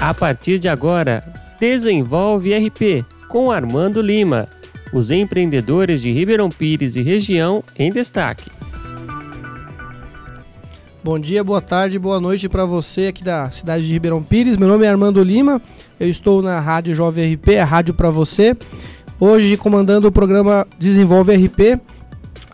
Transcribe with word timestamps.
A 0.00 0.14
partir 0.14 0.58
de 0.58 0.66
agora, 0.66 1.22
Desenvolve 1.60 2.54
RP 2.56 3.04
com 3.28 3.50
Armando 3.50 4.00
Lima. 4.00 4.48
Os 4.94 5.10
empreendedores 5.10 6.00
de 6.00 6.10
Ribeirão 6.10 6.48
Pires 6.48 6.96
e 6.96 7.02
região 7.02 7.62
em 7.78 7.92
destaque. 7.92 8.50
Bom 11.04 11.18
dia, 11.18 11.44
boa 11.44 11.60
tarde, 11.60 11.98
boa 11.98 12.18
noite 12.18 12.48
para 12.48 12.64
você 12.64 13.08
aqui 13.08 13.22
da 13.22 13.50
cidade 13.50 13.86
de 13.86 13.92
Ribeirão 13.92 14.22
Pires. 14.22 14.56
Meu 14.56 14.68
nome 14.68 14.86
é 14.86 14.88
Armando 14.88 15.22
Lima, 15.22 15.60
eu 15.98 16.08
estou 16.08 16.40
na 16.40 16.58
Rádio 16.60 16.94
Jovem 16.94 17.34
RP, 17.34 17.58
a 17.60 17.64
rádio 17.66 17.92
para 17.92 18.08
você. 18.08 18.56
Hoje 19.20 19.58
comandando 19.58 20.08
o 20.08 20.12
programa 20.12 20.66
Desenvolve 20.78 21.36
RP, 21.36 21.78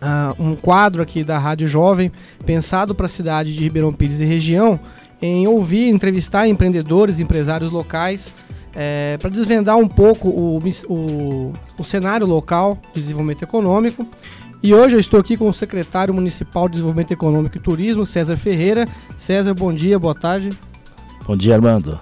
ah, 0.01 0.35
um 0.37 0.53
quadro 0.53 1.01
aqui 1.01 1.23
da 1.23 1.39
Rádio 1.39 1.67
Jovem 1.69 2.11
pensado 2.45 2.93
para 2.93 3.05
a 3.05 3.09
cidade 3.09 3.55
de 3.55 3.63
Ribeirão 3.63 3.93
Pires 3.93 4.19
e 4.19 4.25
região 4.25 4.77
em 5.21 5.47
ouvir, 5.47 5.89
entrevistar 5.89 6.47
empreendedores, 6.47 7.19
empresários 7.19 7.71
locais 7.71 8.33
é, 8.75 9.17
para 9.17 9.29
desvendar 9.29 9.75
um 9.77 9.87
pouco 9.87 10.29
o, 10.29 10.59
o, 10.87 11.53
o 11.79 11.83
cenário 11.83 12.27
local 12.27 12.77
de 12.93 13.01
desenvolvimento 13.01 13.41
econômico. 13.41 14.07
E 14.61 14.73
hoje 14.73 14.95
eu 14.95 14.99
estou 14.99 15.19
aqui 15.19 15.35
com 15.35 15.47
o 15.47 15.53
secretário 15.53 16.13
municipal 16.13 16.67
de 16.67 16.73
Desenvolvimento 16.73 17.11
Econômico 17.11 17.57
e 17.57 17.59
Turismo, 17.59 18.05
César 18.05 18.37
Ferreira. 18.37 18.87
César, 19.17 19.53
bom 19.53 19.73
dia, 19.73 19.97
boa 19.99 20.15
tarde. 20.15 20.49
Bom 21.27 21.35
dia, 21.35 21.55
Armando. 21.55 21.99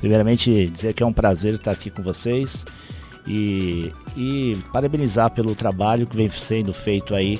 Primeiramente, 0.00 0.66
dizer 0.68 0.92
que 0.92 1.02
é 1.02 1.06
um 1.06 1.12
prazer 1.12 1.54
estar 1.54 1.70
aqui 1.70 1.90
com 1.90 2.02
vocês 2.02 2.64
e, 3.26 3.90
e 4.16 4.56
parabenizar 4.72 5.30
pelo 5.30 5.54
trabalho 5.54 6.06
que 6.06 6.16
vem 6.16 6.28
sendo 6.28 6.74
feito 6.74 7.14
aí, 7.14 7.38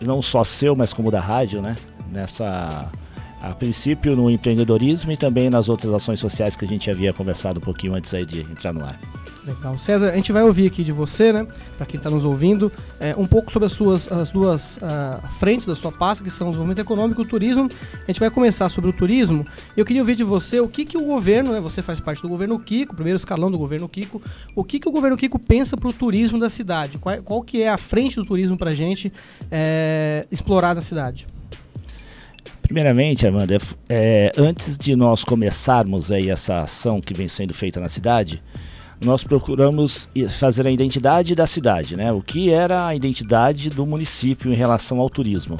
não 0.00 0.20
só 0.20 0.44
seu, 0.44 0.76
mas 0.76 0.92
como 0.92 1.10
da 1.10 1.20
rádio, 1.20 1.62
né? 1.62 1.74
Nessa 2.12 2.90
a 3.50 3.54
princípio 3.54 4.16
no 4.16 4.30
empreendedorismo 4.30 5.12
e 5.12 5.16
também 5.16 5.50
nas 5.50 5.68
outras 5.68 5.92
ações 5.92 6.18
sociais 6.18 6.56
que 6.56 6.64
a 6.64 6.68
gente 6.68 6.90
havia 6.90 7.12
conversado 7.12 7.58
um 7.58 7.62
pouquinho 7.62 7.94
antes 7.94 8.12
aí 8.14 8.24
de 8.24 8.40
entrar 8.40 8.72
no 8.72 8.84
ar. 8.84 8.98
Legal. 9.46 9.76
César, 9.76 10.10
a 10.10 10.14
gente 10.14 10.32
vai 10.32 10.42
ouvir 10.42 10.66
aqui 10.66 10.82
de 10.82 10.90
você, 10.90 11.30
né, 11.30 11.46
para 11.76 11.84
quem 11.84 11.98
está 11.98 12.08
nos 12.08 12.24
ouvindo, 12.24 12.72
é, 12.98 13.14
um 13.14 13.26
pouco 13.26 13.52
sobre 13.52 13.66
as 13.66 13.72
suas 13.72 14.10
as 14.10 14.30
duas 14.30 14.78
uh, 14.78 15.28
frentes 15.38 15.66
da 15.66 15.76
sua 15.76 15.92
pasta, 15.92 16.24
que 16.24 16.30
são 16.30 16.46
o 16.46 16.50
desenvolvimento 16.50 16.78
econômico 16.78 17.20
e 17.20 17.24
o 17.24 17.28
turismo. 17.28 17.68
A 17.92 18.06
gente 18.06 18.18
vai 18.20 18.30
começar 18.30 18.70
sobre 18.70 18.88
o 18.88 18.92
turismo. 18.92 19.44
Eu 19.76 19.84
queria 19.84 20.00
ouvir 20.00 20.14
de 20.14 20.24
você 20.24 20.60
o 20.60 20.68
que, 20.68 20.84
que 20.84 20.96
o 20.96 21.02
governo, 21.02 21.52
né, 21.52 21.60
você 21.60 21.82
faz 21.82 22.00
parte 22.00 22.22
do 22.22 22.28
governo 22.28 22.58
Kiko, 22.58 22.94
primeiro 22.94 23.16
escalão 23.16 23.50
do 23.50 23.58
governo 23.58 23.86
Kiko, 23.86 24.22
o 24.56 24.64
que, 24.64 24.80
que 24.80 24.88
o 24.88 24.92
governo 24.92 25.16
Kiko 25.16 25.38
pensa 25.38 25.76
para 25.76 25.90
o 25.90 25.92
turismo 25.92 26.38
da 26.38 26.48
cidade? 26.48 26.96
Qual, 26.96 27.22
qual 27.22 27.42
que 27.42 27.60
é 27.60 27.68
a 27.68 27.76
frente 27.76 28.16
do 28.16 28.24
turismo 28.24 28.56
para 28.56 28.70
a 28.70 28.74
gente 28.74 29.12
é, 29.50 30.26
explorar 30.30 30.74
na 30.74 30.80
cidade? 30.80 31.26
Primeiramente, 32.66 33.26
Amanda, 33.26 33.58
é, 33.90 34.32
antes 34.38 34.78
de 34.78 34.96
nós 34.96 35.22
começarmos 35.22 36.10
aí 36.10 36.30
essa 36.30 36.62
ação 36.62 36.98
que 36.98 37.12
vem 37.12 37.28
sendo 37.28 37.52
feita 37.52 37.78
na 37.78 37.90
cidade, 37.90 38.42
nós 39.04 39.22
procuramos 39.22 40.08
fazer 40.30 40.66
a 40.66 40.70
identidade 40.70 41.34
da 41.34 41.46
cidade, 41.46 41.94
né? 41.94 42.10
O 42.10 42.22
que 42.22 42.50
era 42.50 42.86
a 42.86 42.94
identidade 42.94 43.68
do 43.68 43.84
município 43.84 44.50
em 44.50 44.54
relação 44.54 44.98
ao 44.98 45.10
turismo. 45.10 45.58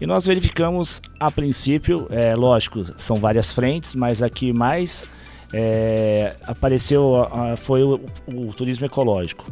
E 0.00 0.06
nós 0.06 0.24
verificamos, 0.24 1.02
a 1.18 1.32
princípio, 1.32 2.06
é, 2.10 2.36
lógico, 2.36 2.84
são 2.96 3.16
várias 3.16 3.50
frentes, 3.50 3.96
mas 3.96 4.22
a 4.22 4.30
que 4.30 4.52
mais 4.52 5.08
é, 5.52 6.30
apareceu 6.44 7.28
foi 7.56 7.82
o, 7.82 8.00
o 8.32 8.52
turismo 8.52 8.86
ecológico. 8.86 9.46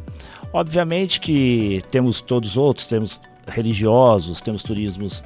Obviamente 0.52 1.18
que 1.18 1.82
temos 1.90 2.20
todos 2.20 2.50
os 2.50 2.56
outros, 2.56 2.86
temos 2.86 3.20
religiosos, 3.48 4.40
temos 4.40 4.62
turismos 4.62 5.24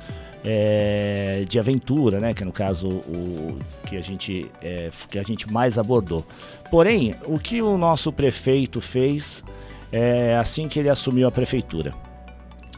é, 0.50 1.44
de 1.46 1.58
aventura, 1.58 2.18
né? 2.18 2.32
Que 2.32 2.42
no 2.42 2.52
caso 2.52 2.88
o 2.88 3.58
que 3.84 3.98
a 3.98 4.00
gente 4.00 4.50
é, 4.62 4.88
que 5.10 5.18
a 5.18 5.22
gente 5.22 5.52
mais 5.52 5.77
abordou. 5.77 6.24
Porém, 6.70 7.14
o 7.27 7.38
que 7.38 7.60
o 7.60 7.77
nosso 7.77 8.10
prefeito 8.10 8.80
fez 8.80 9.44
é, 9.92 10.38
assim 10.38 10.66
que 10.66 10.78
ele 10.78 10.88
assumiu 10.88 11.28
a 11.28 11.30
prefeitura? 11.30 11.92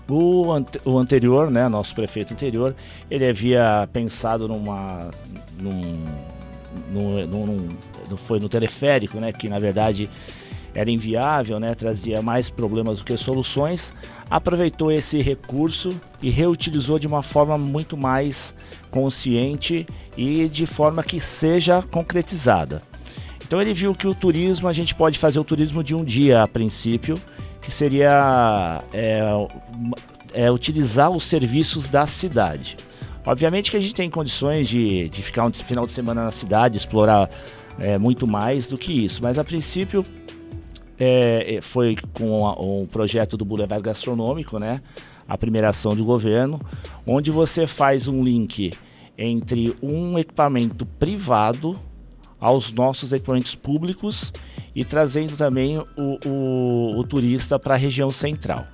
O, 0.08 0.47
o 0.84 0.98
anterior, 0.98 1.48
né? 1.48 1.69
Nosso 1.69 1.94
prefeito 1.94 2.34
anterior, 2.34 2.75
ele 3.08 3.28
havia 3.28 3.88
pensado 3.92 4.48
numa 4.48 5.08
num, 5.60 6.04
num, 6.91 7.25
num, 7.25 7.47
num 8.08 8.16
foi 8.16 8.41
no 8.41 8.48
teleférico, 8.48 9.20
né? 9.20 9.31
Que 9.31 9.48
na 9.48 9.58
verdade 9.58 10.10
era 10.75 10.91
inviável, 10.91 11.58
né, 11.58 11.75
trazia 11.75 12.22
mais 12.22 12.48
problemas 12.48 12.98
do 12.98 13.04
que 13.04 13.16
soluções, 13.16 13.92
aproveitou 14.31 14.92
esse 14.92 15.20
recurso 15.20 15.91
e 16.22 16.31
reutilizou 16.31 16.98
de 16.98 17.06
uma 17.06 17.22
forma 17.22 17.58
muito 17.58 17.97
mais 17.97 18.54
consciente 18.91 19.86
e 20.16 20.48
de 20.48 20.66
forma 20.66 21.03
que 21.03 21.20
seja 21.20 21.82
concretizada. 21.82 22.82
Então 23.44 23.60
ele 23.60 23.75
viu 23.75 23.94
que 23.94 24.06
o 24.06 24.14
turismo, 24.14 24.69
a 24.69 24.72
gente 24.72 24.94
pode 24.94 25.19
fazer 25.19 25.41
o 25.41 25.44
turismo 25.44 25.82
de 25.82 25.94
um 25.94 26.04
dia 26.04 26.42
a 26.42 26.47
princípio, 26.47 27.20
que 27.60 27.72
seria 27.72 28.78
é, 28.92 29.25
é, 30.32 30.50
utilizar 30.50 31.10
os 31.10 31.25
serviços 31.25 31.88
da 31.88 32.06
cidade. 32.06 32.76
Obviamente 33.26 33.70
que 33.70 33.76
a 33.76 33.81
gente 33.81 33.94
tem 33.94 34.08
condições 34.08 34.69
de, 34.69 35.08
de 35.08 35.22
ficar 35.22 35.44
um 35.44 35.52
final 35.52 35.84
de 35.84 35.92
semana 35.92 36.25
na 36.25 36.31
cidade, 36.31 36.78
explorar 36.78 37.28
é, 37.78 37.98
muito 37.98 38.26
mais 38.26 38.66
do 38.66 38.78
que 38.78 38.92
isso, 39.04 39.22
mas 39.22 39.38
a 39.38 39.44
princípio 39.44 40.02
é, 41.00 41.55
é, 41.56 41.61
foi 41.62 41.97
com 42.12 42.47
a, 42.47 42.61
um 42.61 42.87
projeto 42.87 43.34
do 43.34 43.44
Boulevard 43.44 43.83
Gastronômico, 43.83 44.59
né? 44.59 44.83
A 45.27 45.38
primeira 45.38 45.71
ação 45.71 45.94
de 45.97 46.03
governo, 46.03 46.61
onde 47.06 47.31
você 47.31 47.66
faz 47.66 48.06
um 48.06 48.22
link 48.22 48.71
entre 49.16 49.75
um 49.83 50.19
equipamento 50.19 50.84
privado 50.84 51.75
aos 52.38 52.72
nossos 52.72 53.12
equipamentos 53.12 53.55
públicos 53.55 54.33
e 54.75 54.84
trazendo 54.84 55.37
também 55.37 55.78
o, 55.78 55.87
o, 56.27 56.99
o 56.99 57.05
turista 57.05 57.59
para 57.59 57.75
a 57.75 57.77
região 57.78 58.11
central. 58.11 58.67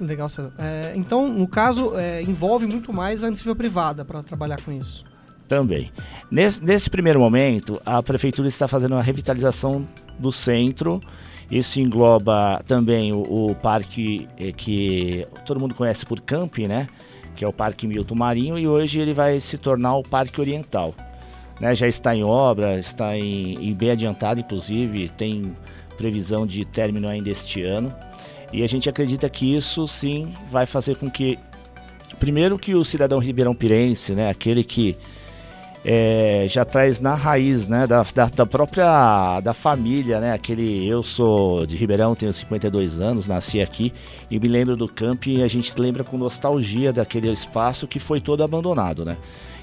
Legal, 0.00 0.28
César. 0.28 0.52
É, 0.58 0.92
então, 0.96 1.28
no 1.28 1.46
caso, 1.46 1.96
é, 1.96 2.22
envolve 2.22 2.66
muito 2.66 2.94
mais 2.94 3.22
a 3.22 3.28
iniciativa 3.28 3.54
privada 3.54 4.04
para 4.04 4.22
trabalhar 4.22 4.60
com 4.60 4.72
isso. 4.72 5.04
Também. 5.52 5.92
Nesse, 6.30 6.64
nesse 6.64 6.88
primeiro 6.88 7.20
momento, 7.20 7.78
a 7.84 8.02
prefeitura 8.02 8.48
está 8.48 8.66
fazendo 8.66 8.92
uma 8.94 9.02
revitalização 9.02 9.86
do 10.18 10.32
centro. 10.32 10.98
Isso 11.50 11.78
engloba 11.78 12.62
também 12.66 13.12
o, 13.12 13.50
o 13.50 13.54
parque 13.56 14.26
eh, 14.38 14.50
que 14.50 15.26
todo 15.44 15.60
mundo 15.60 15.74
conhece 15.74 16.06
por 16.06 16.18
camping, 16.20 16.68
né? 16.68 16.88
Que 17.36 17.44
é 17.44 17.46
o 17.46 17.52
Parque 17.52 17.86
Milton 17.86 18.14
Marinho 18.14 18.58
e 18.58 18.66
hoje 18.66 18.98
ele 18.98 19.12
vai 19.12 19.40
se 19.40 19.58
tornar 19.58 19.94
o 19.94 20.02
Parque 20.02 20.40
Oriental. 20.40 20.94
Né? 21.60 21.74
Já 21.74 21.86
está 21.86 22.16
em 22.16 22.24
obra, 22.24 22.78
está 22.78 23.14
em, 23.14 23.52
em 23.60 23.74
bem 23.74 23.90
adiantado, 23.90 24.40
inclusive 24.40 25.10
tem 25.10 25.54
previsão 25.98 26.46
de 26.46 26.64
término 26.64 27.10
ainda 27.10 27.28
este 27.28 27.62
ano. 27.62 27.94
E 28.50 28.62
a 28.62 28.66
gente 28.66 28.88
acredita 28.88 29.28
que 29.28 29.54
isso 29.54 29.86
sim 29.86 30.32
vai 30.50 30.64
fazer 30.64 30.96
com 30.96 31.10
que, 31.10 31.38
primeiro, 32.18 32.58
que 32.58 32.74
o 32.74 32.82
cidadão 32.82 33.18
ribeirão 33.18 33.54
pirense, 33.54 34.14
né, 34.14 34.30
aquele 34.30 34.64
que 34.64 34.96
é, 35.84 36.46
já 36.48 36.64
traz 36.64 37.00
na 37.00 37.14
raiz, 37.14 37.68
né, 37.68 37.86
da, 37.86 38.04
da, 38.14 38.26
da, 38.26 38.46
própria 38.46 39.40
da 39.40 39.52
família, 39.52 40.20
né, 40.20 40.32
aquele 40.32 40.86
eu 40.86 41.02
sou 41.02 41.66
de 41.66 41.76
Ribeirão, 41.76 42.14
tenho 42.14 42.32
52 42.32 43.00
anos, 43.00 43.26
nasci 43.26 43.60
aqui 43.60 43.92
e 44.30 44.38
me 44.38 44.46
lembro 44.46 44.76
do 44.76 44.86
campo 44.86 45.28
e 45.28 45.42
a 45.42 45.48
gente 45.48 45.72
lembra 45.80 46.04
com 46.04 46.16
nostalgia 46.16 46.92
daquele 46.92 47.30
espaço 47.30 47.88
que 47.88 47.98
foi 47.98 48.20
todo 48.20 48.44
abandonado, 48.44 49.04
né. 49.04 49.16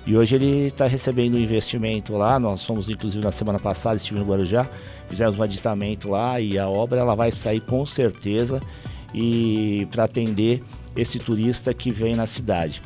E 0.05 0.17
hoje 0.17 0.35
ele 0.35 0.67
está 0.67 0.87
recebendo 0.87 1.35
um 1.35 1.39
investimento 1.39 2.15
lá, 2.17 2.39
nós 2.39 2.65
fomos 2.65 2.89
inclusive 2.89 3.23
na 3.23 3.31
semana 3.31 3.59
passada, 3.59 3.95
estive 3.95 4.19
no 4.19 4.25
Guarujá, 4.25 4.67
fizemos 5.07 5.37
um 5.37 5.43
aditamento 5.43 6.09
lá 6.09 6.39
e 6.41 6.57
a 6.57 6.67
obra 6.67 6.99
ela 6.99 7.15
vai 7.15 7.31
sair 7.31 7.61
com 7.61 7.85
certeza 7.85 8.61
e 9.13 9.87
para 9.91 10.03
atender 10.05 10.63
esse 10.97 11.19
turista 11.19 11.73
que 11.73 11.91
vem 11.91 12.15
na 12.15 12.25
cidade. 12.25 12.81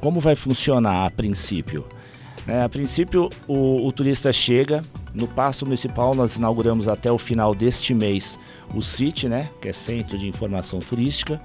Como 0.00 0.20
vai 0.20 0.36
funcionar 0.36 1.06
a 1.06 1.10
princípio? 1.10 1.86
É, 2.48 2.62
a 2.62 2.68
princípio, 2.68 3.28
o, 3.46 3.86
o, 3.86 3.92
turista 3.92 4.32
chega. 4.32 4.80
No 5.12 5.28
Passo 5.28 5.66
Municipal, 5.66 6.14
nós 6.14 6.36
inauguramos 6.36 6.88
até 6.88 7.12
o 7.12 7.18
final 7.18 7.54
deste 7.54 7.92
mês 7.92 8.38
o 8.74 8.82
CIT, 8.82 9.28
né, 9.28 9.50
que 9.60 9.68
é 9.68 9.72
Centro 9.72 10.16
de 10.16 10.26
Informação 10.26 10.78
Turística. 10.78 11.40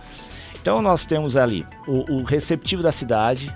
Então, 0.61 0.81
nós 0.81 1.05
temos 1.05 1.35
ali 1.35 1.65
o, 1.85 2.13
o 2.13 2.23
receptivo 2.23 2.81
da 2.81 2.91
cidade, 2.91 3.53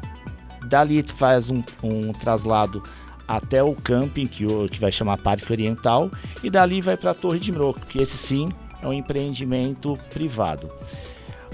dali 0.67 1.01
faz 1.03 1.49
um, 1.49 1.63
um 1.81 2.11
traslado 2.11 2.83
até 3.25 3.63
o 3.63 3.73
camping, 3.73 4.25
que, 4.25 4.45
que 4.69 4.79
vai 4.79 4.91
chamar 4.91 5.17
Parque 5.17 5.51
Oriental, 5.51 6.11
e 6.43 6.49
dali 6.49 6.81
vai 6.81 6.97
para 6.97 7.11
a 7.11 7.13
Torre 7.13 7.39
de 7.39 7.51
Mroco, 7.51 7.79
que 7.85 8.01
esse 8.01 8.17
sim 8.17 8.45
é 8.81 8.87
um 8.87 8.93
empreendimento 8.93 9.97
privado. 10.13 10.69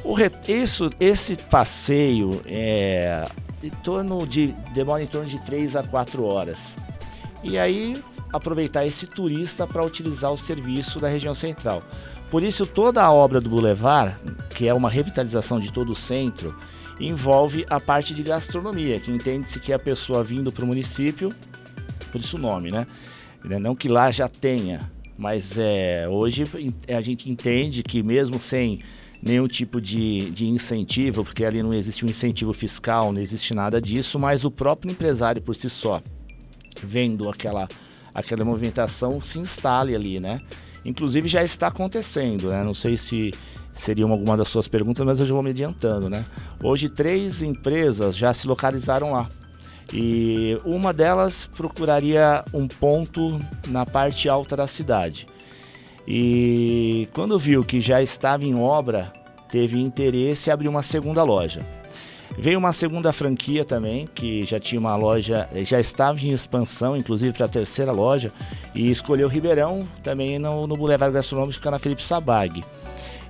O, 0.04 0.16
isso, 0.48 0.90
esse 1.00 1.36
passeio 1.36 2.42
é, 2.46 3.26
em 3.64 3.70
torno 3.70 4.26
de 4.28 4.48
demora 4.74 5.02
em 5.02 5.08
torno 5.08 5.28
de 5.28 5.40
3 5.42 5.76
a 5.76 5.84
4 5.84 6.24
horas. 6.24 6.76
E 7.44 7.58
aí 7.58 7.96
aproveitar 8.32 8.86
esse 8.86 9.08
turista 9.08 9.66
para 9.66 9.86
utilizar 9.86 10.32
o 10.32 10.38
serviço 10.38 11.00
da 11.00 11.08
região 11.08 11.36
central. 11.36 11.84
Por 12.30 12.42
isso 12.42 12.66
toda 12.66 13.04
a 13.04 13.12
obra 13.12 13.40
do 13.40 13.50
Boulevard, 13.50 14.16
que 14.56 14.68
é 14.68 14.74
uma 14.74 14.90
revitalização 14.90 15.60
de 15.60 15.72
todo 15.72 15.92
o 15.92 15.96
centro, 15.96 16.56
envolve 17.00 17.66
a 17.70 17.80
parte 17.80 18.14
de 18.14 18.24
gastronomia, 18.24 19.00
que 19.00 19.12
entende-se 19.12 19.60
que 19.60 19.72
a 19.72 19.80
pessoa 19.80 20.24
vindo 20.24 20.52
para 20.52 20.64
o 20.64 20.68
município 20.68 21.30
por 22.14 22.22
isso 22.22 22.38
o 22.38 22.40
nome, 22.40 22.70
né? 22.72 22.86
Não 23.60 23.74
que 23.74 23.90
lá 23.90 24.12
já 24.12 24.28
tenha, 24.28 24.80
mas 25.18 25.58
é, 25.58 26.08
hoje 26.08 26.44
a 26.88 27.02
gente 27.02 27.28
entende 27.28 27.82
que 27.82 28.04
mesmo 28.04 28.40
sem 28.40 28.82
nenhum 29.26 29.48
tipo 29.48 29.80
de, 29.80 30.30
de 30.30 30.50
incentivo, 30.50 31.24
porque 31.24 31.46
ali 31.46 31.64
não 31.64 31.74
existe 31.74 32.06
um 32.06 32.10
incentivo 32.10 32.54
fiscal, 32.54 33.14
não 33.14 33.22
existe 33.22 33.54
nada 33.54 33.82
disso, 33.82 34.20
mas 34.20 34.44
o 34.44 34.52
próprio 34.52 34.92
empresário 34.92 35.42
por 35.42 35.56
si 35.56 35.70
só, 35.70 36.02
vendo 36.82 37.30
aquela, 37.30 37.68
aquela 38.14 38.44
movimentação, 38.44 39.22
se 39.22 39.40
instale 39.40 39.96
ali, 39.96 40.20
né? 40.20 40.42
Inclusive 40.84 41.30
já 41.30 41.42
está 41.42 41.68
acontecendo, 41.68 42.50
né? 42.50 42.64
Não 42.64 42.74
sei 42.74 42.98
se 42.98 43.32
seria 43.74 44.06
alguma 44.06 44.36
das 44.36 44.50
suas 44.50 44.68
perguntas, 44.68 45.06
mas 45.06 45.20
eu 45.20 45.26
já 45.26 45.34
vou 45.34 45.42
me 45.42 45.52
adiantando, 45.52 46.10
né? 46.10 46.24
Hoje 46.62 46.90
três 46.90 47.42
empresas 47.42 48.18
já 48.18 48.34
se 48.34 48.46
localizaram 48.46 49.12
lá. 49.14 49.30
E 49.94 50.58
uma 50.66 50.92
delas 50.92 51.48
procuraria 51.48 52.44
um 52.54 52.68
ponto 52.68 53.40
na 53.68 53.86
parte 53.86 54.28
alta 54.28 54.58
da 54.58 54.68
cidade. 54.68 55.26
E 56.08 57.08
quando 57.14 57.40
viu 57.40 57.64
que 57.64 57.80
já 57.80 58.02
estava 58.02 58.44
em 58.46 58.60
obra, 58.60 59.12
teve 59.50 59.80
interesse 59.80 60.50
e 60.50 60.52
abriu 60.52 60.70
uma 60.70 60.84
segunda 60.84 61.24
loja. 61.24 61.66
Veio 62.38 62.58
uma 62.58 62.74
segunda 62.74 63.14
franquia 63.14 63.64
também, 63.64 64.08
que 64.08 64.44
já 64.46 64.60
tinha 64.60 64.80
uma 64.80 64.96
loja, 64.96 65.48
já 65.64 65.80
estava 65.80 66.20
em 66.20 66.32
expansão, 66.32 66.98
inclusive 66.98 67.32
para 67.32 67.46
a 67.46 67.50
terceira 67.50 67.92
loja, 67.92 68.32
e 68.74 68.90
escolheu 68.90 69.28
Ribeirão, 69.28 69.88
também 70.02 70.40
no, 70.40 70.66
no 70.66 70.76
Boulevard 70.76 71.14
Gastronômico, 71.14 71.54
fica 71.54 71.70
na 71.70 71.78
Felipe 71.78 72.02
Sabag. 72.04 72.64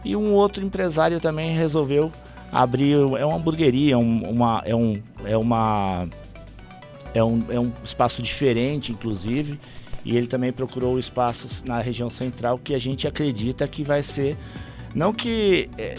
E 0.05 0.15
um 0.15 0.31
outro 0.31 0.65
empresário 0.65 1.19
também 1.19 1.53
resolveu 1.53 2.11
abrir, 2.51 2.97
é 3.17 3.25
uma 3.25 3.35
hamburgueria, 3.35 3.97
um, 3.97 4.23
uma, 4.23 4.61
é, 4.65 4.75
um, 4.75 4.93
é, 5.25 5.35
uma, 5.35 6.07
é, 7.13 7.23
um, 7.23 7.43
é 7.49 7.59
um 7.59 7.71
espaço 7.83 8.21
diferente, 8.21 8.91
inclusive, 8.91 9.59
e 10.05 10.17
ele 10.17 10.27
também 10.27 10.51
procurou 10.51 10.99
espaços 10.99 11.63
na 11.63 11.79
região 11.79 12.09
central 12.09 12.57
que 12.57 12.73
a 12.73 12.79
gente 12.79 13.07
acredita 13.07 13.67
que 13.67 13.83
vai 13.83 14.03
ser 14.03 14.37
não 14.93 15.11
que 15.11 15.69
é, 15.77 15.95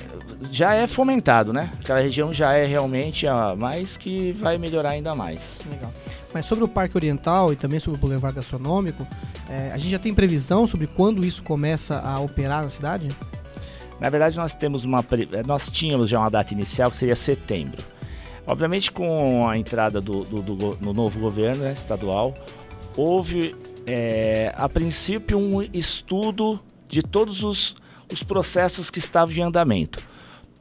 já 0.53 0.75
é 0.75 0.87
fomentado, 0.87 1.53
né? 1.53 1.71
Aquela 1.81 2.01
região 2.01 2.33
já 2.33 2.55
é 2.55 2.65
realmente 2.65 3.27
a 3.27 3.57
mais 3.57 3.97
que 3.97 4.33
vai 4.33 4.57
melhorar 4.57 4.91
ainda 4.91 5.15
mais. 5.15 5.61
Legal. 5.69 5.93
Mas 6.33 6.47
sobre 6.47 6.65
o 6.65 6.69
Parque 6.69 6.97
Oriental 6.97 7.53
e 7.53 7.57
também 7.57 7.81
sobre 7.81 7.99
o 7.99 8.01
Boulevard 8.01 8.37
Gastronômico, 8.37 9.07
é, 9.49 9.73
a 9.73 9.79
gente 9.79 9.91
já 9.91 9.99
tem 9.99 10.15
previsão 10.15 10.67
sobre 10.67 10.87
quando 10.87 11.27
isso 11.27 11.43
começa 11.43 11.99
a 11.99 12.21
operar 12.21 12.63
na 12.63 12.71
cidade? 12.71 13.09
Na 14.01 14.09
verdade, 14.11 14.37
nós 14.37 14.55
temos 14.55 14.85
uma 14.85 15.05
nós 15.47 15.71
tínhamos 15.71 16.09
já 16.09 16.19
uma 16.21 16.31
data 16.31 16.53
inicial 16.53 16.91
que 16.91 16.97
seria 16.97 17.17
setembro. 17.17 17.83
Obviamente, 18.47 18.93
com 18.93 19.49
a 19.49 19.57
entrada 19.57 20.01
do, 20.01 20.25
do, 20.25 20.43
do 20.43 20.79
no 20.81 20.93
novo 20.93 21.19
governo 21.19 21.65
né, 21.65 21.73
estadual, 21.73 22.35
houve 22.97 23.57
é, 23.87 24.53
a 24.57 24.69
princípio 24.69 25.39
um 25.39 25.63
estudo 25.73 26.61
de 26.89 27.03
todos 27.03 27.43
os 27.43 27.77
os 28.13 28.23
processos 28.23 28.91
que 28.91 28.99
estavam 28.99 29.35
em 29.35 29.43
andamento. 29.43 30.03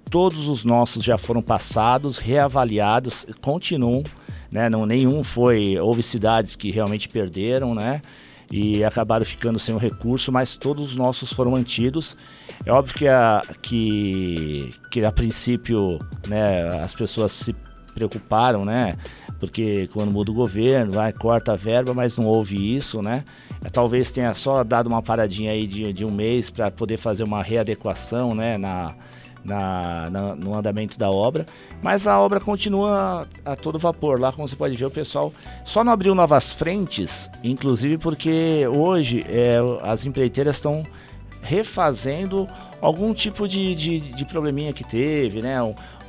Todos 0.10 0.48
os 0.48 0.64
nossos 0.64 1.04
já 1.04 1.18
foram 1.18 1.42
passados, 1.42 2.18
reavaliados, 2.18 3.26
continuam, 3.42 4.04
né? 4.52 4.70
Não, 4.70 4.86
nenhum 4.86 5.24
foi, 5.24 5.78
houve 5.80 6.04
cidades 6.04 6.56
que 6.56 6.72
realmente 6.72 7.08
perderam, 7.08 7.74
né? 7.74 8.02
E 8.52 8.84
acabaram 8.84 9.26
ficando 9.26 9.58
sem 9.58 9.74
o 9.74 9.80
recurso, 9.80 10.32
mas 10.32 10.56
todos 10.56 10.90
os 10.90 10.96
nossos 10.96 11.34
foram 11.34 11.52
mantidos. 11.52 12.16
É 12.64 12.72
óbvio 12.72 12.94
que 12.96 13.08
a, 13.08 13.42
que, 13.62 14.74
que 14.92 15.04
a 15.04 15.12
princípio 15.12 15.98
né, 16.28 16.84
as 16.84 16.94
pessoas 16.94 17.32
se 17.32 17.56
preocuparam, 17.96 18.64
né? 18.64 18.96
Porque 19.44 19.90
quando 19.92 20.10
muda 20.10 20.32
o 20.32 20.34
governo, 20.34 20.94
vai, 20.94 21.12
corta 21.12 21.52
a 21.52 21.56
verba, 21.58 21.94
mas 21.94 22.18
não 22.18 22.26
houve 22.26 22.56
isso, 22.56 23.02
né? 23.02 23.26
Talvez 23.74 24.10
tenha 24.10 24.34
só 24.34 24.64
dado 24.64 24.88
uma 24.88 25.02
paradinha 25.02 25.52
aí 25.52 25.68
de, 25.68 25.92
de 25.92 26.06
um 26.06 26.12
mês 26.12 26.50
para 26.50 26.72
poder 26.72 26.96
fazer 26.96 27.26
uma 27.26 27.44
readequação, 27.44 28.34
né? 28.34 28.58
Na, 28.58 28.96
na, 29.44 30.10
na, 30.10 30.36
no 30.38 30.58
andamento 30.58 30.98
da 30.98 31.10
obra, 31.10 31.46
mas 31.82 32.08
a 32.08 32.18
obra 32.18 32.40
continua 32.40 33.28
a, 33.44 33.52
a, 33.52 33.56
todo 33.58 33.78
vapor. 33.78 34.18
Lá, 34.18 34.32
como 34.32 34.48
você 34.48 34.56
pode 34.56 34.78
ver, 34.78 34.86
o 34.86 34.90
pessoal 34.92 35.34
só 35.66 35.84
não 35.84 35.92
abriu 35.92 36.16
novas 36.16 36.54
frentes, 36.54 37.30
inclusive 37.44 37.98
porque 37.98 38.66
hoje 38.74 39.26
é, 39.28 39.58
as 39.82 40.06
empreiteiras 40.06 40.56
estão 40.56 40.84
refazendo 41.42 42.48
algum 42.84 43.14
tipo 43.14 43.48
de, 43.48 43.74
de, 43.74 44.00
de, 44.00 44.26
probleminha 44.26 44.74
que 44.74 44.84
teve, 44.84 45.42
né? 45.42 45.56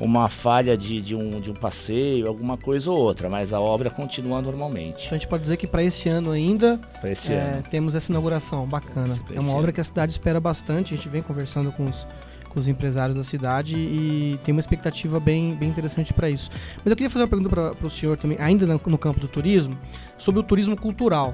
Uma 0.00 0.26
falha 0.26 0.76
de, 0.76 1.00
de, 1.00 1.14
um, 1.14 1.30
de 1.40 1.52
um 1.52 1.54
passeio, 1.54 2.26
alguma 2.26 2.58
coisa 2.58 2.90
ou 2.90 2.98
outra, 2.98 3.30
mas 3.30 3.52
a 3.52 3.60
obra 3.60 3.88
continua 3.88 4.42
normalmente. 4.42 5.06
Então 5.06 5.14
a 5.14 5.18
gente 5.18 5.28
pode 5.28 5.42
dizer 5.42 5.56
que 5.56 5.68
para 5.68 5.84
esse 5.84 6.08
ano 6.08 6.32
ainda 6.32 6.80
esse 7.04 7.32
é, 7.32 7.38
ano. 7.38 7.62
temos 7.70 7.94
essa 7.94 8.10
inauguração, 8.10 8.66
bacana. 8.66 9.16
é 9.32 9.38
uma 9.38 9.52
obra 9.52 9.66
ano. 9.66 9.72
que 9.72 9.80
a 9.80 9.84
cidade 9.84 10.10
espera 10.10 10.40
bastante, 10.40 10.94
a 10.94 10.96
gente 10.96 11.08
vem 11.08 11.22
conversando 11.22 11.70
com 11.70 11.84
os, 11.84 12.04
com 12.48 12.58
os 12.58 12.66
empresários 12.66 13.16
da 13.16 13.22
cidade 13.22 13.76
e 13.76 14.36
tem 14.42 14.50
uma 14.50 14.60
expectativa 14.60 15.20
bem, 15.20 15.54
bem 15.54 15.68
interessante 15.68 16.12
para 16.12 16.28
isso. 16.28 16.50
Mas 16.78 16.86
eu 16.86 16.96
queria 16.96 17.08
fazer 17.08 17.22
uma 17.22 17.30
pergunta 17.30 17.72
para 17.72 17.86
o 17.86 17.90
senhor 17.90 18.16
também, 18.16 18.36
ainda 18.40 18.66
no 18.66 18.98
campo 18.98 19.20
do 19.20 19.28
turismo, 19.28 19.78
sobre 20.18 20.40
o 20.40 20.42
turismo 20.42 20.76
cultural. 20.76 21.32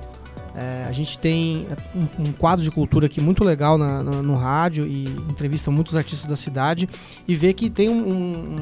É, 0.55 0.88
a 0.88 0.93
gente 0.93 1.19
tem 1.19 1.67
um, 1.94 2.29
um, 2.29 2.32
quadro 2.32 2.64
de 2.64 2.70
cultura 2.70 3.06
aqui 3.06 3.20
muito 3.20 3.44
legal 3.44 3.79
na, 3.79 4.02
no, 4.02 4.35
rádio 4.35 4.85
e 4.87 5.05
entrevista 5.29 5.70
muitos 5.70 5.94
artistas 5.94 6.29
da 6.29 6.35
cidade 6.35 6.88
e 7.26 7.37
vê 7.37 7.52
que 7.52 7.70
tem 7.70 7.88
um, 7.88 8.12
um, 8.12 8.56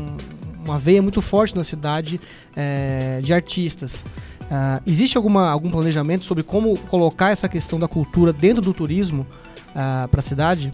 uma 0.65 0.79
veia 0.79 1.01
muito 1.01 1.23
forte 1.23 1.57
na 1.57 1.65
cidade 1.65 2.21
é, 2.55 3.21
de 3.23 3.33
artistas. 3.33 4.05
Uh, 4.49 4.81
existe 4.87 5.17
alguma, 5.17 5.51
algum 5.51 5.71
planejamento 5.71 6.25
sobre 6.25 6.43
como 6.43 6.79
colocar 6.89 7.31
essa 7.31 7.49
questão 7.49 7.79
da 7.79 7.87
cultura 7.87 8.33
dentro 8.33 8.63
do 8.63 8.73
turismo 8.73 9.27
uh, 9.71 10.09
para 10.09 10.21
a 10.21 10.23
cidade? 10.23 10.71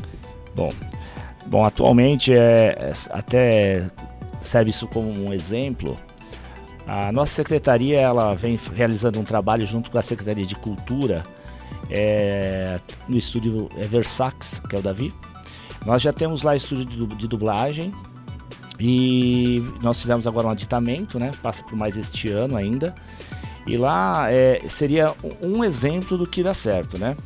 Bom, 0.55 0.73
bom 1.47 1.65
atualmente 1.65 2.33
é, 2.33 2.77
é, 2.81 2.93
até 3.11 3.91
serve 4.41 4.71
isso 4.71 4.87
como 4.87 5.11
um 5.11 5.33
exemplo 5.33 5.99
a 6.87 7.11
nossa 7.11 7.35
secretaria 7.35 8.01
ela 8.01 8.35
vem 8.35 8.59
realizando 8.75 9.19
um 9.19 9.25
trabalho 9.25 9.65
junto 9.65 9.91
com 9.91 9.99
a 9.99 10.03
Secretaria 10.03 10.45
de 10.45 10.55
Cultura 10.55 11.23
é, 11.91 12.79
no 13.09 13.17
estúdio 13.17 13.69
Versax, 13.89 14.61
que 14.69 14.77
é 14.77 14.79
o 14.79 14.83
Davi. 14.83 15.13
Nós 15.87 16.03
já 16.03 16.13
temos 16.13 16.43
lá 16.43 16.55
estúdio 16.55 17.07
de 17.07 17.29
dublagem 17.29 17.93
e 18.79 19.63
nós 19.83 20.01
fizemos 20.01 20.27
agora 20.27 20.47
um 20.47 20.51
aditamento, 20.51 21.19
né? 21.19 21.31
Passa 21.43 21.63
por 21.65 21.77
mais 21.77 21.97
este 21.97 22.31
ano 22.31 22.57
ainda. 22.57 22.95
E 23.67 23.77
lá 23.77 24.31
é, 24.31 24.61
seria 24.69 25.15
um 25.43 25.65
exemplo 25.65 26.19
do 26.19 26.29
que 26.29 26.43
dá 26.43 26.53
certo, 26.53 26.99
né? 26.99 27.17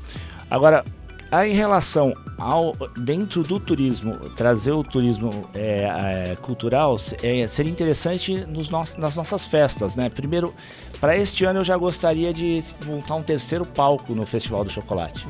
Agora, 0.50 0.84
Aí, 1.30 1.52
em 1.52 1.54
relação 1.54 2.14
ao 2.38 2.72
dentro 2.98 3.42
do 3.42 3.60
turismo, 3.60 4.12
trazer 4.30 4.72
o 4.72 4.82
turismo 4.82 5.30
é, 5.54 6.30
é, 6.30 6.36
cultural 6.36 6.96
é, 7.22 7.46
seria 7.46 7.70
interessante 7.70 8.46
nos 8.46 8.70
nos, 8.70 8.96
nas 8.96 9.14
nossas 9.14 9.46
festas, 9.46 9.94
né? 9.94 10.08
Primeiro, 10.08 10.54
para 11.00 11.16
este 11.16 11.44
ano 11.44 11.60
eu 11.60 11.64
já 11.64 11.76
gostaria 11.76 12.32
de 12.32 12.64
montar 12.86 13.14
um 13.16 13.22
terceiro 13.22 13.66
palco 13.66 14.14
no 14.14 14.24
Festival 14.24 14.64
do 14.64 14.70
Chocolate. 14.70 15.26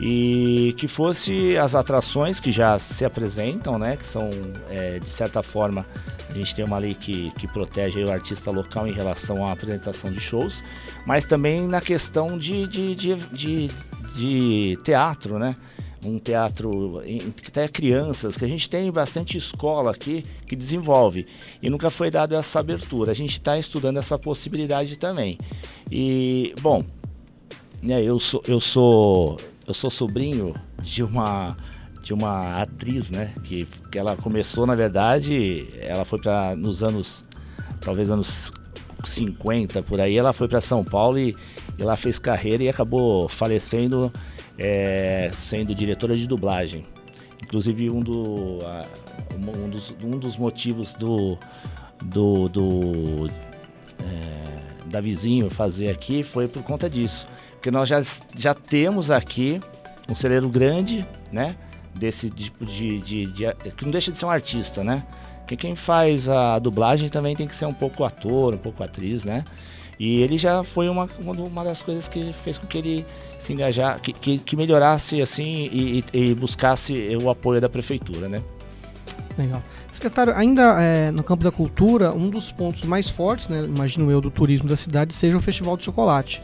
E 0.00 0.74
que 0.78 0.86
fosse 0.86 1.58
as 1.58 1.74
atrações 1.74 2.38
que 2.38 2.52
já 2.52 2.78
se 2.78 3.04
apresentam, 3.04 3.78
né? 3.78 3.96
Que 3.96 4.06
são, 4.06 4.30
é, 4.70 4.98
de 4.98 5.10
certa 5.10 5.42
forma, 5.42 5.84
a 6.30 6.34
gente 6.34 6.54
tem 6.54 6.64
uma 6.64 6.78
lei 6.78 6.94
que, 6.94 7.32
que 7.32 7.48
protege 7.48 8.04
o 8.04 8.10
artista 8.10 8.50
local 8.50 8.86
em 8.86 8.92
relação 8.92 9.44
à 9.44 9.52
apresentação 9.52 10.10
de 10.12 10.20
shows, 10.20 10.62
mas 11.04 11.26
também 11.26 11.66
na 11.66 11.80
questão 11.80 12.38
de, 12.38 12.66
de, 12.66 12.94
de, 12.94 13.14
de 13.32 13.70
de 14.18 14.78
teatro, 14.82 15.38
né? 15.38 15.56
Um 16.04 16.18
teatro 16.18 17.02
até 17.46 17.66
crianças, 17.66 18.36
que 18.36 18.44
a 18.44 18.48
gente 18.48 18.70
tem 18.70 18.90
bastante 18.90 19.36
escola 19.36 19.90
aqui 19.90 20.22
que 20.46 20.54
desenvolve 20.54 21.26
e 21.60 21.68
nunca 21.68 21.90
foi 21.90 22.08
dado 22.08 22.34
essa 22.36 22.60
abertura. 22.60 23.10
A 23.10 23.14
gente 23.14 23.32
está 23.32 23.58
estudando 23.58 23.98
essa 23.98 24.18
possibilidade 24.18 24.96
também. 24.96 25.38
E 25.90 26.54
bom, 26.60 26.84
né, 27.82 28.02
eu 28.02 28.18
sou 28.18 28.42
eu 28.46 28.60
sou 28.60 29.36
eu 29.66 29.74
sou 29.74 29.90
sobrinho 29.90 30.54
de 30.80 31.02
uma 31.02 31.56
de 32.02 32.14
uma 32.14 32.62
atriz, 32.62 33.10
né? 33.10 33.34
Que, 33.44 33.66
que 33.90 33.98
ela 33.98 34.16
começou, 34.16 34.66
na 34.66 34.74
verdade, 34.74 35.68
ela 35.80 36.04
foi 36.04 36.18
para 36.20 36.56
nos 36.56 36.82
anos, 36.82 37.24
talvez 37.80 38.10
anos 38.10 38.50
50 39.04 39.82
por 39.82 40.00
aí, 40.00 40.16
ela 40.16 40.32
foi 40.32 40.48
para 40.48 40.60
São 40.60 40.84
Paulo 40.84 41.18
e 41.18 41.34
e 41.78 41.82
lá 41.82 41.96
fez 41.96 42.18
carreira 42.18 42.62
e 42.62 42.68
acabou 42.68 43.28
falecendo 43.28 44.12
é, 44.58 45.30
sendo 45.32 45.74
diretora 45.74 46.16
de 46.16 46.26
dublagem. 46.26 46.84
Inclusive 47.44 47.90
um, 47.90 48.00
do, 48.00 48.58
um, 49.34 49.70
dos, 49.70 49.94
um 50.02 50.18
dos 50.18 50.36
motivos 50.36 50.94
do, 50.94 51.38
do, 52.04 52.48
do 52.48 53.30
é, 54.00 54.86
da 54.86 55.00
vizinho 55.00 55.48
fazer 55.48 55.90
aqui 55.90 56.22
foi 56.22 56.48
por 56.48 56.62
conta 56.62 56.90
disso. 56.90 57.26
Porque 57.52 57.70
nós 57.70 57.88
já, 57.88 58.00
já 58.36 58.54
temos 58.54 59.10
aqui 59.10 59.60
um 60.10 60.14
celeiro 60.14 60.48
grande, 60.48 61.06
né? 61.30 61.56
Desse 61.98 62.30
tipo 62.30 62.64
de, 62.64 63.00
de, 63.00 63.26
de, 63.26 63.52
que 63.76 63.84
não 63.84 63.90
deixa 63.90 64.12
de 64.12 64.18
ser 64.18 64.26
um 64.26 64.30
artista, 64.30 64.84
né? 64.84 65.04
Porque 65.40 65.56
quem 65.56 65.74
faz 65.74 66.28
a 66.28 66.58
dublagem 66.58 67.08
também 67.08 67.34
tem 67.34 67.46
que 67.46 67.56
ser 67.56 67.66
um 67.66 67.72
pouco 67.72 68.04
ator, 68.04 68.54
um 68.54 68.58
pouco 68.58 68.82
atriz, 68.84 69.24
né? 69.24 69.42
E 69.98 70.20
ele 70.22 70.38
já 70.38 70.62
foi 70.62 70.88
uma, 70.88 71.08
uma 71.20 71.64
das 71.64 71.82
coisas 71.82 72.06
que 72.08 72.32
fez 72.32 72.56
com 72.56 72.66
que 72.66 72.78
ele 72.78 73.06
se 73.38 73.52
engajar, 73.52 74.00
que, 74.00 74.12
que, 74.12 74.38
que 74.38 74.56
melhorasse 74.56 75.20
assim 75.20 75.68
e, 75.72 76.04
e, 76.12 76.34
buscasse 76.34 77.16
o 77.20 77.28
apoio 77.28 77.60
da 77.60 77.68
prefeitura, 77.68 78.28
né? 78.28 78.38
Legal. 79.36 79.62
Secretário, 79.90 80.32
ainda 80.36 80.80
é, 80.80 81.10
no 81.10 81.24
campo 81.24 81.42
da 81.42 81.50
cultura, 81.50 82.14
um 82.14 82.30
dos 82.30 82.52
pontos 82.52 82.84
mais 82.84 83.08
fortes, 83.08 83.48
né, 83.48 83.64
imagino 83.64 84.10
eu, 84.10 84.20
do 84.20 84.30
turismo 84.30 84.68
da 84.68 84.76
cidade 84.76 85.14
seja 85.14 85.36
o 85.36 85.40
Festival 85.40 85.76
de 85.76 85.84
Chocolate. 85.84 86.40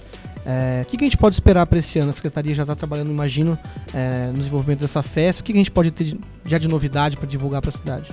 É, 0.46 0.82
o 0.84 0.88
que, 0.88 0.96
que, 0.99 1.04
a 1.04 1.06
gente 1.06 1.16
pode 1.16 1.34
esperar 1.34 1.66
para 1.66 1.78
esse 1.78 1.99
ano? 1.99 2.11
A 2.11 2.12
Secretaria 2.12 2.54
já 2.54 2.62
está 2.62 2.75
trabalhando, 2.75 3.11
imagino, 3.11 3.58
é, 3.94 4.26
no 4.26 4.38
desenvolvimento 4.38 4.80
dessa 4.80 5.02
festa. 5.02 5.40
O 5.40 5.44
que, 5.44 5.52
que 5.52 5.58
a 5.58 5.61
gente 5.61 5.70
pode 5.70 5.90
ter 5.90 6.16
já 6.44 6.58
de 6.58 6.68
novidade 6.68 7.16
para 7.16 7.26
divulgar 7.26 7.61
para 7.61 7.70
a 7.70 7.73
cidade? 7.73 8.12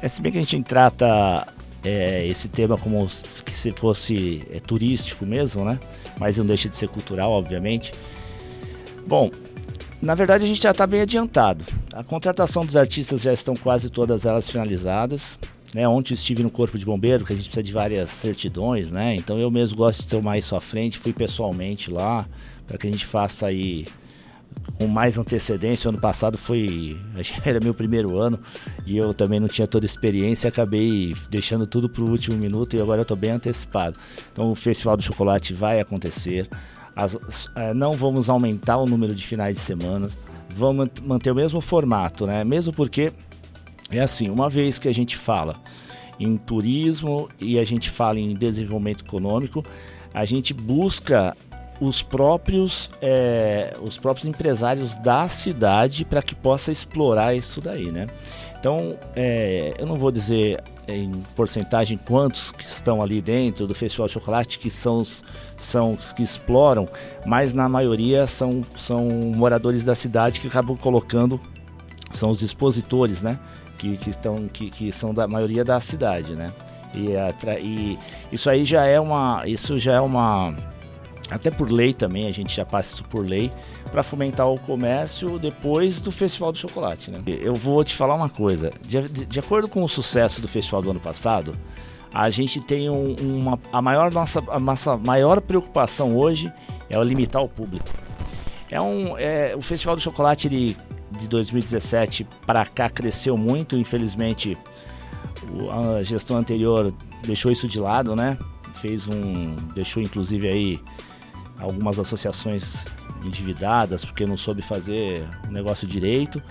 É, 0.00 0.08
se 0.08 0.22
bem 0.22 0.32
que 0.32 0.38
a 0.38 0.40
gente 0.40 0.62
trata 0.62 1.46
é, 1.86 2.26
esse 2.26 2.48
tema 2.48 2.76
como 2.76 3.06
que 3.06 3.54
se 3.54 3.70
fosse 3.70 4.42
é, 4.50 4.58
turístico 4.58 5.24
mesmo, 5.24 5.64
né? 5.64 5.78
Mas 6.18 6.36
não 6.36 6.44
deixa 6.44 6.68
de 6.68 6.74
ser 6.74 6.88
cultural, 6.88 7.30
obviamente. 7.30 7.92
Bom, 9.06 9.30
na 10.02 10.14
verdade 10.14 10.44
a 10.44 10.46
gente 10.46 10.60
já 10.60 10.72
está 10.72 10.86
bem 10.86 11.02
adiantado. 11.02 11.64
A 11.92 12.02
contratação 12.02 12.66
dos 12.66 12.76
artistas 12.76 13.22
já 13.22 13.32
estão 13.32 13.54
quase 13.54 13.88
todas 13.88 14.24
elas 14.24 14.50
finalizadas. 14.50 15.38
Né? 15.72 15.86
Ontem 15.86 16.14
estive 16.14 16.42
no 16.42 16.50
Corpo 16.50 16.76
de 16.78 16.84
Bombeiro, 16.84 17.24
que 17.24 17.32
a 17.32 17.36
gente 17.36 17.46
precisa 17.46 17.62
de 17.62 17.72
várias 17.72 18.10
certidões, 18.10 18.90
né? 18.90 19.14
Então 19.14 19.38
eu 19.38 19.50
mesmo 19.50 19.76
gosto 19.76 20.02
de 20.02 20.08
tomar 20.08 20.38
isso 20.38 20.56
à 20.56 20.60
frente, 20.60 20.98
fui 20.98 21.12
pessoalmente 21.12 21.90
lá, 21.90 22.26
para 22.66 22.78
que 22.78 22.86
a 22.86 22.90
gente 22.90 23.04
faça 23.04 23.46
aí 23.46 23.84
com 24.78 24.86
mais 24.86 25.18
antecedência. 25.18 25.88
O 25.88 25.90
ano 25.90 26.00
passado 26.00 26.38
foi. 26.38 26.96
Era 27.44 27.58
meu 27.62 27.74
primeiro 27.74 28.18
ano 28.18 28.38
e 28.84 28.96
eu 28.96 29.12
também 29.12 29.40
não 29.40 29.48
tinha 29.48 29.66
toda 29.66 29.84
a 29.84 29.88
experiência, 29.88 30.48
acabei 30.48 31.14
deixando 31.30 31.66
tudo 31.66 31.88
para 31.88 32.02
o 32.02 32.10
último 32.10 32.36
minuto 32.36 32.76
e 32.76 32.80
agora 32.80 33.00
eu 33.00 33.02
estou 33.02 33.16
bem 33.16 33.30
antecipado. 33.30 33.98
Então 34.32 34.50
o 34.50 34.54
Festival 34.54 34.96
do 34.96 35.02
Chocolate 35.02 35.52
vai 35.54 35.80
acontecer. 35.80 36.48
As, 36.94 37.16
é, 37.54 37.74
não 37.74 37.92
vamos 37.92 38.30
aumentar 38.30 38.78
o 38.78 38.86
número 38.86 39.14
de 39.14 39.26
finais 39.26 39.56
de 39.56 39.62
semana, 39.62 40.08
vamos 40.54 40.88
manter 41.04 41.30
o 41.30 41.34
mesmo 41.34 41.60
formato, 41.60 42.26
né? 42.26 42.42
Mesmo 42.42 42.72
porque 42.72 43.10
é 43.90 44.00
assim, 44.00 44.30
uma 44.30 44.48
vez 44.48 44.78
que 44.78 44.88
a 44.88 44.92
gente 44.92 45.16
fala 45.16 45.56
em 46.18 46.36
turismo 46.38 47.28
e 47.38 47.58
a 47.58 47.64
gente 47.64 47.90
fala 47.90 48.18
em 48.18 48.32
desenvolvimento 48.32 49.04
econômico, 49.04 49.62
a 50.14 50.24
gente 50.24 50.54
busca 50.54 51.36
os 51.80 52.02
próprios, 52.02 52.90
é, 53.02 53.72
os 53.82 53.98
próprios 53.98 54.26
empresários 54.26 54.94
da 54.96 55.28
cidade 55.28 56.04
para 56.04 56.22
que 56.22 56.34
possa 56.34 56.72
explorar 56.72 57.34
isso 57.34 57.60
daí, 57.60 57.90
né? 57.90 58.06
Então, 58.58 58.96
é, 59.14 59.74
eu 59.78 59.86
não 59.86 59.96
vou 59.96 60.10
dizer 60.10 60.62
em 60.88 61.10
porcentagem 61.34 61.98
quantos 61.98 62.50
que 62.50 62.64
estão 62.64 63.02
ali 63.02 63.20
dentro 63.20 63.66
do 63.66 63.74
Festival 63.74 64.06
de 64.06 64.14
Chocolate 64.14 64.58
que 64.58 64.70
são 64.70 64.98
os, 64.98 65.22
são 65.56 65.92
os 65.92 66.12
que 66.12 66.22
exploram, 66.22 66.88
mas 67.26 67.52
na 67.52 67.68
maioria 67.68 68.26
são, 68.26 68.62
são 68.76 69.08
moradores 69.34 69.84
da 69.84 69.94
cidade 69.94 70.40
que 70.40 70.46
acabam 70.46 70.76
colocando, 70.76 71.40
são 72.12 72.30
os 72.30 72.42
expositores, 72.42 73.22
né? 73.22 73.38
Que, 73.78 73.96
que, 73.98 74.10
estão, 74.10 74.46
que, 74.48 74.70
que 74.70 74.90
são 74.90 75.12
da 75.12 75.28
maioria 75.28 75.62
da 75.62 75.80
cidade, 75.80 76.34
né? 76.34 76.48
E, 76.94 77.10
e 77.60 77.98
isso 78.32 78.48
aí 78.48 78.64
já 78.64 78.84
é 78.84 78.98
uma, 78.98 79.42
isso 79.44 79.78
já 79.78 79.94
é 79.94 80.00
uma 80.00 80.56
até 81.30 81.50
por 81.50 81.70
lei 81.70 81.92
também, 81.92 82.26
a 82.26 82.32
gente 82.32 82.54
já 82.54 82.64
passa 82.64 82.94
isso 82.94 83.04
por 83.04 83.26
lei, 83.26 83.50
para 83.90 84.02
fomentar 84.02 84.48
o 84.48 84.58
comércio 84.60 85.38
depois 85.38 86.00
do 86.00 86.12
Festival 86.12 86.52
do 86.52 86.58
Chocolate. 86.58 87.10
Né? 87.10 87.20
Eu 87.40 87.54
vou 87.54 87.82
te 87.84 87.94
falar 87.94 88.14
uma 88.14 88.28
coisa: 88.28 88.70
de, 88.86 89.02
de, 89.02 89.38
acordo 89.38 89.68
com 89.68 89.82
o 89.82 89.88
sucesso 89.88 90.40
do 90.40 90.48
festival 90.48 90.82
do 90.82 90.90
ano 90.90 91.00
passado, 91.00 91.52
a 92.12 92.30
gente 92.30 92.60
tem 92.60 92.88
um, 92.88 93.16
uma. 93.20 93.58
A 93.72 93.82
maior, 93.82 94.12
nossa, 94.12 94.42
a 94.48 94.60
nossa 94.60 94.96
maior 94.96 95.40
preocupação 95.40 96.16
hoje 96.16 96.52
é 96.88 97.00
limitar 97.02 97.42
o 97.42 97.48
público. 97.48 97.88
É 98.70 98.80
um, 98.80 99.16
é, 99.18 99.54
o 99.56 99.62
Festival 99.62 99.96
do 99.96 100.02
Chocolate 100.02 100.48
ele, 100.48 100.76
de 101.20 101.28
2017 101.28 102.26
para 102.46 102.64
cá 102.66 102.88
cresceu 102.88 103.36
muito, 103.36 103.76
infelizmente 103.76 104.56
a 105.98 106.02
gestão 106.02 106.36
anterior 106.36 106.92
deixou 107.24 107.50
isso 107.50 107.68
de 107.68 107.78
lado, 107.78 108.16
né? 108.16 108.36
Fez 108.74 109.08
um. 109.08 109.56
deixou 109.74 110.02
inclusive 110.02 110.48
aí 110.48 110.80
algumas 111.58 111.98
associações 111.98 112.84
endividadas 113.24 114.04
porque 114.04 114.26
não 114.26 114.36
soube 114.36 114.62
fazer 114.62 115.26
o 115.48 115.50
negócio 115.50 115.86
direito. 115.86 116.42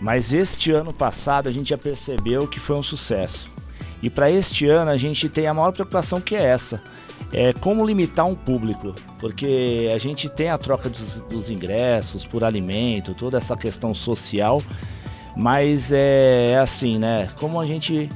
Mas 0.00 0.32
este 0.32 0.72
ano 0.72 0.92
passado 0.92 1.48
a 1.48 1.52
gente 1.52 1.70
já 1.70 1.78
percebeu 1.78 2.46
que 2.46 2.60
foi 2.60 2.76
um 2.76 2.82
sucesso. 2.82 3.48
E 4.02 4.10
para 4.10 4.30
este 4.30 4.68
ano 4.68 4.90
a 4.90 4.96
gente 4.96 5.28
tem 5.28 5.46
a 5.46 5.54
maior 5.54 5.72
preocupação 5.72 6.20
que 6.20 6.34
é 6.34 6.42
essa. 6.42 6.82
É 7.32 7.52
como 7.52 7.84
limitar 7.84 8.26
um 8.26 8.34
público, 8.34 8.94
porque 9.18 9.88
a 9.92 9.98
gente 9.98 10.28
tem 10.28 10.50
a 10.50 10.58
troca 10.58 10.88
dos, 10.88 11.20
dos 11.22 11.50
ingressos 11.50 12.24
por 12.24 12.44
alimento, 12.44 13.14
toda 13.14 13.38
essa 13.38 13.56
questão 13.56 13.94
social, 13.94 14.62
mas 15.36 15.90
é, 15.90 16.50
é 16.50 16.58
assim, 16.58 16.98
né? 16.98 17.26
Como 17.38 17.60
a 17.60 17.64
gente 17.64 18.08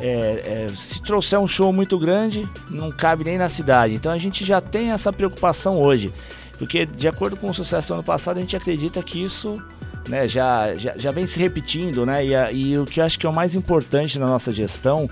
é, 0.00 0.66
é, 0.66 0.66
se 0.74 1.00
trouxer 1.00 1.38
um 1.38 1.46
show 1.46 1.72
muito 1.72 1.98
grande, 1.98 2.48
não 2.70 2.90
cabe 2.90 3.24
nem 3.24 3.38
na 3.38 3.48
cidade. 3.48 3.94
Então 3.94 4.10
a 4.12 4.18
gente 4.18 4.44
já 4.44 4.60
tem 4.60 4.90
essa 4.90 5.12
preocupação 5.12 5.80
hoje. 5.80 6.12
Porque, 6.58 6.86
de 6.86 7.08
acordo 7.08 7.36
com 7.36 7.50
o 7.50 7.54
sucesso 7.54 7.88
do 7.88 7.94
ano 7.94 8.02
passado, 8.02 8.36
a 8.36 8.40
gente 8.40 8.56
acredita 8.56 9.02
que 9.02 9.22
isso 9.22 9.60
né, 10.08 10.28
já, 10.28 10.74
já, 10.74 10.96
já 10.96 11.10
vem 11.10 11.26
se 11.26 11.38
repetindo. 11.38 12.06
Né? 12.06 12.26
E, 12.26 12.34
a, 12.34 12.52
e 12.52 12.78
o 12.78 12.84
que 12.84 13.00
eu 13.00 13.04
acho 13.04 13.18
que 13.18 13.26
é 13.26 13.28
o 13.28 13.34
mais 13.34 13.54
importante 13.54 14.18
na 14.18 14.26
nossa 14.26 14.52
gestão, 14.52 15.08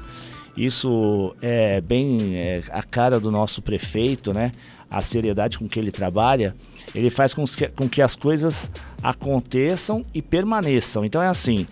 isso 0.57 1.35
é 1.41 1.81
bem 1.81 2.37
é, 2.37 2.63
a 2.71 2.83
cara 2.83 3.19
do 3.19 3.31
nosso 3.31 3.61
prefeito, 3.61 4.33
né? 4.33 4.51
a 4.91 5.01
seriedade 5.01 5.59
com 5.59 5.67
que 5.67 5.79
ele 5.79 5.91
trabalha, 5.91 6.55
ele 6.95 7.09
faz 7.09 7.33
com 7.33 7.45
que, 7.47 7.67
com 7.69 7.89
que 7.89 8.03
as 8.03 8.15
coisas 8.15 8.71
aconteçam 9.03 10.05
e 10.13 10.21
permaneçam. 10.21 11.03
Então 11.03 11.23
é 11.23 11.29
assim, 11.29 11.67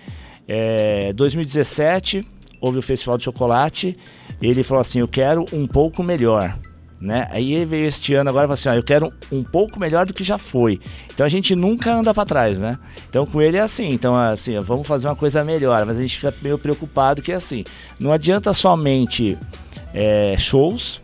é, 0.49 1.13
2017 1.13 2.27
houve 2.61 2.79
o 2.79 2.83
Festival 2.83 3.17
de 3.17 3.25
Chocolate, 3.25 3.95
ele 4.41 4.63
falou 4.63 4.81
assim, 4.81 5.01
eu 5.01 5.09
quero 5.09 5.45
um 5.53 5.67
pouco 5.67 6.03
melhor. 6.03 6.59
Né? 7.01 7.27
Aí 7.31 7.55
ele 7.55 7.65
veio 7.65 7.87
este 7.87 8.13
ano 8.13 8.29
agora 8.29 8.45
e 8.45 8.49
falou 8.49 8.55
assim, 8.55 8.69
ó, 8.69 8.75
eu 8.75 8.83
quero 8.83 9.11
um 9.33 9.43
pouco 9.43 9.81
melhor 9.81 10.05
do 10.05 10.13
que 10.13 10.23
já 10.23 10.37
foi. 10.37 10.79
Então 11.07 11.25
a 11.25 11.31
gente 11.31 11.57
nunca 11.57 11.95
anda 11.95 12.13
para 12.13 12.27
trás, 12.27 12.59
né? 12.59 12.77
Então 13.09 13.25
com 13.25 13.41
ele 13.41 13.57
é 13.57 13.61
assim, 13.61 13.89
então 13.89 14.15
assim, 14.15 14.59
vamos 14.61 14.87
fazer 14.87 15.09
uma 15.09 15.17
coisa 15.17 15.43
melhor, 15.43 15.87
mas 15.87 15.97
a 15.97 16.01
gente 16.03 16.17
fica 16.17 16.35
meio 16.43 16.59
preocupado 16.59 17.23
que 17.23 17.33
é 17.33 17.37
assim, 17.37 17.65
não 17.99 18.13
adianta 18.13 18.53
somente 18.53 19.39
é, 19.95 20.37
shows, 20.37 21.01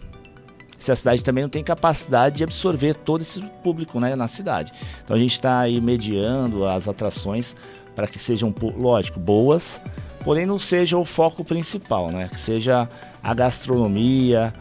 se 0.78 0.92
a 0.92 0.96
cidade 0.96 1.24
também 1.24 1.42
não 1.42 1.48
tem 1.48 1.64
capacidade 1.64 2.36
de 2.36 2.44
absorver 2.44 2.94
todo 2.94 3.22
esse 3.22 3.40
público 3.62 3.98
né, 3.98 4.14
na 4.14 4.28
cidade. 4.28 4.72
Então 5.02 5.16
a 5.16 5.18
gente 5.18 5.32
está 5.32 5.60
aí 5.60 5.80
mediando 5.80 6.66
as 6.66 6.86
atrações 6.86 7.56
para 7.94 8.06
que 8.06 8.18
sejam, 8.18 8.54
lógico, 8.76 9.18
boas, 9.18 9.80
porém 10.26 10.44
não 10.44 10.58
seja 10.58 10.98
o 10.98 11.04
foco 11.04 11.44
principal, 11.44 12.10
né? 12.10 12.28
Que 12.28 12.38
seja 12.38 12.88
a 13.22 13.32
gastronomia, 13.32 14.52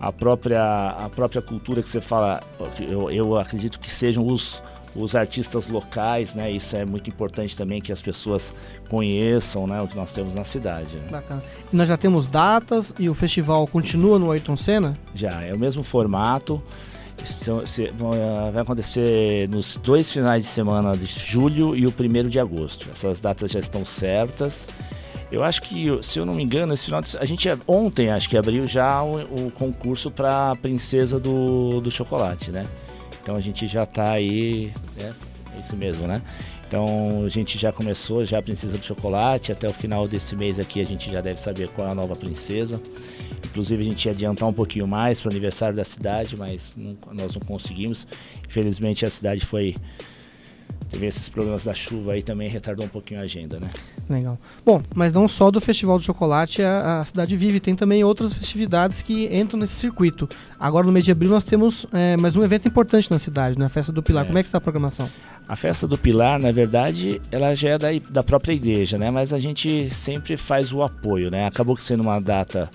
a 0.00 0.10
própria, 0.10 0.96
a 0.98 1.10
própria 1.10 1.42
cultura 1.42 1.82
que 1.82 1.90
você 1.90 2.00
fala, 2.00 2.40
eu, 2.88 3.10
eu 3.10 3.38
acredito 3.38 3.78
que 3.78 3.90
sejam 3.90 4.26
os, 4.26 4.62
os 4.96 5.14
artistas 5.14 5.68
locais, 5.68 6.34
né? 6.34 6.50
Isso 6.50 6.74
é 6.74 6.86
muito 6.86 7.10
importante 7.10 7.54
também 7.54 7.82
que 7.82 7.92
as 7.92 8.00
pessoas 8.00 8.54
conheçam, 8.88 9.66
né? 9.66 9.82
O 9.82 9.86
que 9.86 9.94
nós 9.94 10.10
temos 10.10 10.34
na 10.34 10.42
cidade. 10.42 10.96
Né? 10.96 11.08
Bacana. 11.10 11.42
Nós 11.70 11.86
já 11.86 11.98
temos 11.98 12.30
datas 12.30 12.94
e 12.98 13.10
o 13.10 13.14
festival 13.14 13.66
continua 13.66 14.18
no 14.18 14.30
Ayrton 14.30 14.56
Senna? 14.56 14.96
Já, 15.14 15.42
é 15.44 15.52
o 15.52 15.58
mesmo 15.58 15.82
formato. 15.82 16.62
Vai 18.54 18.62
acontecer 18.62 19.46
nos 19.50 19.76
dois 19.76 20.10
finais 20.10 20.44
de 20.44 20.48
semana 20.48 20.96
de 20.96 21.04
julho 21.04 21.76
e 21.76 21.84
o 21.84 21.92
primeiro 21.92 22.30
de 22.30 22.40
agosto. 22.40 22.88
Essas 22.90 23.20
datas 23.20 23.50
já 23.50 23.60
estão 23.60 23.84
certas. 23.84 24.66
Eu 25.30 25.44
acho 25.44 25.62
que, 25.62 25.86
se 26.02 26.18
eu 26.18 26.26
não 26.26 26.34
me 26.34 26.42
engano, 26.42 26.74
esse 26.74 26.86
final 26.86 27.00
de, 27.00 27.16
a 27.16 27.24
gente 27.24 27.48
ontem 27.66 28.10
acho 28.10 28.28
que 28.28 28.36
abriu 28.36 28.66
já 28.66 29.02
o, 29.02 29.46
o 29.46 29.50
concurso 29.52 30.10
para 30.10 30.54
princesa 30.56 31.20
do, 31.20 31.80
do 31.80 31.90
chocolate, 31.90 32.50
né? 32.50 32.66
Então 33.22 33.36
a 33.36 33.40
gente 33.40 33.66
já 33.66 33.84
está 33.84 34.12
aí, 34.12 34.72
é, 35.00 35.04
é 35.56 35.60
isso 35.60 35.76
mesmo, 35.76 36.06
né? 36.06 36.20
Então 36.66 37.24
a 37.24 37.28
gente 37.28 37.58
já 37.58 37.72
começou 37.72 38.24
já 38.24 38.38
a 38.38 38.42
princesa 38.42 38.76
do 38.76 38.84
chocolate, 38.84 39.52
até 39.52 39.68
o 39.68 39.72
final 39.72 40.08
desse 40.08 40.34
mês 40.36 40.58
aqui 40.58 40.80
a 40.80 40.86
gente 40.86 41.10
já 41.10 41.20
deve 41.20 41.38
saber 41.40 41.68
qual 41.68 41.88
é 41.88 41.92
a 41.92 41.94
nova 41.94 42.16
princesa. 42.16 42.80
Inclusive 43.44 43.82
a 43.82 43.86
gente 43.86 44.04
ia 44.06 44.12
adiantar 44.12 44.48
um 44.48 44.52
pouquinho 44.52 44.86
mais 44.86 45.20
para 45.20 45.28
o 45.28 45.32
aniversário 45.32 45.74
da 45.74 45.84
cidade, 45.84 46.36
mas 46.38 46.76
não, 46.76 46.96
nós 47.12 47.34
não 47.34 47.42
conseguimos. 47.42 48.06
Infelizmente 48.48 49.04
a 49.04 49.10
cidade 49.10 49.44
foi 49.44 49.74
teve 50.90 51.06
esses 51.06 51.28
problemas 51.28 51.64
da 51.64 51.72
chuva 51.72 52.12
aí 52.12 52.22
também 52.22 52.48
retardou 52.48 52.84
um 52.84 52.88
pouquinho 52.88 53.20
a 53.20 53.22
agenda, 53.22 53.60
né? 53.60 53.68
Legal. 54.08 54.38
Bom, 54.64 54.82
mas 54.94 55.12
não 55.12 55.28
só 55.28 55.50
do 55.50 55.60
Festival 55.60 55.98
do 55.98 56.04
Chocolate 56.04 56.62
a, 56.62 56.98
a 56.98 57.02
cidade 57.02 57.36
vive, 57.36 57.60
tem 57.60 57.74
também 57.74 58.02
outras 58.02 58.32
festividades 58.32 59.00
que 59.00 59.26
entram 59.34 59.58
nesse 59.58 59.74
circuito. 59.74 60.28
Agora 60.58 60.84
no 60.84 60.92
mês 60.92 61.04
de 61.04 61.12
abril 61.12 61.30
nós 61.30 61.44
temos 61.44 61.86
é, 61.92 62.16
mais 62.16 62.36
um 62.36 62.42
evento 62.42 62.66
importante 62.66 63.10
na 63.10 63.18
cidade, 63.18 63.58
né? 63.58 63.66
A 63.66 63.68
Festa 63.68 63.92
do 63.92 64.02
Pilar. 64.02 64.24
É. 64.24 64.26
Como 64.26 64.38
é 64.38 64.42
que 64.42 64.48
está 64.48 64.58
a 64.58 64.60
programação? 64.60 65.08
A 65.48 65.56
Festa 65.56 65.86
do 65.86 65.96
Pilar, 65.96 66.40
na 66.40 66.52
verdade, 66.52 67.20
ela 67.30 67.54
já 67.54 67.70
é 67.70 67.78
da, 67.78 67.88
da 68.10 68.22
própria 68.22 68.52
igreja, 68.52 68.98
né? 68.98 69.10
Mas 69.10 69.32
a 69.32 69.38
gente 69.38 69.88
sempre 69.90 70.36
faz 70.36 70.72
o 70.72 70.82
apoio, 70.82 71.30
né? 71.30 71.46
Acabou 71.46 71.76
que 71.76 71.82
sendo 71.82 72.02
uma 72.02 72.20
data 72.20 72.68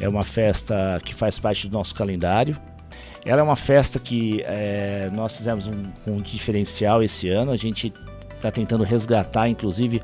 é 0.00 0.08
uma 0.08 0.22
festa 0.22 1.00
que 1.04 1.14
faz 1.14 1.38
parte 1.38 1.68
do 1.68 1.72
nosso 1.72 1.94
calendário. 1.94 2.56
Ela 3.24 3.40
é 3.40 3.42
uma 3.42 3.56
festa 3.56 3.98
que 3.98 4.42
é, 4.44 5.10
nós 5.12 5.36
fizemos 5.36 5.66
um, 5.66 6.12
um 6.12 6.16
diferencial 6.16 7.02
esse 7.02 7.28
ano. 7.28 7.50
A 7.50 7.56
gente 7.56 7.92
está 8.34 8.50
tentando 8.50 8.84
resgatar, 8.84 9.48
inclusive, 9.48 10.02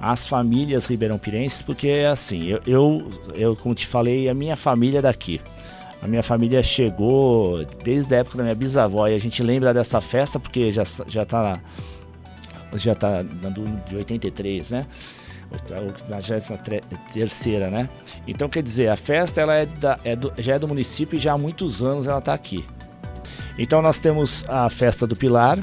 as 0.00 0.26
famílias 0.26 0.86
ribeirão-pirenses, 0.86 1.62
porque 1.62 1.88
é 1.88 2.08
assim, 2.08 2.46
eu, 2.46 2.60
eu, 2.66 3.10
eu, 3.34 3.56
como 3.56 3.74
te 3.74 3.86
falei, 3.86 4.28
a 4.28 4.34
minha 4.34 4.56
família 4.56 4.98
é 4.98 5.02
daqui. 5.02 5.40
A 6.02 6.06
minha 6.08 6.22
família 6.22 6.62
chegou 6.62 7.64
desde 7.84 8.14
a 8.14 8.18
época 8.18 8.38
da 8.38 8.44
minha 8.44 8.54
bisavó 8.54 9.06
e 9.06 9.14
a 9.14 9.18
gente 9.18 9.42
lembra 9.42 9.74
dessa 9.74 10.00
festa 10.00 10.40
porque 10.40 10.72
já, 10.72 10.82
já 11.06 11.26
tá 11.26 11.60
já 12.76 12.94
tá 12.94 13.18
de 13.86 13.96
83, 13.96 14.70
né? 14.70 14.86
Na 16.08 16.18
terceira, 17.12 17.70
né? 17.70 17.88
Então 18.26 18.48
quer 18.48 18.62
dizer, 18.62 18.88
a 18.88 18.96
festa 18.96 19.40
ela 19.40 19.54
é, 19.54 19.66
da, 19.66 19.98
é 20.04 20.14
do, 20.14 20.32
já 20.38 20.54
é 20.54 20.58
do 20.58 20.68
município 20.68 21.16
e 21.16 21.18
já 21.18 21.32
há 21.32 21.38
muitos 21.38 21.82
anos 21.82 22.06
ela 22.06 22.18
está 22.18 22.32
aqui. 22.32 22.64
Então 23.58 23.82
nós 23.82 23.98
temos 23.98 24.44
a 24.48 24.70
festa 24.70 25.06
do 25.06 25.16
Pilar, 25.16 25.58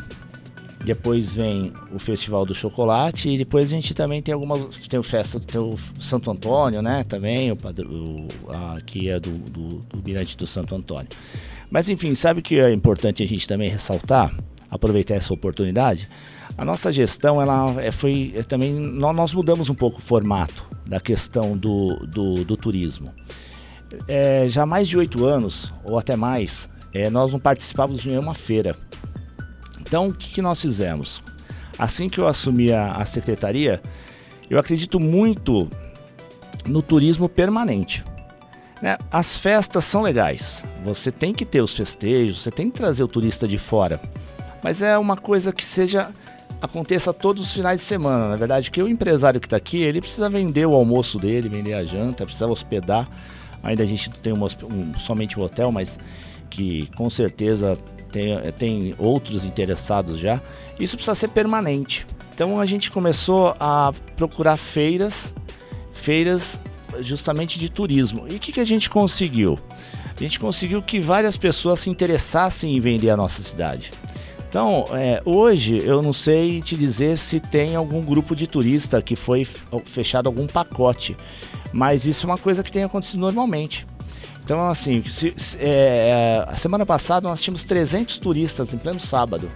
depois 0.84 1.34
vem 1.34 1.74
o 1.92 2.00
Festival 2.00 2.46
do 2.46 2.54
Chocolate 2.54 3.30
e 3.30 3.38
depois 3.38 3.66
a 3.66 3.68
gente 3.68 3.94
também 3.94 4.22
tem 4.22 4.34
algumas. 4.34 4.88
Tem 4.88 5.00
o 5.00 5.04
festa 5.04 5.40
do 5.40 5.78
Santo 6.00 6.30
Antônio, 6.30 6.82
né? 6.82 7.04
Também, 7.04 7.52
o, 7.52 7.56
o 7.56 8.28
a, 8.50 8.80
que 8.86 9.10
é 9.10 9.20
do, 9.20 9.32
do, 9.32 9.68
do 9.80 10.04
Mirante 10.06 10.38
do 10.38 10.46
Santo 10.46 10.76
Antônio. 10.76 11.10
Mas 11.70 11.90
enfim, 11.90 12.14
sabe 12.16 12.42
que 12.42 12.60
é 12.60 12.72
importante 12.72 13.24
a 13.24 13.26
gente 13.26 13.48
também 13.48 13.70
ressaltar, 13.70 14.34
aproveitar 14.70 15.16
essa 15.16 15.34
oportunidade? 15.34 16.08
A 16.58 16.66
nossa 16.66 16.92
gestão, 16.92 17.42
ela 17.42 17.82
é, 17.82 17.92
foi 17.92 18.34
é, 18.36 18.44
também. 18.44 18.74
Nós 18.74 19.34
mudamos 19.34 19.70
um 19.70 19.76
pouco 19.76 20.00
o 20.00 20.02
formato 20.02 20.68
da 20.86 21.00
questão 21.00 21.58
do, 21.58 21.96
do, 22.08 22.46
do 22.46 22.58
turismo. 22.58 23.14
É, 24.08 24.48
já 24.48 24.64
há 24.64 24.66
mais 24.66 24.88
de 24.88 24.98
oito 24.98 25.26
anos, 25.26 25.74
ou 25.84 25.98
até 25.98 26.16
mais, 26.16 26.70
é, 26.94 27.10
nós 27.10 27.32
não 27.32 27.40
participávamos 27.40 28.02
de 28.02 28.10
nenhuma 28.10 28.34
feira. 28.34 28.76
Então, 29.80 30.08
o 30.08 30.14
que, 30.14 30.34
que 30.34 30.42
nós 30.42 30.62
fizemos? 30.62 31.22
Assim 31.78 32.10
que 32.10 32.20
eu 32.20 32.28
assumi 32.28 32.72
a, 32.72 32.90
a 32.90 33.06
secretaria, 33.06 33.82
eu 34.50 34.60
acredito 34.60 35.00
muito 35.00 35.70
no 36.66 36.82
turismo 36.82 37.30
permanente. 37.30 38.04
Né? 38.82 38.98
As 39.12 39.38
festas 39.38 39.86
são 39.86 40.02
legais, 40.02 40.64
você 40.84 41.12
tem 41.12 41.34
que 41.34 41.46
ter 41.46 41.62
os 41.62 41.76
festejos, 41.76 42.42
você 42.42 42.52
tem 42.52 42.70
que 42.70 42.78
trazer 42.78 43.04
o 43.04 43.08
turista 43.08 43.48
de 43.48 43.58
fora, 43.58 44.00
mas 44.64 44.82
é 44.82 44.98
uma 44.98 45.16
coisa 45.16 45.52
que 45.52 45.64
seja 45.64 46.12
aconteça 46.62 47.14
todos 47.14 47.48
os 47.48 47.54
finais 47.54 47.82
de 47.82 47.86
semana. 47.86 48.30
Na 48.30 48.36
verdade, 48.36 48.72
que 48.72 48.82
o 48.82 48.88
empresário 48.88 49.40
que 49.40 49.48
está 49.48 49.58
aqui, 49.58 49.82
ele 49.82 50.02
precisa 50.02 50.30
vender 50.30 50.66
o 50.66 50.74
almoço 50.74 51.18
dele, 51.20 51.50
vender 51.50 51.74
a 51.74 51.84
janta, 51.84 52.26
precisa 52.26 52.48
hospedar. 52.48 53.08
Ainda 53.64 53.84
a 53.84 53.86
gente 53.86 54.10
tem 54.10 54.34
um, 54.34 54.44
um, 54.44 54.98
somente 54.98 55.40
o 55.40 55.44
hotel, 55.44 55.72
mas 55.72 56.00
que 56.50 56.88
com 56.96 57.10
certeza 57.10 57.78
tem, 58.12 58.34
eh, 58.34 58.52
tem 58.52 58.96
outros 58.98 59.44
interessados 59.46 60.18
já. 60.18 60.42
Isso 60.80 60.96
precisa 60.96 61.16
ser 61.16 61.30
permanente. 61.30 62.06
Então 62.34 62.60
a 62.60 62.66
gente 62.66 62.92
começou 62.92 63.56
a 63.60 63.92
procurar 64.16 64.58
feiras, 64.58 65.34
feiras 65.94 66.60
justamente 67.02 67.60
de 67.60 67.70
turismo. 67.70 68.26
E 68.30 68.36
o 68.36 68.40
que, 68.40 68.52
que 68.52 68.60
a 68.60 68.66
gente 68.66 68.90
conseguiu? 68.90 69.60
A 70.16 70.24
gente 70.24 70.40
conseguiu 70.40 70.82
que 70.82 71.00
várias 71.00 71.38
pessoas 71.38 71.80
se 71.80 71.90
interessassem 71.90 72.76
em 72.76 72.80
vender 72.80 73.10
a 73.10 73.18
nossa 73.18 73.42
cidade. 73.42 73.92
Então, 74.50 74.86
é, 74.92 75.22
hoje 75.26 75.80
eu 75.84 76.02
não 76.02 76.14
sei 76.14 76.62
te 76.62 76.78
dizer 76.78 77.18
se 77.18 77.40
tem 77.40 77.76
algum 77.76 78.02
grupo 78.02 78.36
de 78.36 78.48
turista 78.48 79.02
que 79.02 79.16
foi 79.16 79.46
fechado 79.86 80.28
algum 80.28 80.48
pacote, 80.48 81.18
mas 81.74 82.06
isso 82.06 82.26
é 82.26 82.30
uma 82.30 82.38
coisa 82.38 82.64
que 82.64 82.72
tem 82.72 82.84
acontecido 82.84 83.20
normalmente. 83.20 83.86
Então, 84.44 84.70
assim, 84.70 85.04
se, 85.04 85.34
se, 85.36 85.58
é, 85.60 86.46
a 86.48 86.56
semana 86.56 86.86
passada 86.86 87.28
nós 87.28 87.42
tínhamos 87.42 87.66
300 87.66 88.18
turistas 88.20 88.74
em 88.74 88.78
pleno 88.78 89.00
sábado, 89.00 89.52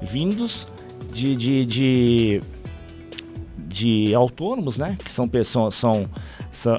vindos 0.00 0.66
de, 1.12 1.34
de, 1.34 1.66
de, 1.66 2.40
de 3.56 4.14
autônomos, 4.14 4.78
né? 4.78 4.96
Que 5.04 5.12
são 5.12 5.28
pessoas 5.28 5.74
são, 5.74 6.08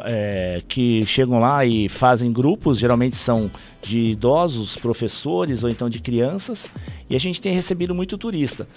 é, 0.06 0.62
que 0.68 1.06
chegam 1.06 1.40
lá 1.40 1.66
e 1.66 1.88
fazem 1.88 2.32
grupos, 2.32 2.80
geralmente 2.80 3.16
são 3.16 3.50
de 3.82 4.12
idosos, 4.12 4.76
professores 4.76 5.64
ou 5.64 5.70
então 5.70 5.90
de 5.90 6.00
crianças, 6.00 6.70
e 7.10 7.16
a 7.16 7.20
gente 7.20 7.40
tem 7.40 7.54
recebido 7.54 7.94
muito 7.96 8.18
turista. 8.18 8.68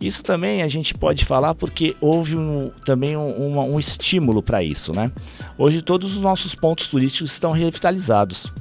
Isso 0.00 0.22
também 0.22 0.62
a 0.62 0.68
gente 0.68 0.94
pode 0.94 1.24
falar 1.24 1.54
porque 1.54 1.96
houve 2.00 2.36
um, 2.36 2.70
também 2.84 3.16
um, 3.16 3.26
um, 3.26 3.74
um 3.74 3.78
estímulo 3.78 4.42
para 4.42 4.62
isso, 4.62 4.94
né? 4.94 5.10
Hoje 5.56 5.82
todos 5.82 6.14
os 6.14 6.22
nossos 6.22 6.54
pontos 6.54 6.88
turísticos 6.88 7.32
estão 7.32 7.50
revitalizados. 7.50 8.52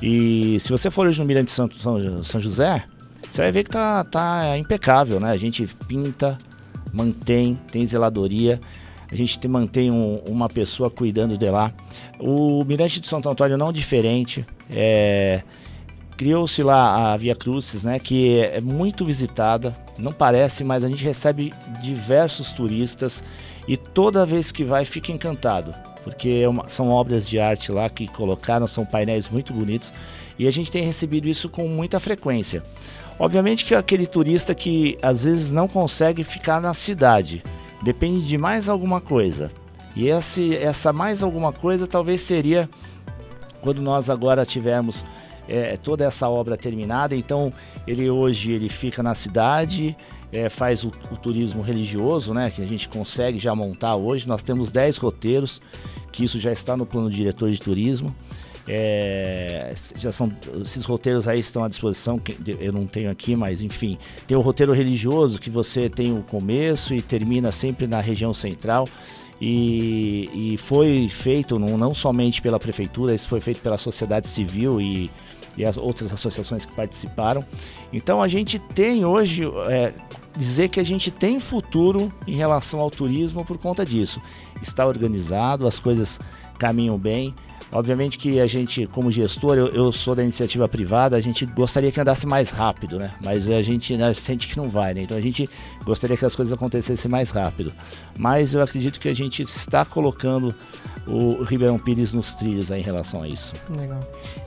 E 0.00 0.58
se 0.60 0.70
você 0.70 0.90
for 0.90 1.06
hoje 1.08 1.18
no 1.18 1.26
Mirante 1.26 1.50
Santo 1.50 1.74
São, 1.74 2.22
São 2.22 2.40
José, 2.40 2.84
você 3.28 3.42
vai 3.42 3.50
ver 3.50 3.64
que 3.64 3.70
tá, 3.70 4.04
tá 4.04 4.56
impecável, 4.56 5.18
né? 5.18 5.30
A 5.30 5.36
gente 5.36 5.66
pinta, 5.88 6.38
mantém, 6.92 7.58
tem 7.70 7.84
zeladoria, 7.84 8.60
a 9.10 9.14
gente 9.14 9.46
mantém 9.48 9.92
um, 9.92 10.16
uma 10.28 10.48
pessoa 10.48 10.90
cuidando 10.90 11.36
de 11.36 11.50
lá. 11.50 11.72
O 12.18 12.64
Mirante 12.64 13.00
de 13.00 13.08
Santo 13.08 13.28
Antônio 13.28 13.56
não 13.56 13.72
diferente, 13.72 14.44
é, 14.74 15.42
criou-se 16.16 16.62
lá 16.62 17.12
a 17.12 17.16
Via 17.16 17.34
Crucis, 17.34 17.84
né, 17.84 17.98
que 17.98 18.40
é 18.40 18.60
muito 18.60 19.04
visitada, 19.04 19.74
não 19.96 20.12
parece, 20.12 20.64
mas 20.64 20.84
a 20.84 20.88
gente 20.88 21.04
recebe 21.04 21.52
diversos 21.80 22.52
turistas 22.52 23.22
e 23.68 23.76
toda 23.76 24.26
vez 24.26 24.50
que 24.50 24.64
vai 24.64 24.84
fica 24.84 25.12
encantado, 25.12 25.72
porque 26.02 26.42
é 26.44 26.68
são 26.68 26.88
obras 26.88 27.28
de 27.28 27.38
arte 27.38 27.70
lá 27.70 27.88
que 27.88 28.08
colocaram, 28.08 28.66
são 28.66 28.84
painéis 28.84 29.28
muito 29.28 29.52
bonitos 29.52 29.92
e 30.38 30.46
a 30.46 30.50
gente 30.50 30.72
tem 30.72 30.82
recebido 30.82 31.28
isso 31.28 31.48
com 31.48 31.68
muita 31.68 32.00
frequência. 32.00 32.62
Obviamente 33.18 33.64
que 33.64 33.74
aquele 33.74 34.06
turista 34.06 34.54
que 34.54 34.98
às 35.02 35.24
vezes 35.24 35.50
não 35.50 35.68
consegue 35.68 36.22
ficar 36.24 36.60
na 36.60 36.74
cidade, 36.74 37.42
depende 37.82 38.26
de 38.26 38.38
mais 38.38 38.68
alguma 38.68 39.00
coisa. 39.00 39.50
E 39.96 40.08
esse, 40.08 40.54
essa 40.56 40.92
mais 40.92 41.22
alguma 41.22 41.52
coisa 41.52 41.86
talvez 41.86 42.20
seria 42.20 42.68
quando 43.60 43.82
nós 43.82 44.08
agora 44.08 44.46
tivermos 44.46 45.04
é, 45.48 45.76
toda 45.76 46.04
essa 46.04 46.28
obra 46.28 46.56
terminada. 46.56 47.16
Então 47.16 47.50
ele 47.86 48.08
hoje 48.08 48.52
ele 48.52 48.68
fica 48.68 49.02
na 49.02 49.14
cidade, 49.14 49.96
é, 50.32 50.48
faz 50.48 50.84
o, 50.84 50.90
o, 51.10 51.16
turismo 51.16 51.62
religioso, 51.62 52.34
né, 52.34 52.50
que 52.50 52.62
a 52.62 52.66
gente 52.66 52.88
consegue 52.88 53.38
já 53.38 53.54
montar 53.54 53.96
hoje. 53.96 54.28
Nós 54.28 54.42
temos 54.42 54.70
10 54.70 54.98
roteiros, 54.98 55.60
que 56.12 56.22
isso 56.22 56.38
já 56.38 56.52
está 56.52 56.76
no 56.76 56.84
plano 56.84 57.10
diretor 57.10 57.50
de 57.50 57.60
turismo. 57.60 58.14
É, 58.70 59.70
já 59.96 60.12
são 60.12 60.30
esses 60.60 60.84
roteiros 60.84 61.26
aí 61.26 61.40
estão 61.40 61.64
à 61.64 61.68
disposição 61.68 62.20
eu 62.60 62.70
não 62.70 62.86
tenho 62.86 63.10
aqui 63.10 63.34
mas 63.34 63.62
enfim 63.62 63.96
tem 64.26 64.36
o 64.36 64.40
roteiro 64.40 64.74
religioso 64.74 65.40
que 65.40 65.48
você 65.48 65.88
tem 65.88 66.12
o 66.12 66.22
começo 66.22 66.92
e 66.92 67.00
termina 67.00 67.50
sempre 67.50 67.86
na 67.86 67.98
região 67.98 68.34
central 68.34 68.86
e, 69.40 70.52
e 70.52 70.58
foi 70.58 71.08
feito 71.08 71.58
não, 71.58 71.78
não 71.78 71.94
somente 71.94 72.42
pela 72.42 72.58
prefeitura 72.58 73.14
isso 73.14 73.26
foi 73.26 73.40
feito 73.40 73.62
pela 73.62 73.78
sociedade 73.78 74.28
civil 74.28 74.78
e 74.78 75.10
e 75.58 75.66
as 75.66 75.76
outras 75.76 76.12
associações 76.12 76.64
que 76.64 76.72
participaram. 76.72 77.44
Então 77.92 78.22
a 78.22 78.28
gente 78.28 78.58
tem 78.60 79.04
hoje, 79.04 79.42
é, 79.68 79.92
dizer 80.38 80.68
que 80.68 80.78
a 80.78 80.84
gente 80.84 81.10
tem 81.10 81.40
futuro 81.40 82.12
em 82.26 82.36
relação 82.36 82.78
ao 82.78 82.88
turismo 82.88 83.44
por 83.44 83.58
conta 83.58 83.84
disso. 83.84 84.22
Está 84.62 84.86
organizado, 84.86 85.66
as 85.66 85.80
coisas 85.80 86.20
caminham 86.58 86.96
bem. 86.96 87.34
Obviamente 87.70 88.16
que 88.16 88.40
a 88.40 88.46
gente, 88.46 88.86
como 88.86 89.10
gestor, 89.10 89.58
eu, 89.58 89.68
eu, 89.68 89.92
sou 89.92 90.14
da 90.14 90.22
iniciativa 90.22 90.66
privada, 90.66 91.16
a 91.16 91.20
gente 91.20 91.44
gostaria 91.44 91.92
que 91.92 92.00
andasse 92.00 92.26
mais 92.26 92.50
rápido, 92.50 92.98
né? 92.98 93.14
Mas 93.22 93.48
a 93.48 93.60
gente 93.60 93.96
né, 93.96 94.12
sente 94.14 94.48
que 94.48 94.56
não 94.56 94.70
vai, 94.70 94.94
né? 94.94 95.02
Então 95.02 95.16
a 95.16 95.20
gente 95.20 95.48
gostaria 95.84 96.16
que 96.16 96.24
as 96.24 96.34
coisas 96.34 96.52
acontecessem 96.52 97.10
mais 97.10 97.30
rápido. 97.30 97.72
Mas 98.18 98.54
eu 98.54 98.62
acredito 98.62 98.98
que 98.98 99.08
a 99.08 99.14
gente 99.14 99.42
está 99.42 99.84
colocando 99.84 100.54
o 101.06 101.42
Ribeirão 101.42 101.78
Pires 101.78 102.12
nos 102.12 102.34
trilhos 102.34 102.70
em 102.70 102.80
relação 102.80 103.22
a 103.22 103.28
isso. 103.28 103.52
Legal. 103.78 104.00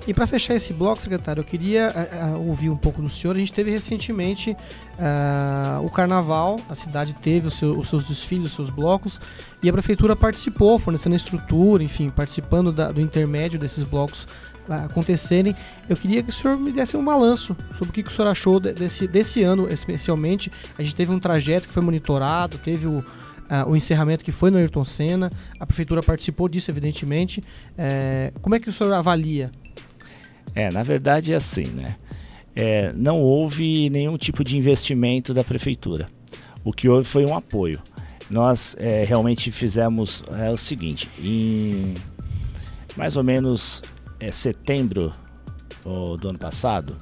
E 0.08 0.14
para 0.16 0.26
fechar 0.26 0.56
esse 0.56 0.74
bloco, 0.74 1.02
secretário, 1.02 1.42
eu 1.42 1.46
queria 1.46 1.94
uh, 2.34 2.48
ouvir 2.48 2.70
um 2.70 2.76
pouco 2.76 3.02
do 3.02 3.10
senhor. 3.10 3.36
A 3.36 3.40
gente 3.40 3.54
teve 3.54 3.70
recentemente 3.70 4.52
uh, 4.52 5.86
o 5.86 5.92
Carnaval, 5.92 6.56
a 6.68 6.74
cidade 6.74 7.14
teve 7.14 7.52
seu, 7.52 7.78
os 7.78 7.88
seus 7.88 8.06
desfiles, 8.06 8.48
os 8.48 8.54
seus 8.54 8.70
blocos, 8.72 9.22
e 9.62 9.70
a 9.70 9.74
prefeitura 9.74 10.16
participou, 10.16 10.80
fornecendo 10.80 11.16
estrutura, 11.16 11.84
enfim, 11.84 12.10
participando 12.10 12.72
da, 12.72 12.92
do 12.92 13.00
intermédio 13.00 13.60
desses 13.60 13.84
blocos 13.84 14.28
acontecerem. 14.68 15.56
Eu 15.88 15.96
queria 15.96 16.24
que 16.24 16.30
o 16.30 16.34
senhor 16.34 16.58
me 16.58 16.72
desse 16.72 16.98
um 16.98 17.04
balanço 17.04 17.56
sobre 17.78 17.90
o 17.90 17.92
que, 17.92 18.04
que 18.04 18.10
o 18.10 18.12
senhor 18.12 18.28
achou 18.28 18.60
desse, 18.60 19.08
desse 19.08 19.44
ano, 19.44 19.68
especialmente. 19.72 20.52
A 20.78 20.84
gente 20.84 20.96
teve 20.96 21.14
um 21.14 21.20
trajeto 21.20 21.68
que 21.68 21.74
foi 21.74 21.84
monitorado, 21.84 22.58
teve 22.58 22.88
o 22.88 23.04
o 23.68 23.76
encerramento 23.76 24.24
que 24.24 24.32
foi 24.32 24.50
no 24.50 24.58
Ayrton 24.58 24.86
Senna. 24.86 25.30
A 25.60 25.66
prefeitura 25.66 26.02
participou 26.02 26.48
disso, 26.48 26.72
evidentemente. 26.72 27.42
É, 27.78 28.32
como 28.42 28.56
é 28.56 28.60
que 28.62 28.70
o 28.70 28.72
senhor 28.72 28.94
avalia? 28.94 29.52
É, 30.54 30.70
na 30.72 30.82
verdade 30.82 31.34
é 31.34 31.36
assim, 31.36 31.66
né? 31.66 31.96
É, 32.56 32.92
não 32.94 33.22
houve 33.22 33.90
nenhum 33.90 34.18
tipo 34.18 34.44
de 34.44 34.58
investimento 34.58 35.34
da 35.34 35.44
prefeitura. 35.44 36.08
O 36.64 36.74
que 36.74 36.90
houve 36.90 37.08
foi 37.08 37.26
um 37.26 37.36
apoio. 37.36 37.80
Nós 38.30 38.76
é, 38.80 39.04
realmente 39.04 39.52
fizemos 39.52 40.24
é, 40.34 40.50
o 40.50 40.58
seguinte: 40.58 41.10
em, 41.20 41.94
mais 42.96 43.16
ou 43.18 43.24
menos 43.24 43.82
é, 44.20 44.32
setembro 44.32 45.14
do 46.20 46.30
ano 46.30 46.38
passado, 46.38 46.96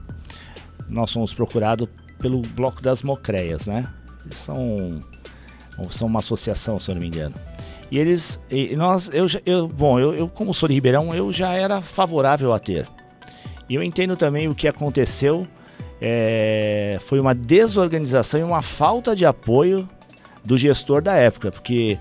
nós 0.88 1.12
fomos 1.12 1.34
procurados 1.34 1.90
pelo 2.18 2.42
Bloco 2.42 2.82
das 2.82 3.04
Mocreias, 3.04 3.68
né? 3.68 3.90
Eles 4.24 4.38
são, 4.38 5.00
são 5.92 6.08
uma 6.08 6.20
associação, 6.20 6.80
se 6.80 6.90
eu 6.90 6.96
não 6.96 7.02
me 7.02 7.08
engano. 7.08 7.36
E 7.92 7.98
eles, 7.98 8.40
e 8.50 8.76
nós, 8.78 9.10
eu, 9.12 9.26
eu 9.46 9.68
bom, 9.68 10.00
eu, 10.00 10.16
eu 10.16 10.30
como 10.30 10.54
sou 10.54 10.70
de 10.70 10.76
Ribeirão, 10.76 11.14
eu 11.14 11.32
já 11.32 11.54
era 11.54 11.82
favorável 11.82 12.54
a 12.54 12.60
ter. 12.60 12.88
E 13.70 13.76
eu 13.76 13.84
entendo 13.84 14.18
também 14.18 14.48
o 14.48 14.56
que 14.56 14.68
aconteceu 14.68 15.48
é, 16.02 16.98
foi 17.02 17.20
uma 17.20 17.36
desorganização 17.36 18.40
e 18.40 18.44
uma 18.44 18.62
falta 18.62 19.16
de 19.16 19.26
apoio 19.26 19.88
do 20.44 20.58
gestor 20.58 21.02
da 21.02 21.14
época, 21.16 21.52
porque 21.52 22.00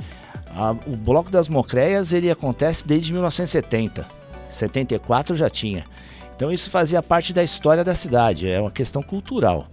a, 0.57 0.71
o 0.87 0.97
Bloco 0.97 1.31
das 1.31 1.49
Mocreias 1.49 2.13
ele 2.13 2.31
acontece 2.31 2.87
desde 2.87 3.13
1970, 3.13 4.07
74 4.49 5.37
já 5.37 5.51
tinha. 5.51 5.85
Então 6.37 6.53
isso 6.53 6.71
fazia 6.71 7.03
parte 7.03 7.33
da 7.33 7.43
história 7.43 7.83
da 7.83 7.95
cidade, 7.95 8.49
é 8.49 8.61
uma 8.61 8.71
questão 8.71 9.03
cultural. 9.03 9.67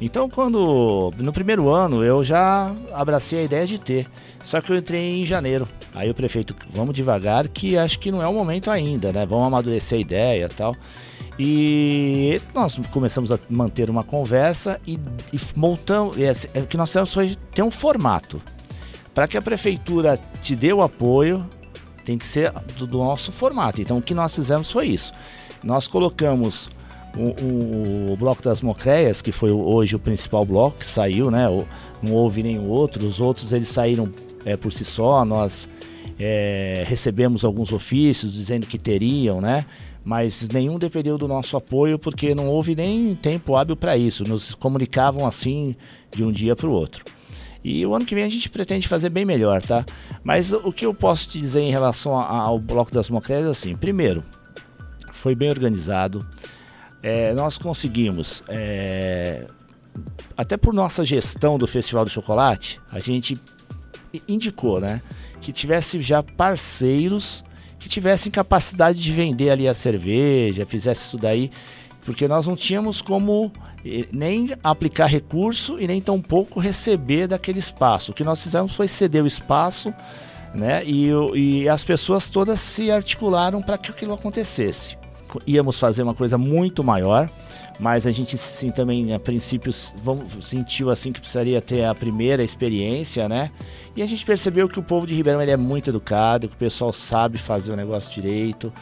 Então 0.00 0.28
quando 0.28 1.12
no 1.18 1.32
primeiro 1.32 1.68
ano 1.68 2.04
eu 2.04 2.22
já 2.22 2.72
abracei 2.92 3.40
a 3.40 3.44
ideia 3.44 3.66
de 3.66 3.78
ter, 3.78 4.06
só 4.42 4.60
que 4.60 4.70
eu 4.70 4.76
entrei 4.76 5.20
em 5.20 5.24
janeiro. 5.24 5.68
Aí 5.92 6.08
o 6.08 6.14
prefeito, 6.14 6.54
vamos 6.70 6.94
devagar, 6.94 7.48
que 7.48 7.76
acho 7.76 7.98
que 7.98 8.10
não 8.10 8.22
é 8.22 8.28
o 8.28 8.32
momento 8.32 8.70
ainda, 8.70 9.12
né? 9.12 9.26
Vamos 9.26 9.46
amadurecer 9.46 9.98
a 9.98 10.00
ideia, 10.00 10.48
tal. 10.48 10.74
E 11.38 12.40
nós 12.54 12.78
começamos 12.92 13.32
a 13.32 13.38
manter 13.50 13.90
uma 13.90 14.04
conversa 14.04 14.80
e, 14.86 14.98
e 15.32 15.40
montamos. 15.56 16.16
É, 16.16 16.32
é, 16.58 16.62
o 16.62 16.66
que 16.66 16.76
nós 16.76 16.92
temos 16.92 17.12
foi 17.12 17.36
ter 17.52 17.62
um 17.62 17.70
formato. 17.70 18.40
Para 19.12 19.26
que 19.26 19.36
a 19.36 19.42
prefeitura 19.42 20.18
te 20.40 20.54
dê 20.54 20.72
o 20.72 20.82
apoio, 20.82 21.44
tem 22.04 22.18
que 22.18 22.26
ser 22.26 22.52
do, 22.76 22.86
do, 22.86 22.98
nosso 22.98 23.32
formato. 23.32 23.80
Então 23.80 23.98
o 23.98 24.02
que 24.02 24.14
nós 24.14 24.34
fizemos 24.34 24.70
foi 24.70 24.88
isso. 24.88 25.12
Nós 25.62 25.88
colocamos 25.88 26.70
o, 27.16 28.10
o, 28.10 28.12
o 28.12 28.16
Bloco 28.16 28.42
das 28.42 28.60
Mocreias, 28.62 29.22
que 29.22 29.32
foi 29.32 29.50
hoje 29.50 29.96
o 29.96 29.98
principal 29.98 30.44
bloco 30.44 30.78
que 30.78 30.86
saiu, 30.86 31.30
né? 31.30 31.46
Não 32.02 32.12
houve 32.12 32.42
nenhum 32.42 32.68
outro. 32.68 33.04
Os 33.06 33.20
outros 33.20 33.52
eles 33.52 33.68
saíram 33.68 34.12
é, 34.44 34.56
por 34.56 34.72
si 34.72 34.84
só. 34.84 35.24
Nós 35.24 35.68
é, 36.18 36.84
recebemos 36.86 37.44
alguns 37.44 37.72
ofícios 37.72 38.32
dizendo 38.34 38.66
que 38.66 38.78
teriam, 38.78 39.40
né? 39.40 39.64
Mas 40.04 40.46
nenhum 40.50 40.78
dependeu 40.78 41.16
do 41.16 41.26
nosso 41.26 41.56
apoio 41.56 41.98
porque 41.98 42.34
não 42.34 42.46
houve 42.46 42.76
nem 42.76 43.14
tempo 43.14 43.56
hábil 43.56 43.74
para 43.74 43.96
isso. 43.96 44.22
Nos 44.24 44.54
comunicavam 44.54 45.26
assim 45.26 45.74
de 46.14 46.22
um 46.22 46.30
dia 46.30 46.54
para 46.54 46.68
o 46.68 46.72
outro. 46.72 47.02
E 47.64 47.86
o 47.86 47.94
ano 47.94 48.04
que 48.04 48.14
vem 48.14 48.24
a 48.24 48.28
gente 48.28 48.50
pretende 48.50 48.86
fazer 48.86 49.08
bem 49.08 49.24
melhor, 49.24 49.62
tá? 49.62 49.86
Mas 50.22 50.52
o 50.52 50.70
que 50.70 50.84
eu 50.84 50.92
posso 50.92 51.26
te 51.30 51.40
dizer 51.40 51.62
em 51.62 51.70
relação 51.70 52.14
ao 52.14 52.58
Bloco 52.58 52.92
das 52.92 53.08
Mocréias 53.08 53.46
é 53.46 53.50
assim: 53.50 53.74
primeiro, 53.74 54.22
foi 55.10 55.34
bem 55.34 55.48
organizado. 55.48 56.18
É, 57.02 57.32
nós 57.32 57.56
conseguimos, 57.56 58.42
é, 58.48 59.46
até 60.36 60.58
por 60.58 60.74
nossa 60.74 61.04
gestão 61.04 61.56
do 61.58 61.66
Festival 61.66 62.04
do 62.04 62.10
Chocolate, 62.10 62.78
a 62.92 62.98
gente 62.98 63.34
indicou, 64.28 64.78
né? 64.78 65.00
Que 65.40 65.50
tivesse 65.50 66.00
já 66.02 66.22
parceiros 66.22 67.42
que 67.84 67.88
tivessem 67.90 68.32
capacidade 68.32 68.98
de 68.98 69.12
vender 69.12 69.50
ali 69.50 69.68
a 69.68 69.74
cerveja, 69.74 70.64
fizesse 70.64 71.02
isso 71.02 71.18
daí, 71.18 71.50
porque 72.02 72.26
nós 72.26 72.46
não 72.46 72.56
tínhamos 72.56 73.02
como 73.02 73.52
eh, 73.84 74.06
nem 74.10 74.48
aplicar 74.64 75.04
recurso 75.04 75.78
e 75.78 75.86
nem 75.86 76.00
tampouco 76.00 76.58
receber 76.58 77.26
daquele 77.26 77.58
espaço. 77.58 78.10
O 78.10 78.14
que 78.14 78.24
nós 78.24 78.42
fizemos 78.42 78.74
foi 78.74 78.88
ceder 78.88 79.22
o 79.22 79.26
espaço, 79.26 79.92
né? 80.54 80.82
E, 80.86 81.10
e 81.34 81.68
as 81.68 81.84
pessoas 81.84 82.30
todas 82.30 82.62
se 82.62 82.90
articularam 82.90 83.60
para 83.60 83.76
que 83.76 83.90
aquilo 83.90 84.14
acontecesse. 84.14 84.96
Íamos 85.46 85.78
fazer 85.78 86.04
uma 86.04 86.14
coisa 86.14 86.38
muito 86.38 86.82
maior 86.82 87.28
mas 87.78 88.06
a 88.06 88.12
gente 88.12 88.38
sim 88.38 88.70
também 88.70 89.12
a 89.12 89.18
princípio 89.18 89.72
sentiu 89.72 90.90
assim 90.90 91.12
que 91.12 91.20
precisaria 91.20 91.60
ter 91.60 91.84
a 91.84 91.94
primeira 91.94 92.42
experiência, 92.42 93.28
né? 93.28 93.50
E 93.96 94.02
a 94.02 94.06
gente 94.06 94.24
percebeu 94.24 94.68
que 94.68 94.78
o 94.78 94.82
povo 94.82 95.06
de 95.06 95.14
Ribeirão 95.14 95.40
ele 95.40 95.52
é 95.52 95.56
muito 95.56 95.90
educado, 95.90 96.48
que 96.48 96.54
o 96.54 96.58
pessoal 96.58 96.92
sabe 96.92 97.38
fazer 97.38 97.72
o 97.72 97.76
negócio 97.76 98.12
direito. 98.12 98.72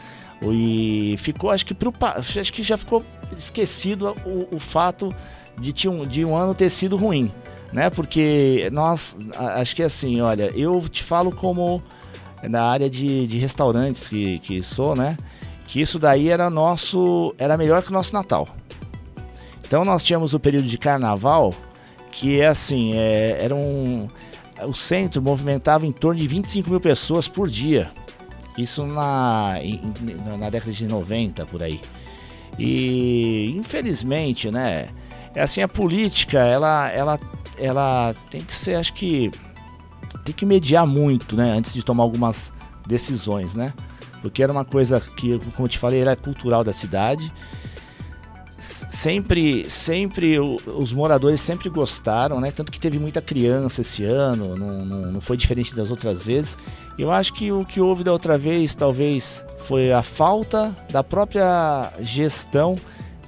E 0.41 1.15
ficou, 1.17 1.51
acho 1.51 1.65
que 1.65 1.73
pro, 1.73 1.93
acho 2.01 2.51
que 2.51 2.63
já 2.63 2.77
ficou 2.77 3.03
esquecido 3.37 4.15
o, 4.25 4.55
o 4.55 4.59
fato 4.59 5.13
de, 5.59 5.87
um, 5.87 6.03
de 6.03 6.25
um 6.25 6.35
ano 6.35 6.53
ter 6.53 6.69
sido 6.69 6.97
ruim, 6.97 7.31
né? 7.71 7.89
Porque 7.89 8.69
nós, 8.71 9.15
acho 9.37 9.75
que 9.75 9.83
é 9.83 9.85
assim, 9.85 10.19
olha, 10.19 10.51
eu 10.55 10.81
te 10.89 11.03
falo 11.03 11.31
como 11.31 11.81
na 12.41 12.63
área 12.63 12.89
de, 12.89 13.25
de 13.27 13.37
restaurantes 13.37 14.09
que, 14.09 14.39
que 14.39 14.61
sou, 14.61 14.95
né? 14.95 15.15
Que 15.65 15.79
isso 15.79 15.97
daí 15.97 16.29
era 16.29 16.49
nosso, 16.49 17.33
era 17.37 17.55
melhor 17.55 17.81
que 17.81 17.89
o 17.89 17.93
nosso 17.93 18.13
Natal. 18.13 18.47
Então 19.65 19.85
nós 19.85 20.03
tínhamos 20.03 20.33
o 20.33 20.39
período 20.39 20.67
de 20.67 20.77
carnaval, 20.77 21.51
que 22.11 22.41
é 22.41 22.47
assim, 22.47 22.93
é, 22.95 23.37
era 23.39 23.55
um, 23.55 24.07
o 24.61 24.73
centro 24.73 25.21
movimentava 25.21 25.85
em 25.85 25.91
torno 25.91 26.19
de 26.19 26.27
25 26.27 26.69
mil 26.69 26.79
pessoas 26.79 27.27
por 27.27 27.49
dia. 27.49 27.91
Isso 28.57 28.85
na, 28.85 29.55
na 30.37 30.49
década 30.49 30.71
de 30.71 30.87
90, 30.87 31.45
por 31.47 31.63
aí. 31.63 31.79
E 32.57 33.53
infelizmente, 33.57 34.51
né? 34.51 34.87
É 35.35 35.41
assim, 35.41 35.61
a 35.61 35.67
política, 35.67 36.37
ela, 36.37 36.87
ela, 36.89 37.19
ela 37.57 38.13
tem 38.29 38.41
que 38.41 38.53
ser, 38.53 38.75
acho 38.75 38.93
que 38.93 39.31
tem 40.23 40.35
que 40.35 40.45
mediar 40.45 40.85
muito, 40.85 41.35
né? 41.35 41.51
Antes 41.51 41.73
de 41.73 41.83
tomar 41.83 42.03
algumas 42.03 42.53
decisões, 42.87 43.55
né? 43.55 43.73
Porque 44.21 44.43
era 44.43 44.51
uma 44.51 44.63
coisa 44.63 45.01
que, 45.01 45.39
como 45.55 45.65
eu 45.65 45.67
te 45.67 45.79
falei, 45.79 46.01
era 46.01 46.15
cultural 46.15 46.63
da 46.63 46.71
cidade 46.71 47.33
sempre, 48.63 49.69
sempre 49.69 50.39
os 50.39 50.93
moradores 50.93 51.41
sempre 51.41 51.69
gostaram, 51.69 52.39
né? 52.39 52.51
Tanto 52.51 52.71
que 52.71 52.79
teve 52.79 52.97
muita 52.97 53.21
criança 53.21 53.81
esse 53.81 54.03
ano, 54.03 54.55
não, 54.55 54.85
não, 54.85 55.11
não 55.11 55.21
foi 55.21 55.35
diferente 55.35 55.75
das 55.75 55.91
outras 55.91 56.23
vezes. 56.23 56.57
Eu 56.97 57.11
acho 57.11 57.33
que 57.33 57.51
o 57.51 57.65
que 57.65 57.81
houve 57.81 58.03
da 58.03 58.11
outra 58.11 58.37
vez, 58.37 58.73
talvez, 58.75 59.43
foi 59.57 59.91
a 59.91 60.01
falta 60.01 60.75
da 60.91 61.03
própria 61.03 61.91
gestão 61.99 62.75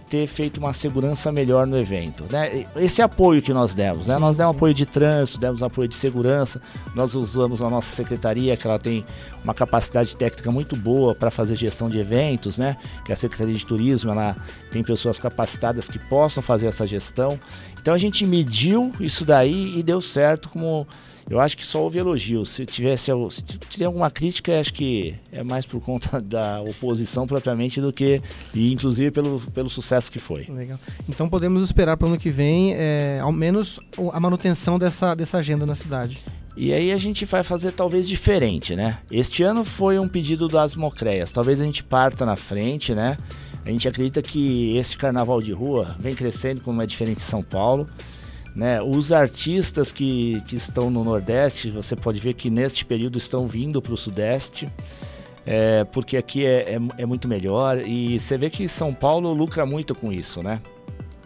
ter 0.09 0.27
feito 0.27 0.57
uma 0.57 0.73
segurança 0.73 1.31
melhor 1.31 1.65
no 1.65 1.77
evento. 1.77 2.25
Né? 2.31 2.65
Esse 2.75 3.01
apoio 3.01 3.41
que 3.41 3.51
nós 3.53 3.73
demos, 3.73 4.05
né? 4.05 4.17
nós 4.19 4.37
demos 4.37 4.55
apoio 4.55 4.73
de 4.73 4.85
trânsito, 4.85 5.39
demos 5.39 5.63
apoio 5.63 5.87
de 5.87 5.95
segurança, 5.95 6.61
nós 6.93 7.15
usamos 7.15 7.61
a 7.61 7.69
nossa 7.69 7.95
secretaria, 7.95 8.55
que 8.55 8.67
ela 8.67 8.77
tem 8.77 9.05
uma 9.43 9.53
capacidade 9.53 10.15
técnica 10.15 10.51
muito 10.51 10.75
boa 10.75 11.15
para 11.15 11.31
fazer 11.31 11.55
gestão 11.55 11.89
de 11.89 11.99
eventos, 11.99 12.57
né? 12.57 12.77
que 13.03 13.11
a 13.11 13.15
Secretaria 13.15 13.55
de 13.55 13.65
Turismo 13.65 14.11
ela 14.11 14.35
tem 14.69 14.83
pessoas 14.83 15.19
capacitadas 15.19 15.89
que 15.89 15.97
possam 15.97 16.43
fazer 16.43 16.67
essa 16.67 16.85
gestão. 16.85 17.39
Então 17.81 17.93
a 17.93 17.97
gente 17.97 18.25
mediu 18.25 18.91
isso 18.99 19.25
daí 19.25 19.77
e 19.77 19.83
deu 19.83 20.01
certo 20.01 20.49
como 20.49 20.87
eu 21.29 21.39
acho 21.39 21.57
que 21.57 21.65
só 21.65 21.81
houve 21.81 21.97
elogio. 21.99 22.45
Se 22.45 22.65
tivesse 22.65 23.11
se 23.29 23.57
tiver 23.69 23.85
alguma 23.85 24.09
crítica, 24.09 24.59
acho 24.59 24.73
que 24.73 25.15
é 25.31 25.43
mais 25.43 25.65
por 25.65 25.81
conta 25.81 26.19
da 26.21 26.61
oposição 26.61 27.25
propriamente 27.25 27.81
do 27.81 27.91
que, 27.91 28.21
e 28.53 28.71
inclusive 28.71 29.11
pelo, 29.11 29.39
pelo 29.53 29.69
sucesso 29.69 30.11
que 30.11 30.19
foi. 30.19 30.45
Legal. 30.49 30.79
Então 31.09 31.27
podemos 31.27 31.63
esperar 31.63 31.97
para 31.97 32.05
o 32.05 32.09
ano 32.09 32.19
que 32.19 32.29
vem, 32.29 32.73
é, 32.75 33.19
ao 33.21 33.31
menos 33.31 33.79
a 34.13 34.19
manutenção 34.19 34.77
dessa, 34.77 35.15
dessa 35.15 35.39
agenda 35.39 35.65
na 35.65 35.75
cidade. 35.75 36.19
E 36.57 36.71
aí 36.71 36.93
a 36.93 36.97
gente 36.97 37.25
vai 37.25 37.43
fazer 37.43 37.71
talvez 37.71 38.07
diferente, 38.07 38.75
né? 38.75 38.99
Este 39.11 39.43
ano 39.43 39.65
foi 39.65 39.99
um 39.99 40.07
pedido 40.07 40.47
das 40.47 40.73
Mocreias. 40.73 41.29
Talvez 41.29 41.59
a 41.59 41.65
gente 41.65 41.83
parta 41.83 42.23
na 42.23 42.37
frente, 42.37 42.95
né? 42.95 43.17
A 43.65 43.69
gente 43.69 43.87
acredita 43.87 44.21
que 44.21 44.77
esse 44.77 44.95
carnaval 44.95 45.41
de 45.41 45.51
rua 45.51 45.95
vem 45.99 46.13
crescendo 46.13 46.61
como 46.61 46.81
é 46.81 46.85
diferente 46.85 47.17
de 47.17 47.23
São 47.23 47.43
Paulo. 47.43 47.87
Né? 48.55 48.81
Os 48.81 49.11
artistas 49.11 49.91
que, 49.91 50.41
que 50.41 50.55
estão 50.55 50.89
no 50.89 51.03
Nordeste, 51.03 51.69
você 51.69 51.95
pode 51.95 52.19
ver 52.19 52.33
que 52.35 52.49
neste 52.49 52.85
período 52.85 53.17
estão 53.17 53.47
vindo 53.47 53.81
para 53.81 53.93
o 53.93 53.97
Sudeste, 53.97 54.69
é, 55.45 55.83
porque 55.83 56.15
aqui 56.15 56.45
é, 56.45 56.75
é, 56.75 56.79
é, 56.97 57.05
muito 57.05 57.27
melhor 57.27 57.85
e 57.85 58.17
você 58.17 58.37
vê 58.37 58.49
que 58.49 58.67
São 58.67 58.93
Paulo 58.93 59.33
lucra 59.33 59.65
muito 59.65 59.93
com 59.93 60.11
isso, 60.11 60.41
né? 60.41 60.61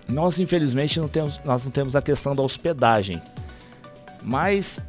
Nós, 0.09 0.39
infelizmente, 0.39 0.99
não 0.99 1.07
temos, 1.07 1.39
nós 1.45 1.63
não 1.63 1.71
temos 1.71 1.95
a 1.95 2.01
questão 2.01 2.35
da 2.35 2.41
hospedagem, 2.41 3.21
mas 4.23 4.79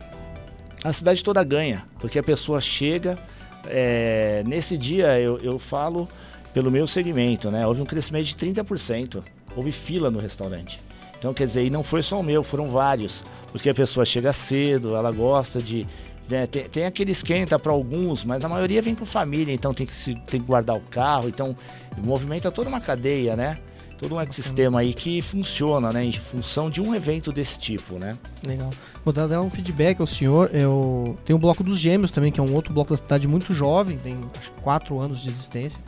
a 0.83 0.93
cidade 0.93 1.23
toda 1.23 1.45
ganha, 1.45 1.85
porque 2.01 2.19
a 2.19 2.23
pessoa 2.23 2.61
chega. 2.61 3.19
É, 3.67 4.43
nesse 4.47 4.79
dia 4.79 5.21
eu, 5.21 5.39
eu 5.39 5.59
falo 5.59 6.09
pelo 6.55 6.71
meu 6.71 6.87
segmento, 6.87 7.51
né? 7.51 7.67
Houve 7.67 7.83
um 7.83 7.85
crescimento 7.85 8.25
de 8.25 8.35
30%. 8.35 9.23
Houve 9.55 9.71
fila 9.71 10.11
no 10.11 10.19
restaurante. 10.19 10.81
Então, 11.21 11.35
quer 11.35 11.45
dizer, 11.45 11.67
e 11.67 11.71
não 11.71 11.85
foi 11.85 12.03
só 12.03 12.19
o 12.19 12.23
meu, 12.23 12.43
foram 12.43 12.67
vários. 12.69 13.23
Porque 13.53 13.69
a 13.69 13.75
pessoa 13.75 14.07
chega 14.07 14.33
cedo, 14.33 14.97
ela 14.97 15.13
gosta 15.13 15.61
de. 15.61 15.87
Né, 16.31 16.47
tem, 16.47 16.65
tem, 16.65 16.87
aquele 16.87 17.13
esquenta 17.13 17.59
para 17.59 17.73
alguns, 17.73 18.25
mas 18.25 18.43
a 18.43 18.49
maioria 18.49 18.81
vem 18.81 18.95
com 18.95 19.05
família, 19.05 19.53
então 19.53 19.75
tem 19.75 19.87
que, 19.87 19.93
se, 19.93 20.15
tem 20.27 20.41
que 20.41 20.47
guardar 20.47 20.77
o 20.77 20.81
carro. 20.81 21.29
Então, 21.29 21.55
movimenta 22.03 22.51
toda 22.51 22.71
uma 22.71 22.81
cadeia, 22.81 23.37
né? 23.37 23.59
todo 24.01 24.15
um 24.15 24.21
ecossistema 24.21 24.81
aí 24.81 24.95
que 24.95 25.21
funciona, 25.21 25.93
né, 25.93 26.03
em 26.03 26.13
função 26.13 26.71
de 26.71 26.81
um 26.81 26.95
evento 26.95 27.31
desse 27.31 27.59
tipo, 27.59 27.99
né? 27.99 28.17
Legal. 28.47 28.71
Vou 29.05 29.13
dar 29.13 29.43
um 29.43 29.51
feedback 29.51 30.01
ao 30.01 30.07
senhor. 30.07 30.51
Eu 30.55 31.19
tenho 31.27 31.37
o 31.37 31.39
Bloco 31.39 31.63
dos 31.63 31.79
Gêmeos 31.79 32.11
também, 32.11 32.33
que 32.33 32.41
é 32.41 32.43
um 32.43 32.55
outro 32.55 32.73
bloco 32.73 32.93
da 32.93 32.97
cidade 32.97 33.29
muito 33.29 33.53
jovem, 33.53 33.99
tem 33.99 34.15
acho 34.39 34.53
que 34.53 34.63
quatro 34.63 34.99
anos 34.99 35.21
de 35.21 35.29
existência. 35.29 35.83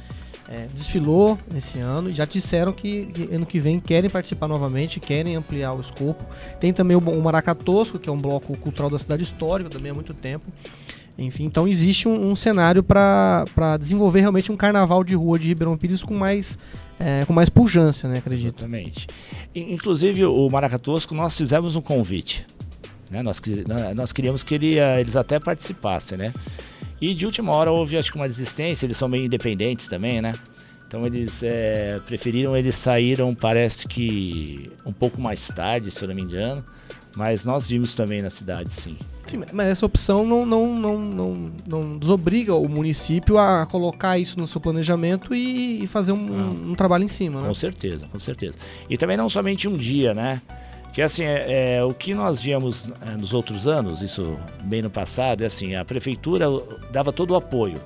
É, 0.55 0.67
desfilou 0.67 1.39
esse 1.57 1.79
ano 1.79 2.11
e 2.11 2.13
já 2.13 2.27
disseram 2.27 2.75
que, 2.75 3.07
que, 3.07 3.35
ano 3.35 3.47
que 3.47 3.59
vem 3.59 3.81
querem 3.81 4.11
participar 4.11 4.47
novamente, 4.47 5.01
querem 5.01 5.35
ampliar 5.35 5.75
o 5.75 5.81
escopo. 5.81 6.23
Tem 6.61 6.75
também 6.75 6.95
o, 6.95 7.01
o 7.01 7.23
Maracatosco, 7.23 7.99
que 7.99 8.11
é 8.11 8.13
um 8.13 8.19
bloco 8.19 8.55
cultural 8.59 8.91
da 8.91 8.99
cidade 8.99 9.23
histórica 9.23 9.71
também 9.71 9.93
há 9.93 9.95
muito 9.95 10.13
tempo. 10.13 10.45
Enfim, 11.17 11.45
então 11.45 11.67
existe 11.67 12.07
um, 12.07 12.31
um 12.31 12.37
cenário 12.37 12.83
para 12.83 13.47
desenvolver 13.81 14.21
realmente 14.21 14.53
um 14.53 14.57
carnaval 14.57 15.03
de 15.03 15.15
rua 15.15 15.39
de 15.39 15.47
Ribeirão 15.47 15.75
Pires 15.79 16.03
com 16.03 16.19
mais, 16.19 16.59
é, 17.01 17.25
com 17.25 17.33
mais 17.33 17.49
pujança, 17.49 18.07
né, 18.07 18.19
acredito. 18.19 18.61
Exatamente. 18.61 19.07
Inclusive, 19.55 20.27
o 20.27 20.51
Maracatosco, 20.51 21.15
nós 21.15 21.35
fizemos 21.35 21.77
um 21.77 21.81
convite. 21.81 22.45
Né? 23.11 23.23
Nós, 23.23 23.41
nós 23.97 24.13
queríamos 24.13 24.43
que 24.43 24.55
ele, 24.55 24.79
eles 24.79 25.17
até 25.17 25.41
participassem, 25.41 26.19
né? 26.19 26.33
E 27.03 27.13
de 27.15 27.27
última 27.27 27.53
hora 27.53 27.73
houve, 27.73 27.99
acho 27.99 28.13
que 28.13 28.17
uma 28.17 28.29
desistência, 28.29 28.87
eles 28.87 28.97
são 28.97 29.09
meio 29.09 29.25
independentes 29.25 29.89
também, 29.89 30.23
né? 30.23 30.33
Então 30.87 31.05
eles 31.05 31.43
é, 31.43 31.97
preferiram, 32.07 32.57
eles 32.57 32.77
saíram, 32.77 33.35
parece 33.35 33.89
que 33.89 34.71
um 34.87 34.93
pouco 34.93 35.21
mais 35.21 35.49
tarde, 35.49 35.91
se 35.91 36.05
eu 36.05 36.07
não 36.07 36.15
me 36.15 36.23
engano. 36.23 36.65
Mas 37.17 37.45
nós 37.45 37.69
vimos 37.69 37.97
também 37.97 38.23
na 38.23 38.31
cidade, 38.31 38.73
sim. 38.73 38.97
Sim, 39.27 39.43
mas 39.53 39.67
essa 39.67 39.85
opção 39.85 40.25
não, 40.25 40.47
não, 40.47 40.75
não, 40.77 40.99
não, 40.99 41.35
não 41.69 41.99
desobriga 41.99 42.55
o 42.55 42.69
município 42.69 43.37
a 43.37 43.67
colocar 43.67 44.17
isso 44.17 44.39
no 44.39 44.47
seu 44.47 44.61
planejamento 44.61 45.35
e, 45.35 45.85
fazer 45.89 46.13
um, 46.13 46.71
um, 46.71 46.75
trabalho 46.77 47.03
em 47.05 47.09
cima, 47.09 47.41
né? 47.41 47.49
Com 47.49 47.55
certeza, 47.55 48.07
com 48.07 48.19
certeza. 48.21 48.57
E 48.89 48.97
também 48.97 49.17
não 49.17 49.29
somente 49.29 49.67
um 49.67 49.77
dia, 49.77 50.15
né? 50.15 50.41
Que 50.93 51.01
assim, 51.01 51.25
é, 51.25 51.77
é, 51.77 51.85
o 51.85 51.95
que 51.95 52.13
nós 52.13 52.41
víamos 52.41 52.89
é, 53.07 53.13
nos 53.13 53.33
outros 53.33 53.67
anos, 53.67 54.03
isso 54.03 54.39
bem 54.65 54.83
no 54.83 54.91
passado, 54.91 55.43
é 55.43 55.47
assim, 55.47 55.75
a 55.75 55.85
prefeitura 55.85 56.47
dava 56.91 57.13
todo 57.13 57.31
o 57.31 57.35
apoio. 57.35 57.81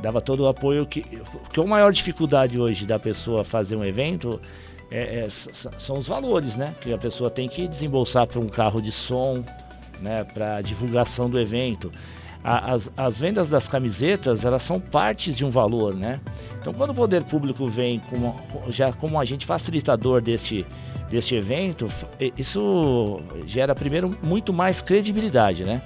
Dava 0.00 0.20
todo 0.20 0.40
o 0.40 0.48
apoio 0.48 0.86
que. 0.86 1.02
Porque 1.02 1.60
a 1.60 1.64
maior 1.64 1.92
dificuldade 1.92 2.60
hoje 2.60 2.86
da 2.86 2.98
pessoa 2.98 3.44
fazer 3.44 3.76
um 3.76 3.84
evento 3.84 4.40
é, 4.90 5.20
é, 5.20 5.26
são 5.30 5.96
os 5.96 6.08
valores, 6.08 6.56
né? 6.56 6.74
Que 6.80 6.92
a 6.92 6.98
pessoa 6.98 7.30
tem 7.30 7.48
que 7.48 7.68
desembolsar 7.68 8.26
para 8.26 8.40
um 8.40 8.48
carro 8.48 8.82
de 8.82 8.90
som, 8.90 9.44
né? 10.00 10.24
Para 10.24 10.60
divulgação 10.60 11.30
do 11.30 11.38
evento. 11.38 11.92
As, 12.44 12.90
as 12.96 13.18
vendas 13.18 13.50
das 13.50 13.68
camisetas, 13.68 14.44
elas 14.44 14.62
são 14.62 14.80
partes 14.80 15.36
de 15.36 15.44
um 15.44 15.50
valor, 15.50 15.94
né? 15.94 16.20
Então, 16.60 16.72
quando 16.72 16.90
o 16.90 16.94
poder 16.94 17.22
público 17.24 17.66
vem 17.66 18.00
como, 18.00 18.34
já 18.68 18.92
como 18.92 19.18
agente 19.18 19.46
facilitador 19.46 20.20
deste, 20.20 20.66
deste 21.08 21.34
evento, 21.34 21.88
isso 22.36 23.20
gera, 23.46 23.74
primeiro, 23.74 24.10
muito 24.26 24.52
mais 24.52 24.82
credibilidade, 24.82 25.64
né? 25.64 25.82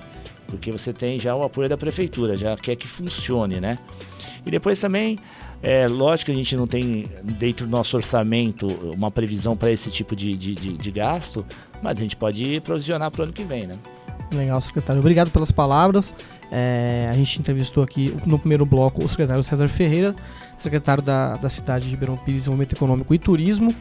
Porque 0.46 0.70
você 0.70 0.92
tem 0.92 1.18
já 1.18 1.34
o 1.34 1.42
apoio 1.44 1.68
da 1.68 1.76
prefeitura, 1.76 2.36
já 2.36 2.56
quer 2.56 2.76
que 2.76 2.86
funcione, 2.86 3.60
né? 3.60 3.76
E 4.44 4.50
depois 4.50 4.80
também 4.80 5.18
é 5.62 5.88
lógico 5.88 6.26
que 6.26 6.32
a 6.32 6.34
gente 6.34 6.56
não 6.56 6.66
tem 6.66 7.04
dentro 7.22 7.66
do 7.66 7.70
nosso 7.70 7.96
orçamento 7.96 8.66
uma 8.94 9.10
previsão 9.10 9.56
para 9.56 9.70
esse 9.70 9.90
tipo 9.90 10.14
de, 10.14 10.34
de, 10.36 10.54
de, 10.54 10.76
de, 10.76 10.90
gasto, 10.90 11.44
mas 11.82 11.98
a 11.98 12.02
gente 12.02 12.16
pode 12.16 12.60
provisionar 12.60 13.10
para 13.10 13.22
o 13.22 13.24
ano 13.24 13.32
que 13.32 13.42
vem, 13.42 13.66
né? 13.66 13.74
Legal, 14.32 14.60
secretário. 14.60 15.00
Obrigado 15.00 15.30
pelas 15.30 15.50
palavras. 15.50 16.14
É, 16.50 17.09
a 17.11 17.12
gente 17.12 17.40
entrevistou 17.40 17.82
aqui 17.82 18.16
no 18.24 18.38
primeiro 18.38 18.64
bloco 18.64 19.04
o 19.04 19.09
secretário 19.09 19.42
César 19.42 19.68
Ferreira, 19.68 20.14
secretário 20.56 21.02
da, 21.02 21.32
da 21.35 21.48
cidade 21.48 21.87
de 21.87 21.90
Ribeirão 21.90 22.16
Pires, 22.16 22.42
Desenvolvimento 22.42 22.74
Econômico 22.74 23.14
e 23.14 23.18
Turismo 23.18 23.74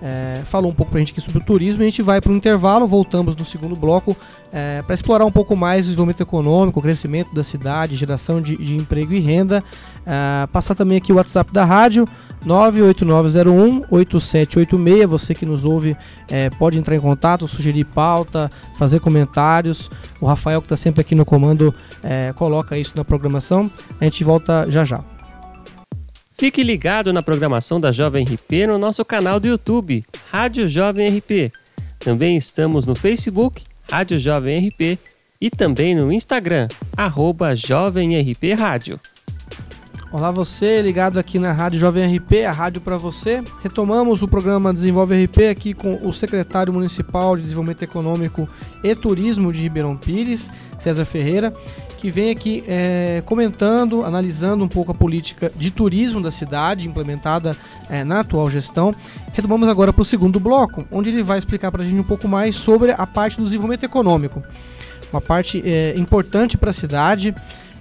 é, 0.00 0.42
falou 0.44 0.70
um 0.70 0.74
pouco 0.74 0.90
para 0.90 0.98
a 0.98 1.00
gente 1.00 1.12
aqui 1.12 1.20
sobre 1.20 1.38
o 1.38 1.44
turismo. 1.44 1.82
A 1.82 1.84
gente 1.84 2.02
vai 2.02 2.20
para 2.20 2.30
um 2.30 2.36
intervalo, 2.36 2.86
voltamos 2.86 3.36
no 3.36 3.44
segundo 3.44 3.78
bloco 3.78 4.16
é, 4.52 4.82
para 4.82 4.94
explorar 4.94 5.24
um 5.24 5.32
pouco 5.32 5.56
mais 5.56 5.86
o 5.86 5.88
desenvolvimento 5.88 6.22
econômico, 6.22 6.78
o 6.78 6.82
crescimento 6.82 7.34
da 7.34 7.42
cidade, 7.42 7.96
geração 7.96 8.40
de, 8.40 8.56
de 8.56 8.76
emprego 8.76 9.12
e 9.12 9.20
renda. 9.20 9.62
É, 10.06 10.46
passar 10.46 10.74
também 10.74 10.98
aqui 10.98 11.12
o 11.12 11.16
WhatsApp 11.16 11.52
da 11.52 11.64
rádio. 11.64 12.06
98901-8786. 12.46 15.06
Você 15.06 15.34
que 15.34 15.44
nos 15.44 15.64
ouve 15.64 15.96
é, 16.30 16.48
pode 16.50 16.78
entrar 16.78 16.94
em 16.94 17.00
contato, 17.00 17.48
sugerir 17.48 17.84
pauta, 17.84 18.48
fazer 18.78 19.00
comentários. 19.00 19.90
O 20.20 20.26
Rafael, 20.26 20.60
que 20.60 20.66
está 20.66 20.76
sempre 20.76 21.00
aqui 21.00 21.16
no 21.16 21.24
comando, 21.24 21.74
é, 22.02 22.32
coloca 22.32 22.78
isso 22.78 22.92
na 22.96 23.04
programação. 23.04 23.68
A 24.00 24.04
gente 24.04 24.22
volta 24.22 24.70
já 24.70 24.84
já. 24.84 25.17
Fique 26.38 26.62
ligado 26.62 27.12
na 27.12 27.20
programação 27.20 27.80
da 27.80 27.90
Jovem 27.90 28.24
RP 28.24 28.68
no 28.68 28.78
nosso 28.78 29.04
canal 29.04 29.40
do 29.40 29.48
YouTube, 29.48 30.04
Rádio 30.30 30.68
Jovem 30.68 31.18
RP. 31.18 31.52
Também 31.98 32.36
estamos 32.36 32.86
no 32.86 32.94
Facebook, 32.94 33.64
Rádio 33.90 34.20
Jovem 34.20 34.68
RP, 34.68 35.00
e 35.40 35.50
também 35.50 35.96
no 35.96 36.12
Instagram, 36.12 36.68
arroba 36.96 37.56
Jovem 37.56 38.16
RP 38.20 38.54
Rádio. 38.56 39.00
Olá 40.12 40.30
você, 40.30 40.80
ligado 40.80 41.18
aqui 41.18 41.40
na 41.40 41.52
Rádio 41.52 41.80
Jovem 41.80 42.16
RP, 42.16 42.44
a 42.46 42.52
rádio 42.52 42.82
para 42.82 42.96
você. 42.96 43.42
Retomamos 43.60 44.22
o 44.22 44.28
programa 44.28 44.72
Desenvolve 44.72 45.24
RP 45.24 45.38
aqui 45.50 45.74
com 45.74 45.98
o 46.06 46.14
secretário 46.14 46.72
municipal 46.72 47.34
de 47.36 47.42
Desenvolvimento 47.42 47.82
Econômico 47.82 48.48
e 48.84 48.94
Turismo 48.94 49.52
de 49.52 49.60
Ribeirão 49.60 49.96
Pires, 49.96 50.52
César 50.78 51.04
Ferreira 51.04 51.52
que 51.98 52.10
vem 52.12 52.30
aqui 52.30 52.62
é, 52.66 53.22
comentando, 53.26 54.04
analisando 54.04 54.64
um 54.64 54.68
pouco 54.68 54.92
a 54.92 54.94
política 54.94 55.50
de 55.54 55.70
turismo 55.70 56.22
da 56.22 56.30
cidade 56.30 56.86
implementada 56.86 57.56
é, 57.90 58.04
na 58.04 58.20
atual 58.20 58.48
gestão. 58.48 58.92
Retomamos 59.32 59.68
agora 59.68 59.92
para 59.92 60.02
o 60.02 60.04
segundo 60.04 60.38
bloco, 60.38 60.86
onde 60.92 61.10
ele 61.10 61.24
vai 61.24 61.38
explicar 61.38 61.72
para 61.72 61.82
a 61.82 61.84
gente 61.84 62.00
um 62.00 62.04
pouco 62.04 62.28
mais 62.28 62.54
sobre 62.54 62.92
a 62.92 63.06
parte 63.06 63.36
do 63.36 63.44
desenvolvimento 63.44 63.82
econômico. 63.82 64.42
Uma 65.12 65.20
parte 65.20 65.60
é, 65.64 65.94
importante 65.98 66.56
para 66.56 66.70
a 66.70 66.72
cidade, 66.72 67.34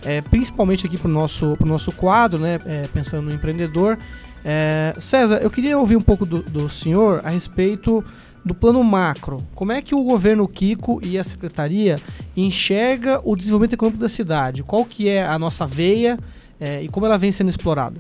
é, 0.04 0.20
principalmente 0.22 0.88
aqui 0.88 0.98
para 0.98 1.10
o 1.10 1.14
nosso, 1.14 1.56
nosso 1.64 1.92
quadro, 1.92 2.40
né, 2.40 2.58
é, 2.66 2.88
pensando 2.92 3.30
no 3.30 3.34
empreendedor. 3.34 4.00
É, 4.44 4.94
César, 4.98 5.40
eu 5.44 5.52
queria 5.52 5.78
ouvir 5.78 5.96
um 5.96 6.02
pouco 6.02 6.26
do, 6.26 6.42
do 6.42 6.68
senhor 6.70 7.22
a 7.24 7.30
respeito 7.30 8.04
do 8.44 8.56
plano 8.56 8.84
macro, 8.84 9.38
como 9.54 9.72
é 9.72 9.82
que 9.82 9.94
o 9.94 10.04
governo 10.04 10.48
Kiko 10.48 11.02
e 11.06 11.20
a 11.20 11.24
secretaria 11.24 11.96
enxerga 12.36 13.22
o 13.24 13.36
desenvolvimento 13.36 13.74
econômico 13.74 14.02
da 14.02 14.10
cidade? 14.10 14.64
Qual 14.64 14.86
que 14.86 15.10
é 15.10 15.24
a 15.24 15.38
nossa 15.38 15.68
veia 15.68 16.18
é, 16.60 16.82
e 16.82 16.90
como 16.90 17.06
ela 17.06 17.18
vem 17.18 17.32
sendo 17.32 17.50
explorada? 17.50 18.00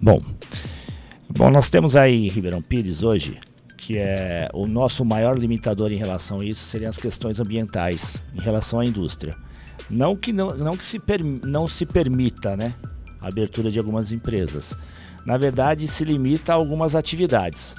Bom, 0.00 0.20
bom, 1.28 1.50
nós 1.50 1.70
temos 1.70 1.96
aí 1.96 2.28
Ribeirão 2.28 2.62
Pires 2.62 3.02
hoje, 3.02 3.38
que 3.76 3.98
é 3.98 4.48
o 4.52 4.66
nosso 4.66 5.04
maior 5.04 5.36
limitador 5.36 5.92
em 5.92 5.96
relação 5.96 6.40
a 6.40 6.44
isso 6.44 6.64
seriam 6.64 6.88
as 6.88 6.98
questões 6.98 7.40
ambientais 7.40 8.22
em 8.34 8.40
relação 8.40 8.78
à 8.78 8.84
indústria. 8.84 9.36
Não 9.90 10.16
que 10.16 10.32
não, 10.32 10.48
não 10.56 10.72
que 10.72 10.84
se 10.84 10.98
per, 10.98 11.22
não 11.22 11.66
se 11.66 11.84
permita, 11.84 12.56
né, 12.56 12.74
a 13.20 13.28
abertura 13.28 13.70
de 13.70 13.78
algumas 13.78 14.12
empresas. 14.12 14.76
Na 15.24 15.36
verdade, 15.36 15.86
se 15.86 16.04
limita 16.04 16.52
a 16.52 16.56
algumas 16.56 16.94
atividades. 16.94 17.74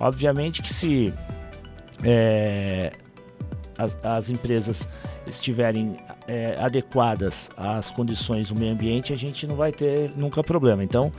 Obviamente 0.00 0.62
que 0.62 0.72
se 0.72 1.12
é, 2.04 2.92
as, 3.78 3.98
as, 4.02 4.30
empresas 4.30 4.88
estiverem 5.26 5.96
é, 6.26 6.56
adequadas 6.60 7.48
às 7.56 7.90
condições 7.90 8.50
do 8.50 8.58
meio 8.58 8.72
ambiente, 8.72 9.12
a 9.12 9.16
gente 9.16 9.46
não 9.46 9.56
vai 9.56 9.72
ter 9.72 10.12
nunca 10.16 10.42
problema. 10.42 10.82
Então, 10.84 11.10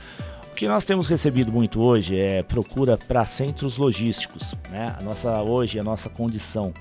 o 0.50 0.54
que 0.54 0.66
nós 0.66 0.84
temos 0.84 1.06
recebido 1.06 1.52
muito 1.52 1.80
hoje 1.80 2.18
é 2.18 2.42
procura 2.42 2.96
para 2.96 3.24
centros 3.24 3.76
logísticos. 3.76 4.54
Né? 4.70 4.94
A 4.98 5.02
nossa, 5.02 5.42
hoje, 5.42 5.78
a 5.78 5.82
nossa 5.82 6.08
condição 6.08 6.72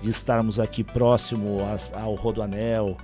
de 0.00 0.10
estarmos 0.10 0.58
aqui 0.58 0.82
próximo 0.82 1.58
ao 1.94 2.14
Rodoanel, 2.14 2.96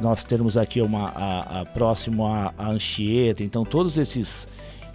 nós 0.00 0.24
termos 0.24 0.56
aqui 0.56 0.80
uma 0.80 1.08
a, 1.10 1.60
a 1.60 1.64
próximo 1.66 2.26
à 2.26 2.52
Anchieta, 2.58 3.42
então 3.42 3.64
todos 3.64 3.96
esses 3.98 4.48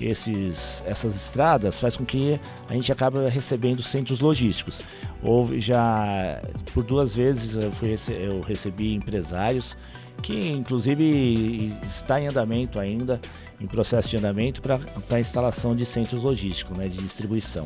esses, 0.06 0.84
essas 0.86 1.16
estradas 1.16 1.78
faz 1.80 1.96
com 1.96 2.06
que 2.06 2.40
a 2.70 2.74
gente 2.74 2.92
acabe 2.92 3.20
recebendo 3.30 3.82
centros 3.84 4.20
logísticos. 4.22 4.82
Houve 5.24 5.60
já 5.60 6.42
por 6.74 6.84
duas 6.84 7.16
vezes 7.16 7.62
eu, 7.62 7.72
fui, 7.72 7.96
eu 8.10 8.42
recebi 8.42 8.94
empresários 8.94 9.78
que 10.22 10.50
inclusive 10.50 11.74
está 11.88 12.22
em 12.22 12.28
andamento 12.28 12.80
ainda, 12.80 13.20
em 13.60 13.68
processo 13.68 14.10
de 14.10 14.18
andamento 14.18 14.62
para 14.62 14.80
a 15.10 15.20
instalação 15.20 15.76
de 15.76 15.86
centros 15.86 16.24
logísticos, 16.24 16.78
né, 16.78 16.88
de 16.88 16.98
distribuição. 16.98 17.66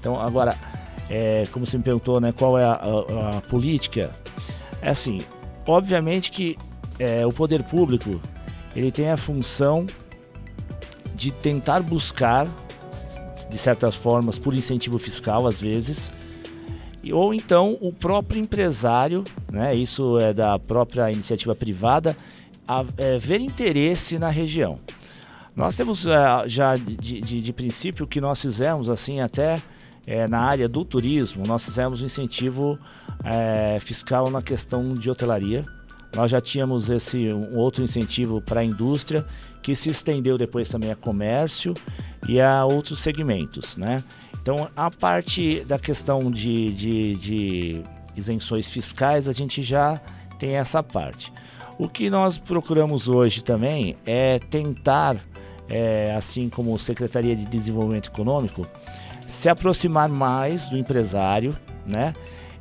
Então 0.00 0.20
agora, 0.20 0.56
é, 1.08 1.44
como 1.52 1.66
você 1.66 1.76
me 1.78 1.84
perguntou, 1.84 2.20
né, 2.20 2.32
qual 2.32 2.58
é 2.58 2.64
a, 2.64 2.72
a, 2.72 3.38
a 3.38 3.40
política? 3.42 4.10
É 4.82 4.90
assim, 4.90 5.18
obviamente 5.66 6.30
que 6.30 6.56
é, 6.98 7.26
o 7.26 7.32
poder 7.32 7.62
público 7.62 8.20
ele 8.74 8.90
tem 8.90 9.10
a 9.10 9.16
função 9.16 9.86
de 11.16 11.30
tentar 11.30 11.80
buscar, 11.82 12.46
de 13.48 13.58
certas 13.58 13.96
formas, 13.96 14.38
por 14.38 14.54
incentivo 14.54 14.98
fiscal, 14.98 15.46
às 15.46 15.60
vezes, 15.60 16.10
ou 17.12 17.32
então 17.32 17.78
o 17.80 17.92
próprio 17.92 18.40
empresário, 18.40 19.24
né, 19.50 19.74
isso 19.74 20.18
é 20.18 20.32
da 20.32 20.58
própria 20.58 21.10
iniciativa 21.10 21.54
privada, 21.54 22.16
a, 22.68 22.84
é, 22.98 23.18
ver 23.18 23.40
interesse 23.40 24.18
na 24.18 24.28
região. 24.28 24.78
Nós 25.54 25.74
temos 25.74 26.04
uh, 26.04 26.10
já 26.46 26.74
de, 26.74 27.20
de, 27.20 27.40
de, 27.40 27.52
princípio 27.52 28.06
que 28.06 28.20
nós 28.20 28.42
fizemos 28.42 28.90
assim 28.90 29.20
até 29.20 29.56
é, 30.06 30.28
na 30.28 30.40
área 30.40 30.68
do 30.68 30.84
turismo, 30.84 31.44
nós 31.46 31.64
fizemos 31.64 32.02
um 32.02 32.06
incentivo 32.06 32.78
é, 33.24 33.78
fiscal 33.78 34.28
na 34.30 34.42
questão 34.42 34.92
de 34.92 35.10
hotelaria. 35.10 35.64
Nós 36.14 36.30
já 36.30 36.40
tínhamos 36.40 36.90
esse 36.90 37.32
um 37.32 37.56
outro 37.56 37.82
incentivo 37.82 38.40
para 38.40 38.60
a 38.60 38.64
indústria 38.64 39.26
que 39.66 39.74
se 39.74 39.90
estendeu 39.90 40.38
depois 40.38 40.68
também 40.68 40.92
a 40.92 40.94
comércio 40.94 41.74
e 42.28 42.40
a 42.40 42.64
outros 42.64 43.00
segmentos, 43.00 43.76
né? 43.76 43.96
Então 44.40 44.68
a 44.76 44.88
parte 44.92 45.64
da 45.64 45.76
questão 45.76 46.30
de, 46.30 46.66
de, 46.66 47.16
de 47.16 47.82
isenções 48.16 48.70
fiscais 48.70 49.28
a 49.28 49.32
gente 49.32 49.64
já 49.64 50.00
tem 50.38 50.54
essa 50.54 50.84
parte. 50.84 51.32
O 51.76 51.88
que 51.88 52.08
nós 52.08 52.38
procuramos 52.38 53.08
hoje 53.08 53.42
também 53.42 53.96
é 54.06 54.38
tentar 54.38 55.16
é, 55.68 56.14
assim 56.14 56.48
como 56.48 56.78
Secretaria 56.78 57.34
de 57.34 57.44
Desenvolvimento 57.46 58.10
Econômico, 58.10 58.64
se 59.26 59.48
aproximar 59.48 60.08
mais 60.08 60.68
do 60.68 60.78
empresário, 60.78 61.58
né? 61.84 62.12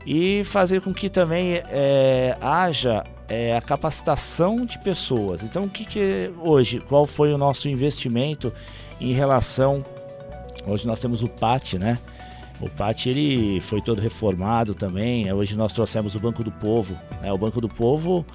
E 0.08 0.44
fazer 0.44 0.82
com 0.82 0.91
que 0.91 1.08
também 1.08 1.62
é, 1.68 2.34
haja 2.41 3.04
é, 3.28 3.56
a 3.56 3.62
capacitação 3.62 4.58
de 4.66 4.78
pessoas. 4.80 5.44
Então, 5.44 5.64
o 5.64 5.70
que, 5.70 5.86
que 5.86 6.32
hoje, 6.40 6.80
qual 6.80 7.06
foi 7.06 7.34
o 7.34 7.38
nosso 7.38 7.68
investimento 7.68 8.54
em 9.00 9.14
relação? 9.14 9.84
Hoje 10.66 10.88
nós 10.88 11.00
temos 11.00 11.22
o 11.22 11.30
PAT, 11.30 11.74
né? 11.74 11.98
O 12.62 12.70
PAT 12.70 13.08
ele 13.08 13.60
foi 13.60 13.82
todo 13.82 14.02
reformado 14.02 14.74
também. 14.74 15.32
Hoje 15.32 15.58
nós 15.58 15.74
trouxemos 15.74 16.16
o 16.16 16.20
Banco 16.20 16.44
do 16.44 16.52
Povo. 16.52 16.96
Né? 17.22 17.32
O 17.32 17.38
Banco 17.38 17.60
do 17.60 17.68
Povo 17.68 18.26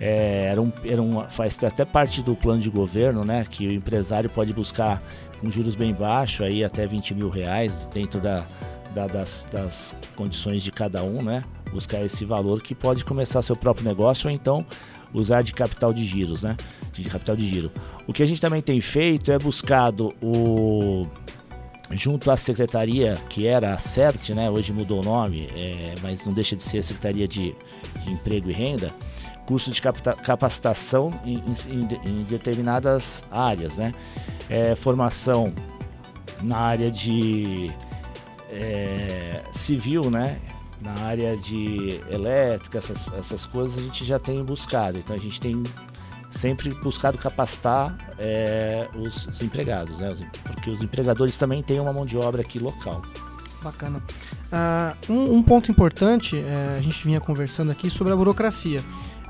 é, 0.00 0.44
era 0.44 0.62
um, 0.62 0.72
era 0.88 1.02
um, 1.02 1.10
faz 1.28 1.62
até 1.64 1.84
parte 1.84 2.22
do 2.22 2.36
plano 2.36 2.60
de 2.60 2.70
governo, 2.70 3.24
né? 3.24 3.44
Que 3.48 3.66
o 3.66 3.72
empresário 3.72 4.30
pode 4.30 4.52
buscar 4.52 5.02
com 5.40 5.50
juros 5.50 5.74
bem 5.74 5.92
baixos, 5.92 6.46
aí 6.46 6.64
até 6.64 6.86
20 6.86 7.14
mil 7.14 7.28
reais 7.28 7.86
dentro 7.92 8.20
da, 8.20 8.46
da, 8.94 9.06
das, 9.06 9.46
das 9.50 9.94
condições 10.16 10.62
de 10.62 10.70
cada 10.70 11.02
um, 11.02 11.22
né? 11.22 11.44
Buscar 11.74 12.02
esse 12.04 12.24
valor 12.24 12.62
que 12.62 12.74
pode 12.74 13.04
começar 13.04 13.42
seu 13.42 13.56
próprio 13.56 13.84
negócio 13.86 14.28
ou 14.28 14.34
então 14.34 14.64
usar 15.12 15.42
de 15.42 15.52
capital 15.52 15.92
de 15.92 16.04
giros, 16.04 16.42
né? 16.42 16.56
De 16.92 17.04
capital 17.10 17.36
de 17.36 17.46
giro. 17.46 17.70
O 18.06 18.12
que 18.12 18.22
a 18.22 18.26
gente 18.26 18.40
também 18.40 18.62
tem 18.62 18.80
feito 18.80 19.30
é 19.30 19.38
buscado 19.38 20.14
o 20.22 21.02
junto 21.90 22.30
à 22.30 22.36
secretaria 22.36 23.14
que 23.28 23.46
era 23.46 23.74
a 23.74 23.78
CERT, 23.78 24.30
né? 24.30 24.48
Hoje 24.48 24.72
mudou 24.72 25.02
o 25.02 25.04
nome, 25.04 25.48
é, 25.54 25.94
mas 26.00 26.24
não 26.24 26.32
deixa 26.32 26.56
de 26.56 26.62
ser 26.62 26.78
a 26.78 26.82
Secretaria 26.82 27.28
de, 27.28 27.54
de 28.02 28.10
Emprego 28.10 28.48
e 28.48 28.52
Renda 28.52 28.92
curso 29.46 29.70
de 29.70 29.80
capacitação 29.82 31.10
em, 31.24 31.42
em, 31.68 32.20
em 32.20 32.22
determinadas 32.24 33.22
áreas, 33.30 33.76
né? 33.76 33.92
É, 34.48 34.74
formação 34.74 35.52
na 36.42 36.58
área 36.58 36.90
de 36.90 37.66
é, 38.50 39.42
civil, 39.52 40.10
né? 40.10 40.38
Na 40.84 41.06
área 41.06 41.34
de 41.36 41.98
elétrica, 42.10 42.76
essas, 42.76 43.06
essas 43.14 43.46
coisas 43.46 43.78
a 43.78 43.82
gente 43.82 44.04
já 44.04 44.18
tem 44.18 44.44
buscado. 44.44 44.98
Então 44.98 45.16
a 45.16 45.18
gente 45.18 45.40
tem 45.40 45.62
sempre 46.30 46.74
buscado 46.74 47.16
capacitar 47.16 47.96
é, 48.18 48.86
os, 48.94 49.26
os, 49.26 49.42
empregados, 49.42 50.00
né? 50.00 50.10
Porque 50.42 50.68
os 50.68 50.82
empregadores 50.82 51.38
também 51.38 51.62
têm 51.62 51.80
uma 51.80 51.92
mão 51.92 52.04
de 52.04 52.18
obra 52.18 52.42
aqui 52.42 52.58
local. 52.58 53.02
Bacana. 53.62 54.02
Uh, 54.52 55.12
um, 55.12 55.36
um, 55.36 55.42
ponto 55.42 55.70
importante, 55.70 56.36
é, 56.36 56.76
a 56.78 56.82
gente 56.82 57.02
vinha 57.02 57.18
conversando 57.18 57.70
aqui 57.70 57.88
sobre 57.88 58.12
a 58.12 58.16
burocracia 58.16 58.84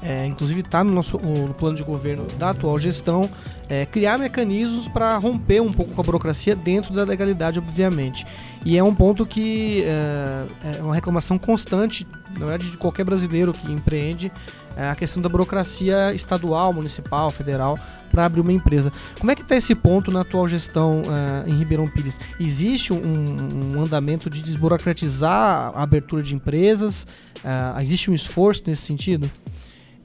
é, 0.04 0.26
inclusive 0.26 0.60
está 0.60 0.84
no 0.84 0.92
nosso 0.92 1.18
no 1.18 1.54
plano 1.54 1.76
de 1.76 1.82
governo 1.82 2.26
da 2.38 2.50
atual 2.50 2.78
gestão, 2.78 3.28
é, 3.68 3.86
criar 3.86 4.18
mecanismos 4.18 4.86
para 4.86 5.16
romper 5.16 5.60
um 5.60 5.72
pouco 5.72 5.94
com 5.94 6.00
a 6.00 6.04
burocracia 6.04 6.54
dentro 6.54 6.92
da 6.92 7.04
legalidade, 7.04 7.58
obviamente. 7.58 8.26
E 8.66 8.76
é 8.76 8.84
um 8.84 8.94
ponto 8.94 9.24
que 9.24 9.82
é, 9.82 10.76
é 10.78 10.82
uma 10.82 10.94
reclamação 10.94 11.38
constante, 11.38 12.06
na 12.38 12.46
verdade, 12.46 12.70
de 12.70 12.76
qualquer 12.76 13.04
brasileiro 13.04 13.52
que 13.52 13.72
empreende, 13.72 14.30
é 14.76 14.88
a 14.88 14.94
questão 14.94 15.22
da 15.22 15.28
burocracia 15.28 16.12
estadual, 16.14 16.72
municipal, 16.72 17.30
federal, 17.30 17.78
para 18.10 18.26
abrir 18.26 18.40
uma 18.40 18.52
empresa. 18.52 18.90
Como 19.18 19.30
é 19.30 19.34
que 19.34 19.42
está 19.42 19.56
esse 19.56 19.74
ponto 19.74 20.10
na 20.10 20.20
atual 20.20 20.48
gestão 20.48 21.02
uh, 21.02 21.48
em 21.48 21.56
Ribeirão 21.56 21.86
Pires? 21.86 22.18
Existe 22.40 22.92
um, 22.92 23.76
um, 23.76 23.80
andamento 23.80 24.28
de 24.28 24.42
desburocratizar 24.42 25.72
a 25.74 25.82
abertura 25.82 26.22
de 26.22 26.34
empresas? 26.34 27.06
Uh, 27.36 27.80
existe 27.80 28.10
um 28.10 28.14
esforço 28.14 28.62
nesse 28.66 28.82
sentido? 28.82 29.30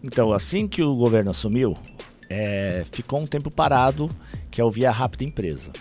Então, 0.04 0.32
assim 0.32 0.68
que 0.68 0.82
o 0.82 0.96
governo 0.96 1.32
assumiu, 1.32 1.76
é, 2.30 2.86
ficou 2.92 3.20
um 3.22 3.28
tempo 3.28 3.52
parado, 3.52 4.08
que 4.50 4.62
é 4.62 4.64
o 4.64 4.70
Via 4.70 4.92
Rápida 4.92 5.24
Empresa. 5.24 5.72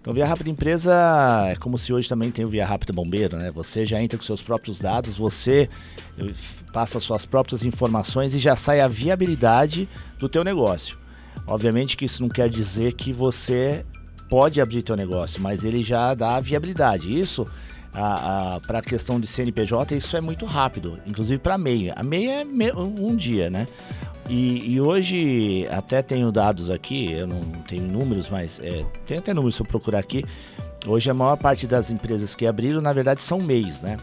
Então, 0.00 0.14
Via 0.14 0.24
Rápida 0.24 0.48
Empresa 0.48 0.94
é 1.48 1.56
como 1.56 1.76
se 1.76 1.92
hoje 1.92 2.08
também 2.08 2.30
tem 2.30 2.44
o 2.44 2.48
Via 2.48 2.64
Rápida 2.64 2.92
Bombeiro, 2.92 3.36
né? 3.36 3.50
Você 3.50 3.84
já 3.84 4.00
entra 4.00 4.16
com 4.16 4.24
seus 4.24 4.40
próprios 4.40 4.78
dados, 4.78 5.16
você 5.16 5.68
passa 6.72 7.00
suas 7.00 7.26
próprias 7.26 7.64
informações 7.64 8.32
e 8.32 8.38
já 8.38 8.54
sai 8.54 8.78
a 8.78 8.86
viabilidade 8.86 9.88
do 10.16 10.28
teu 10.28 10.44
negócio. 10.44 10.96
Obviamente 11.48 11.96
que 11.96 12.04
isso 12.04 12.22
não 12.22 12.28
quer 12.28 12.48
dizer 12.48 12.92
que 12.92 13.12
você 13.12 13.84
pode 14.28 14.60
abrir 14.60 14.82
teu 14.82 14.94
negócio, 14.94 15.42
mas 15.42 15.64
ele 15.64 15.82
já 15.82 16.14
dá 16.14 16.36
a 16.36 16.40
viabilidade. 16.40 17.18
Isso 17.18 17.44
para 18.66 18.78
a 18.78 18.82
questão 18.82 19.18
de 19.18 19.26
CNPJ, 19.26 19.96
isso 19.96 20.16
é 20.16 20.20
muito 20.20 20.44
rápido, 20.44 20.98
inclusive 21.06 21.40
para 21.40 21.56
MEI. 21.56 21.92
A 21.96 22.02
MEI 22.02 22.28
é 22.28 22.44
um 22.76 23.16
dia, 23.16 23.48
né? 23.48 23.66
E, 24.28 24.74
e, 24.74 24.80
hoje, 24.80 25.66
até 25.70 26.02
tenho 26.02 26.32
dados 26.32 26.68
aqui, 26.68 27.10
eu 27.12 27.26
não 27.26 27.40
tenho 27.66 27.84
números, 27.84 28.28
mas 28.28 28.60
é, 28.60 28.84
tem 29.06 29.18
até 29.18 29.32
números 29.32 29.54
se 29.54 29.62
eu 29.62 29.66
procurar 29.66 30.00
aqui. 30.00 30.24
Hoje, 30.86 31.10
a 31.10 31.14
maior 31.14 31.36
parte 31.36 31.66
das 31.66 31.90
empresas 31.90 32.34
que 32.34 32.46
abriram, 32.46 32.80
na 32.80 32.92
verdade, 32.92 33.22
são 33.22 33.38
MEIs, 33.38 33.82
né? 33.82 33.96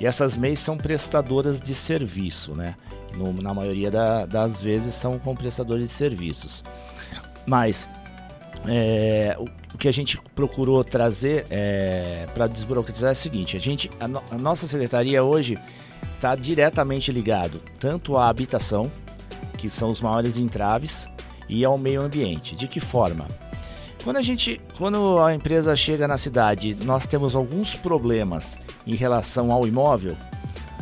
E 0.00 0.06
essas 0.06 0.36
MEIs 0.36 0.60
são 0.60 0.76
prestadoras 0.76 1.60
de 1.60 1.74
serviço, 1.74 2.54
né? 2.54 2.74
No, 3.16 3.32
na 3.32 3.54
maioria 3.54 3.90
da, 3.90 4.26
das 4.26 4.60
vezes 4.60 4.94
são 4.94 5.18
com 5.18 5.34
prestadores 5.34 5.86
de 5.86 5.92
serviços. 5.92 6.64
Mas 7.46 7.88
é, 8.66 9.36
o 9.72 9.78
que 9.78 9.88
a 9.88 9.92
gente 9.92 10.18
procurou 10.34 10.82
trazer 10.82 11.46
é, 11.50 12.26
para 12.34 12.46
desburocratizar 12.46 13.10
é 13.10 13.12
o 13.12 13.16
seguinte: 13.16 13.56
a, 13.56 13.60
gente, 13.60 13.90
a, 14.00 14.08
no, 14.08 14.22
a 14.30 14.36
nossa 14.36 14.66
secretaria 14.66 15.22
hoje 15.22 15.56
está 16.14 16.34
diretamente 16.34 17.12
ligado 17.12 17.60
tanto 17.78 18.16
à 18.16 18.28
habitação, 18.28 18.90
que 19.56 19.70
são 19.70 19.90
os 19.90 20.00
maiores 20.00 20.36
entraves, 20.36 21.08
e 21.48 21.64
ao 21.64 21.78
meio 21.78 22.02
ambiente. 22.02 22.54
De 22.54 22.66
que 22.68 22.80
forma? 22.80 23.26
Quando 24.04 24.16
a 24.16 24.22
gente, 24.22 24.60
quando 24.76 25.20
a 25.20 25.34
empresa 25.34 25.74
chega 25.74 26.06
na 26.06 26.16
cidade, 26.16 26.76
nós 26.84 27.06
temos 27.06 27.34
alguns 27.34 27.74
problemas 27.74 28.56
em 28.86 28.94
relação 28.94 29.50
ao 29.50 29.66
imóvel. 29.66 30.16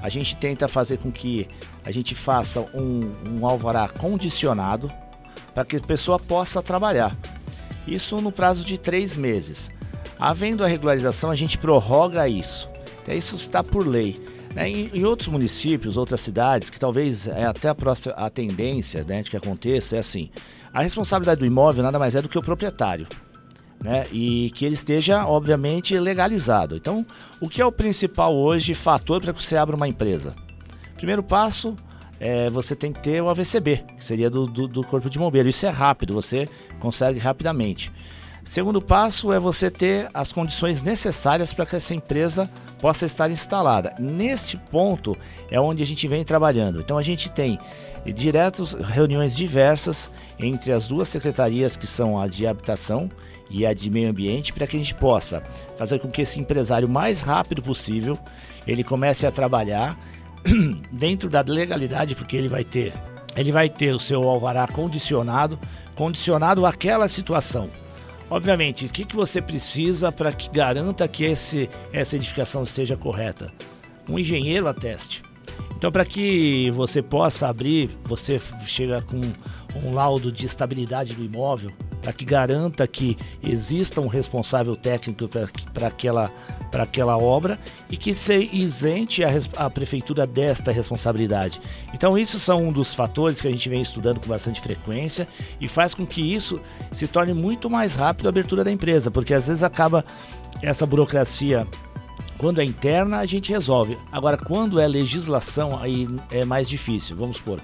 A 0.02 0.08
gente 0.08 0.36
tenta 0.36 0.68
fazer 0.68 0.98
com 0.98 1.10
que 1.10 1.48
a 1.84 1.90
gente 1.90 2.14
faça 2.14 2.60
um, 2.74 3.00
um 3.28 3.46
alvará 3.46 3.88
condicionado 3.88 4.90
para 5.54 5.64
que 5.64 5.76
a 5.76 5.80
pessoa 5.80 6.18
possa 6.18 6.60
trabalhar. 6.60 7.16
Isso 7.86 8.16
no 8.16 8.32
prazo 8.32 8.64
de 8.64 8.78
três 8.78 9.16
meses. 9.16 9.70
Havendo 10.18 10.64
a 10.64 10.66
regularização, 10.66 11.30
a 11.30 11.34
gente 11.34 11.58
prorroga 11.58 12.28
isso. 12.28 12.68
Então, 13.02 13.16
isso 13.16 13.36
está 13.36 13.62
por 13.62 13.86
lei. 13.86 14.16
Né? 14.54 14.70
Em, 14.70 15.04
outros 15.04 15.28
municípios, 15.28 15.96
outras 15.96 16.22
cidades, 16.22 16.70
que 16.70 16.80
talvez 16.80 17.26
é 17.26 17.44
até 17.44 17.68
a, 17.68 17.74
próxima, 17.74 18.14
a 18.14 18.30
tendência 18.30 19.04
né, 19.04 19.22
de 19.22 19.30
que 19.30 19.36
aconteça, 19.36 19.96
é 19.96 19.98
assim: 19.98 20.30
a 20.72 20.82
responsabilidade 20.82 21.40
do 21.40 21.46
imóvel 21.46 21.82
nada 21.82 21.98
mais 21.98 22.14
é 22.14 22.22
do 22.22 22.28
que 22.28 22.38
o 22.38 22.42
proprietário. 22.42 23.06
Né? 23.84 24.04
E 24.10 24.50
que 24.50 24.64
ele 24.64 24.74
esteja, 24.74 25.26
obviamente, 25.26 25.98
legalizado. 25.98 26.74
Então, 26.74 27.04
o 27.40 27.48
que 27.48 27.60
é 27.60 27.66
o 27.66 27.70
principal 27.70 28.34
hoje 28.40 28.72
fator 28.72 29.20
para 29.20 29.34
que 29.34 29.42
você 29.42 29.56
abra 29.56 29.76
uma 29.76 29.86
empresa? 29.86 30.34
Primeiro 30.96 31.22
passo, 31.22 31.76
é, 32.18 32.48
você 32.48 32.74
tem 32.74 32.92
que 32.92 33.02
ter 33.02 33.22
o 33.22 33.28
AVCB, 33.28 33.84
que 33.96 34.04
seria 34.04 34.30
do, 34.30 34.46
do, 34.46 34.66
do 34.66 34.84
Corpo 34.84 35.10
de 35.10 35.18
Bombeiro. 35.18 35.48
Isso 35.48 35.66
é 35.66 35.70
rápido, 35.70 36.14
você 36.14 36.46
consegue 36.80 37.18
rapidamente. 37.18 37.92
Segundo 38.46 38.80
passo 38.80 39.32
é 39.32 39.40
você 39.40 39.68
ter 39.68 40.08
as 40.14 40.30
condições 40.30 40.80
necessárias 40.80 41.52
para 41.52 41.66
que 41.66 41.74
essa 41.74 41.92
empresa 41.92 42.48
possa 42.80 43.04
estar 43.04 43.28
instalada. 43.28 43.92
Neste 43.98 44.56
ponto 44.56 45.16
é 45.50 45.60
onde 45.60 45.82
a 45.82 45.86
gente 45.86 46.06
vem 46.06 46.24
trabalhando. 46.24 46.80
Então 46.80 46.96
a 46.96 47.02
gente 47.02 47.28
tem 47.28 47.58
diretos 48.14 48.72
reuniões 48.72 49.34
diversas 49.34 50.12
entre 50.38 50.70
as 50.70 50.86
duas 50.86 51.08
secretarias 51.08 51.76
que 51.76 51.88
são 51.88 52.20
a 52.20 52.28
de 52.28 52.46
habitação 52.46 53.10
e 53.50 53.66
a 53.66 53.74
de 53.74 53.90
meio 53.90 54.10
ambiente 54.10 54.52
para 54.52 54.64
que 54.64 54.76
a 54.76 54.78
gente 54.78 54.94
possa 54.94 55.42
fazer 55.76 55.98
com 55.98 56.08
que 56.08 56.22
esse 56.22 56.38
empresário 56.38 56.88
mais 56.88 57.22
rápido 57.22 57.60
possível 57.60 58.16
ele 58.64 58.84
comece 58.84 59.26
a 59.26 59.32
trabalhar 59.32 59.98
dentro 60.92 61.28
da 61.28 61.42
legalidade, 61.46 62.14
porque 62.14 62.36
ele 62.36 62.48
vai 62.48 62.64
ter, 62.64 62.92
ele 63.36 63.52
vai 63.52 63.68
ter 63.68 63.94
o 63.94 63.98
seu 63.98 64.22
alvará 64.28 64.66
condicionado, 64.66 65.58
condicionado 65.94 66.64
àquela 66.64 67.08
situação. 67.08 67.68
Obviamente, 68.28 68.86
o 68.86 68.88
que, 68.88 69.04
que 69.04 69.14
você 69.14 69.40
precisa 69.40 70.10
para 70.10 70.32
que 70.32 70.50
garanta 70.50 71.06
que 71.06 71.24
esse, 71.24 71.70
essa 71.92 72.16
edificação 72.16 72.64
esteja 72.64 72.96
correta? 72.96 73.52
Um 74.08 74.18
engenheiro 74.18 74.68
ateste. 74.68 75.22
Então, 75.76 75.92
para 75.92 76.04
que 76.04 76.70
você 76.72 77.02
possa 77.02 77.48
abrir, 77.48 77.90
você 78.04 78.40
chega 78.66 79.00
com 79.02 79.20
um 79.84 79.94
laudo 79.94 80.32
de 80.32 80.46
estabilidade 80.46 81.14
do 81.14 81.24
imóvel, 81.24 81.70
para 82.02 82.12
que 82.12 82.24
garanta 82.24 82.86
que 82.86 83.16
exista 83.42 84.00
um 84.00 84.06
responsável 84.06 84.74
técnico 84.74 85.28
para 85.72 85.88
aquela, 85.88 86.32
aquela 86.72 87.16
obra 87.16 87.58
e 87.90 87.96
que 87.96 88.12
se 88.14 88.50
isente 88.52 89.24
a, 89.24 89.30
a 89.56 89.70
prefeitura 89.70 90.26
desta 90.26 90.72
responsabilidade. 90.72 91.60
Então, 91.94 92.18
isso 92.18 92.38
são 92.38 92.58
um 92.58 92.72
dos 92.72 92.94
fatores 92.94 93.40
que 93.40 93.48
a 93.48 93.50
gente 93.50 93.68
vem 93.68 93.82
estudando 93.82 94.20
com 94.20 94.28
bastante 94.28 94.60
frequência 94.60 95.26
e 95.60 95.68
faz 95.68 95.94
com 95.94 96.06
que 96.06 96.20
isso 96.20 96.60
se 96.92 97.06
torne 97.06 97.32
muito 97.32 97.70
mais 97.70 97.94
rápido 97.94 98.26
a 98.26 98.28
abertura 98.28 98.62
da 98.62 98.70
empresa, 98.70 99.10
porque 99.10 99.32
às 99.32 99.48
vezes 99.48 99.62
acaba 99.62 100.04
essa 100.62 100.84
burocracia 100.86 101.66
quando 102.38 102.60
é 102.60 102.64
interna, 102.64 103.18
a 103.18 103.26
gente 103.26 103.50
resolve. 103.50 103.96
Agora, 104.12 104.36
quando 104.36 104.78
é 104.78 104.86
legislação, 104.86 105.78
aí 105.80 106.08
é 106.30 106.44
mais 106.44 106.68
difícil. 106.68 107.16
Vamos 107.16 107.38
supor, 107.38 107.60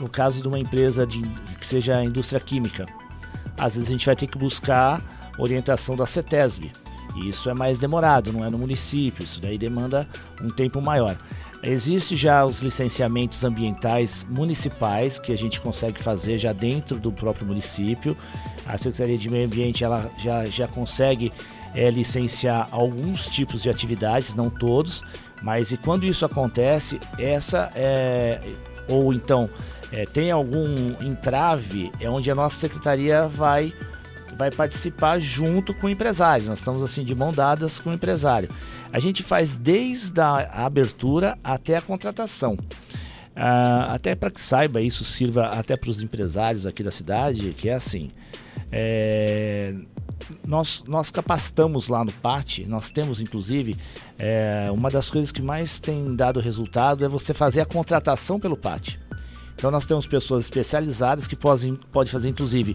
no 0.00 0.08
caso 0.08 0.40
de 0.40 0.46
uma 0.46 0.58
empresa 0.58 1.06
de, 1.06 1.20
que 1.58 1.66
seja 1.66 2.02
indústria 2.04 2.40
química, 2.40 2.86
às 3.58 3.74
vezes 3.74 3.88
a 3.88 3.92
gente 3.92 4.06
vai 4.06 4.16
ter 4.16 4.26
que 4.26 4.38
buscar 4.38 5.02
orientação 5.38 5.96
da 5.96 6.06
CETESB. 6.06 6.70
Isso 7.16 7.50
é 7.50 7.54
mais 7.54 7.78
demorado, 7.78 8.32
não 8.32 8.44
é 8.44 8.50
no 8.50 8.58
município, 8.58 9.24
isso 9.24 9.40
daí 9.40 9.58
demanda 9.58 10.08
um 10.42 10.50
tempo 10.50 10.80
maior. 10.80 11.16
Existem 11.62 12.16
já 12.16 12.44
os 12.44 12.60
licenciamentos 12.60 13.44
ambientais 13.44 14.24
municipais 14.28 15.18
que 15.18 15.32
a 15.32 15.36
gente 15.36 15.60
consegue 15.60 16.02
fazer 16.02 16.38
já 16.38 16.52
dentro 16.52 16.98
do 16.98 17.12
próprio 17.12 17.46
município. 17.46 18.16
A 18.64 18.78
Secretaria 18.78 19.18
de 19.18 19.28
Meio 19.28 19.46
Ambiente 19.46 19.84
ela 19.84 20.10
já, 20.16 20.44
já 20.46 20.66
consegue 20.66 21.30
é, 21.74 21.90
licenciar 21.90 22.66
alguns 22.70 23.26
tipos 23.26 23.62
de 23.62 23.68
atividades, 23.68 24.34
não 24.34 24.48
todos, 24.48 25.02
mas 25.42 25.70
e 25.70 25.76
quando 25.76 26.04
isso 26.04 26.24
acontece, 26.24 26.98
essa 27.18 27.68
é, 27.74 28.40
ou 28.88 29.12
então 29.12 29.48
é, 29.92 30.06
tem 30.06 30.30
algum 30.30 30.64
entrave, 31.02 31.92
é 32.00 32.08
onde 32.08 32.30
a 32.30 32.34
nossa 32.34 32.58
secretaria 32.58 33.28
vai 33.28 33.70
vai 34.40 34.50
participar 34.50 35.18
junto 35.18 35.74
com 35.74 35.86
o 35.86 35.90
empresário. 35.90 36.46
Nós 36.46 36.60
estamos 36.60 36.82
assim 36.82 37.04
de 37.04 37.14
mão 37.14 37.30
dadas 37.30 37.78
com 37.78 37.90
o 37.90 37.92
empresário. 37.92 38.48
A 38.90 38.98
gente 38.98 39.22
faz 39.22 39.58
desde 39.58 40.18
a 40.18 40.64
abertura 40.64 41.38
até 41.44 41.76
a 41.76 41.82
contratação. 41.82 42.54
Uh, 42.54 43.84
até 43.90 44.14
para 44.14 44.30
que 44.30 44.40
saiba 44.40 44.80
isso 44.80 45.04
sirva 45.04 45.46
até 45.48 45.76
para 45.76 45.90
os 45.90 46.00
empresários 46.00 46.66
aqui 46.66 46.82
da 46.82 46.90
cidade, 46.90 47.54
que 47.56 47.68
é 47.68 47.74
assim. 47.74 48.08
É, 48.72 49.74
nós, 50.46 50.84
nós 50.88 51.10
capacitamos 51.10 51.88
lá 51.88 52.02
no 52.02 52.12
PAT, 52.12 52.60
nós 52.66 52.90
temos 52.90 53.20
inclusive 53.20 53.76
é, 54.18 54.70
uma 54.70 54.88
das 54.88 55.10
coisas 55.10 55.30
que 55.30 55.42
mais 55.42 55.78
tem 55.78 56.16
dado 56.16 56.40
resultado 56.40 57.04
é 57.04 57.08
você 57.08 57.34
fazer 57.34 57.60
a 57.60 57.66
contratação 57.66 58.40
pelo 58.40 58.56
PAT. 58.56 58.98
Então 59.54 59.70
nós 59.70 59.84
temos 59.84 60.06
pessoas 60.06 60.44
especializadas 60.44 61.26
que 61.26 61.36
podem 61.36 61.74
pode 61.92 62.10
fazer 62.10 62.28
inclusive 62.28 62.74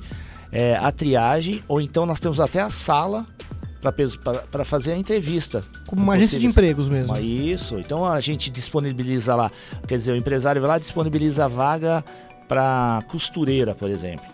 é, 0.56 0.78
a 0.78 0.90
triagem 0.90 1.62
ou 1.68 1.82
então 1.82 2.06
nós 2.06 2.20
temos 2.20 2.40
até 2.40 2.62
a 2.62 2.70
sala 2.70 3.26
para 4.50 4.66
fazer 4.66 4.94
a 4.94 4.98
entrevista. 4.98 5.62
Como 5.86 6.02
uma 6.02 6.14
agência 6.16 6.40
de 6.40 6.48
empregos 6.48 6.88
mesmo. 6.88 7.16
Isso. 7.20 7.78
Então 7.78 8.04
a 8.04 8.20
gente 8.20 8.50
disponibiliza 8.50 9.36
lá, 9.36 9.52
quer 9.88 9.98
dizer, 9.98 10.14
o 10.14 10.16
empresário 10.16 10.60
vai 10.62 10.72
lá 10.72 10.78
disponibiliza 10.80 11.46
a 11.46 11.48
vaga 11.48 12.04
para 12.48 13.00
costureira, 13.10 13.76
por 13.76 13.92
exemplo. 13.92 14.26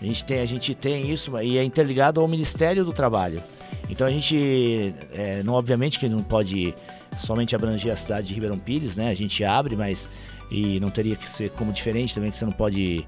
A 0.00 0.04
gente 0.04 0.24
tem, 0.24 0.40
a 0.40 0.44
gente 0.44 0.74
tem 0.74 1.10
isso 1.10 1.38
e 1.40 1.56
é 1.58 1.62
interligado 1.62 2.20
ao 2.20 2.26
Ministério 2.26 2.84
do 2.84 2.92
Trabalho. 2.92 3.42
Então 3.88 4.06
a 4.06 4.10
gente, 4.10 4.94
é, 5.12 5.42
não 5.42 5.54
obviamente 5.54 6.00
que 6.00 6.08
não 6.08 6.18
pode 6.18 6.74
somente 7.18 7.54
abranger 7.54 7.92
a 7.92 7.96
cidade 7.96 8.28
de 8.28 8.34
Ribeirão 8.34 8.58
Pires, 8.58 8.96
né? 8.96 9.10
A 9.10 9.14
gente 9.14 9.44
abre, 9.44 9.76
mas 9.76 10.10
e 10.50 10.80
não 10.80 10.90
teria 10.90 11.16
que 11.16 11.28
ser 11.28 11.50
como 11.50 11.72
diferente 11.72 12.14
também 12.14 12.30
que 12.30 12.36
você 12.36 12.44
não 12.44 12.52
pode 12.52 13.06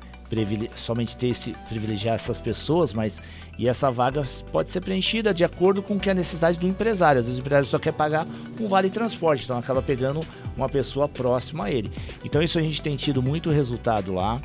somente 0.76 1.16
ter 1.16 1.28
esse 1.28 1.52
privilegiar 1.68 2.14
essas 2.14 2.40
pessoas, 2.40 2.92
mas 2.92 3.20
e 3.58 3.68
essa 3.68 3.88
vaga 3.88 4.22
pode 4.52 4.70
ser 4.70 4.80
preenchida 4.80 5.34
de 5.34 5.44
acordo 5.44 5.82
com 5.82 5.98
que 5.98 6.08
é 6.08 6.12
a 6.12 6.14
necessidade 6.14 6.58
do 6.58 6.66
empresário. 6.66 7.18
Às 7.18 7.26
vezes 7.26 7.38
o 7.38 7.40
empresário 7.40 7.66
só 7.66 7.78
quer 7.78 7.92
pagar 7.92 8.26
um 8.60 8.68
vale 8.68 8.90
transporte, 8.90 9.44
então 9.44 9.58
acaba 9.58 9.82
pegando 9.82 10.20
uma 10.56 10.68
pessoa 10.68 11.08
próxima 11.08 11.64
a 11.64 11.70
ele. 11.70 11.90
Então 12.24 12.42
isso 12.42 12.58
a 12.58 12.62
gente 12.62 12.80
tem 12.80 12.94
tido 12.96 13.22
muito 13.22 13.50
resultado 13.50 14.14
lá. 14.14 14.40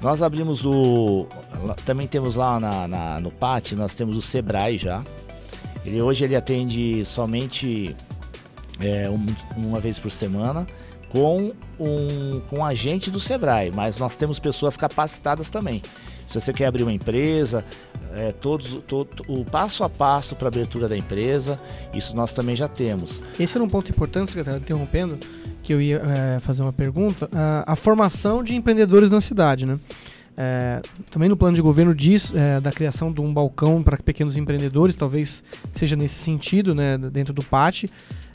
Nós 0.00 0.22
abrimos 0.22 0.64
o. 0.64 1.26
Também 1.84 2.06
temos 2.06 2.34
lá 2.34 2.58
na, 2.58 2.88
na, 2.88 3.20
no 3.20 3.30
PAT, 3.30 3.72
nós 3.72 3.94
temos 3.94 4.16
o 4.16 4.22
Sebrae 4.22 4.78
já. 4.78 5.02
Ele, 5.84 6.00
hoje 6.00 6.24
ele 6.24 6.36
atende 6.36 7.04
somente 7.04 7.94
é, 8.80 9.08
um, 9.08 9.24
uma 9.56 9.80
vez 9.80 9.98
por 9.98 10.10
semana 10.10 10.66
com 11.08 11.52
um, 11.78 12.40
com 12.48 12.58
um 12.58 12.64
agente 12.64 13.10
do 13.10 13.20
Sebrae, 13.20 13.70
mas 13.74 13.98
nós 13.98 14.16
temos 14.16 14.38
pessoas 14.38 14.76
capacitadas 14.76 15.48
também. 15.50 15.82
Se 16.26 16.38
você 16.38 16.52
quer 16.52 16.66
abrir 16.66 16.82
uma 16.82 16.92
empresa, 16.92 17.64
é, 18.14 18.32
todos, 18.32 18.78
todo, 18.86 19.24
o 19.26 19.44
passo 19.44 19.84
a 19.84 19.88
passo 19.88 20.36
para 20.36 20.48
abertura 20.48 20.88
da 20.88 20.96
empresa, 20.96 21.58
isso 21.94 22.14
nós 22.14 22.32
também 22.32 22.54
já 22.54 22.68
temos. 22.68 23.22
Esse 23.38 23.56
era 23.56 23.64
um 23.64 23.68
ponto 23.68 23.90
importante, 23.90 24.30
secretário, 24.30 24.60
interrompendo 24.60 25.18
que 25.62 25.72
eu 25.72 25.80
ia 25.80 26.02
é, 26.04 26.38
fazer 26.38 26.62
uma 26.62 26.72
pergunta, 26.72 27.28
a, 27.34 27.72
a, 27.72 27.76
formação 27.76 28.42
de 28.42 28.54
empreendedores 28.54 29.10
na 29.10 29.20
cidade, 29.20 29.66
né? 29.66 29.78
É, 30.40 30.80
também 31.10 31.28
no 31.28 31.36
plano 31.36 31.56
de 31.56 31.60
governo 31.60 31.92
diz 31.92 32.32
é, 32.32 32.60
da 32.60 32.70
criação 32.70 33.12
de 33.12 33.20
um 33.20 33.34
balcão 33.34 33.82
para 33.82 33.96
pequenos 33.96 34.36
empreendedores, 34.36 34.94
talvez 34.94 35.42
seja 35.72 35.96
nesse 35.96 36.14
sentido, 36.14 36.76
né, 36.76 36.96
dentro 36.96 37.34
do 37.34 37.44
PAT, 37.44 37.86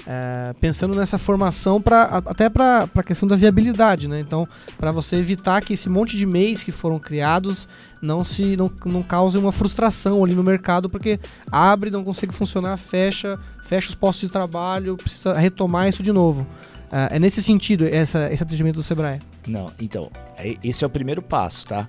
é, 0.05 0.53
pensando 0.59 0.95
nessa 0.95 1.17
formação 1.17 1.81
pra, 1.81 2.03
até 2.25 2.49
para 2.49 2.89
a 2.93 3.03
questão 3.03 3.27
da 3.27 3.35
viabilidade, 3.35 4.07
né? 4.07 4.19
Então, 4.19 4.47
para 4.77 4.91
você 4.91 5.15
evitar 5.15 5.61
que 5.61 5.73
esse 5.73 5.89
monte 5.89 6.17
de 6.17 6.25
MEIs 6.25 6.63
que 6.63 6.71
foram 6.71 6.99
criados 6.99 7.67
não 8.01 8.23
se 8.23 8.57
não, 8.57 8.69
não 8.85 9.01
cause 9.01 9.37
uma 9.37 9.51
frustração 9.51 10.23
ali 10.23 10.35
no 10.35 10.43
mercado, 10.43 10.89
porque 10.89 11.19
abre, 11.51 11.89
não 11.89 12.03
consegue 12.03 12.33
funcionar, 12.33 12.75
fecha, 12.77 13.39
fecha 13.63 13.89
os 13.89 13.95
postos 13.95 14.27
de 14.27 14.33
trabalho, 14.33 14.97
precisa 14.97 15.33
retomar 15.33 15.87
isso 15.87 16.03
de 16.03 16.11
novo. 16.11 16.41
Uh, 16.41 17.09
é 17.11 17.19
nesse 17.19 17.41
sentido 17.41 17.87
essa, 17.87 18.31
esse 18.31 18.43
atendimento 18.43 18.75
do 18.75 18.83
Sebrae? 18.83 19.17
Não, 19.47 19.65
então, 19.79 20.11
é, 20.37 20.57
esse 20.63 20.83
é 20.83 20.87
o 20.87 20.89
primeiro 20.89 21.21
passo, 21.21 21.65
tá? 21.65 21.87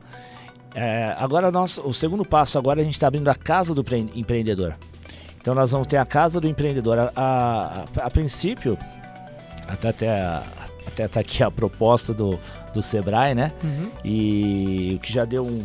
É, 0.74 1.14
agora, 1.18 1.52
nós, 1.52 1.78
o 1.78 1.92
segundo 1.92 2.24
passo, 2.24 2.58
agora 2.58 2.80
a 2.80 2.84
gente 2.84 2.94
está 2.94 3.06
abrindo 3.06 3.28
a 3.28 3.34
casa 3.34 3.74
do 3.74 3.84
empreendedor. 4.14 4.74
Então, 5.44 5.54
nós 5.54 5.72
vamos 5.72 5.86
ter 5.86 5.98
a 5.98 6.06
casa 6.06 6.40
do 6.40 6.48
empreendedor. 6.48 6.98
A, 6.98 7.10
a, 7.14 7.84
a, 8.06 8.10
princípio, 8.10 8.78
até, 9.68 9.90
até, 9.90 10.42
até 10.86 11.06
tá 11.06 11.20
aqui 11.20 11.42
a 11.42 11.50
proposta 11.50 12.14
do, 12.14 12.40
do 12.72 12.82
Sebrae, 12.82 13.34
né? 13.34 13.52
Uhum. 13.62 13.90
E 14.02 14.94
o 14.96 15.00
que 15.00 15.12
já 15.12 15.26
deu 15.26 15.44
um. 15.44 15.58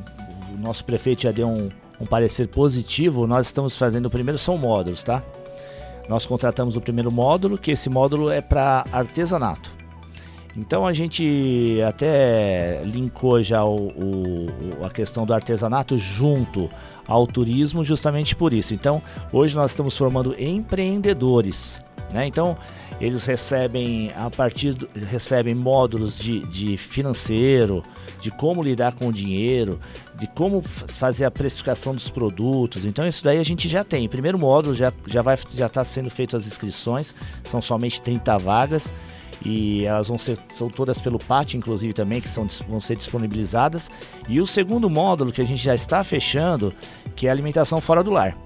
O 0.53 0.57
nosso 0.57 0.83
prefeito 0.83 1.21
já 1.21 1.31
deu 1.31 1.47
um, 1.47 1.69
um 1.97 2.05
parecer 2.05 2.49
positivo. 2.49 3.25
Nós 3.25 3.47
estamos 3.47 3.77
fazendo 3.77 4.07
o 4.07 4.09
primeiro 4.09 4.37
são 4.37 4.57
módulos, 4.57 5.01
tá? 5.01 5.23
Nós 6.09 6.25
contratamos 6.25 6.75
o 6.75 6.81
primeiro 6.81 7.09
módulo, 7.09 7.57
que 7.57 7.71
esse 7.71 7.89
módulo 7.89 8.29
é 8.29 8.41
para 8.41 8.83
artesanato. 8.91 9.71
Então 10.59 10.85
a 10.85 10.91
gente 10.91 11.79
até 11.87 12.81
linkou 12.85 13.41
já 13.41 13.63
o, 13.63 13.75
o, 13.75 14.85
a 14.85 14.89
questão 14.89 15.25
do 15.25 15.33
artesanato 15.33 15.97
junto 15.97 16.69
ao 17.07 17.25
turismo 17.25 17.83
justamente 17.83 18.35
por 18.35 18.53
isso. 18.53 18.73
Então 18.73 19.01
hoje 19.31 19.55
nós 19.55 19.71
estamos 19.71 19.97
formando 19.97 20.35
empreendedores. 20.37 21.83
Né? 22.13 22.27
Então 22.27 22.57
eles 22.99 23.25
recebem 23.25 24.11
a 24.17 24.29
partir 24.29 24.73
do, 24.73 24.89
recebem 25.09 25.55
módulos 25.55 26.17
de, 26.17 26.41
de 26.41 26.75
financeiro, 26.75 27.81
de 28.19 28.29
como 28.29 28.61
lidar 28.61 28.93
com 28.93 29.07
o 29.07 29.13
dinheiro, 29.13 29.79
de 30.15 30.27
como 30.27 30.61
fazer 30.61 31.23
a 31.23 31.31
precificação 31.31 31.95
dos 31.95 32.09
produtos. 32.09 32.83
Então 32.83 33.07
isso 33.07 33.23
daí 33.23 33.37
a 33.37 33.43
gente 33.43 33.69
já 33.69 33.85
tem. 33.85 34.09
Primeiro 34.09 34.37
módulo 34.37 34.75
já 34.75 34.91
já 35.07 35.21
vai 35.21 35.37
já 35.55 35.67
está 35.67 35.85
sendo 35.85 36.09
feito 36.09 36.35
as 36.35 36.45
inscrições, 36.45 37.15
são 37.43 37.61
somente 37.61 38.01
30 38.01 38.37
vagas 38.39 38.93
e 39.43 39.85
elas 39.85 40.07
vão 40.07 40.17
ser 40.17 40.37
são 40.53 40.69
todas 40.69 40.99
pelo 40.99 41.17
PAT 41.17 41.53
inclusive 41.53 41.93
também 41.93 42.19
que 42.19 42.29
são, 42.29 42.47
vão 42.67 42.79
ser 42.79 42.95
disponibilizadas. 42.95 43.89
E 44.27 44.39
o 44.41 44.47
segundo 44.47 44.89
módulo 44.89 45.31
que 45.31 45.41
a 45.41 45.45
gente 45.45 45.63
já 45.63 45.75
está 45.75 46.03
fechando, 46.03 46.73
que 47.15 47.27
é 47.27 47.29
a 47.29 47.33
alimentação 47.33 47.79
fora 47.79 48.03
do 48.03 48.11
lar. 48.11 48.37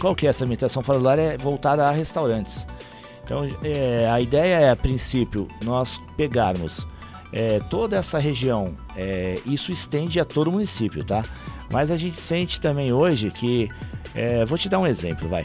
Qual 0.00 0.14
que 0.14 0.26
é 0.26 0.30
essa 0.30 0.44
alimentação 0.44 0.82
fora 0.82 0.98
do 0.98 1.04
lar? 1.04 1.18
É 1.18 1.36
voltada 1.36 1.84
a 1.84 1.90
restaurantes. 1.90 2.66
Então, 3.22 3.48
é, 3.62 4.08
a 4.08 4.20
ideia 4.20 4.56
é, 4.56 4.70
a 4.70 4.76
princípio, 4.76 5.48
nós 5.64 5.98
pegarmos 6.16 6.86
é, 7.32 7.58
toda 7.70 7.96
essa 7.96 8.18
região, 8.18 8.76
é, 8.94 9.36
isso 9.46 9.72
estende 9.72 10.20
a 10.20 10.24
todo 10.24 10.48
o 10.48 10.52
município, 10.52 11.02
tá? 11.02 11.24
Mas 11.70 11.90
a 11.90 11.96
gente 11.96 12.20
sente 12.20 12.60
também 12.60 12.92
hoje 12.92 13.30
que, 13.30 13.68
é, 14.14 14.44
vou 14.44 14.58
te 14.58 14.68
dar 14.68 14.78
um 14.78 14.86
exemplo, 14.86 15.28
vai. 15.28 15.44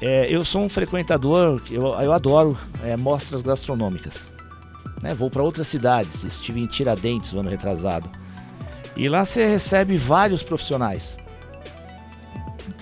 É, 0.00 0.26
eu 0.32 0.44
sou 0.44 0.64
um 0.64 0.68
frequentador, 0.68 1.60
eu, 1.70 1.82
eu 2.00 2.12
adoro 2.12 2.56
é, 2.84 2.96
mostras 2.96 3.42
gastronômicas. 3.42 4.26
Né? 5.02 5.14
Vou 5.14 5.30
para 5.30 5.42
outras 5.42 5.66
cidades, 5.66 6.24
estive 6.24 6.60
em 6.60 6.66
Tiradentes 6.66 7.32
no 7.32 7.40
ano 7.40 7.50
retrasado. 7.50 8.08
E 8.96 9.08
lá 9.08 9.24
você 9.24 9.46
recebe 9.46 9.96
vários 9.96 10.42
profissionais 10.42 11.16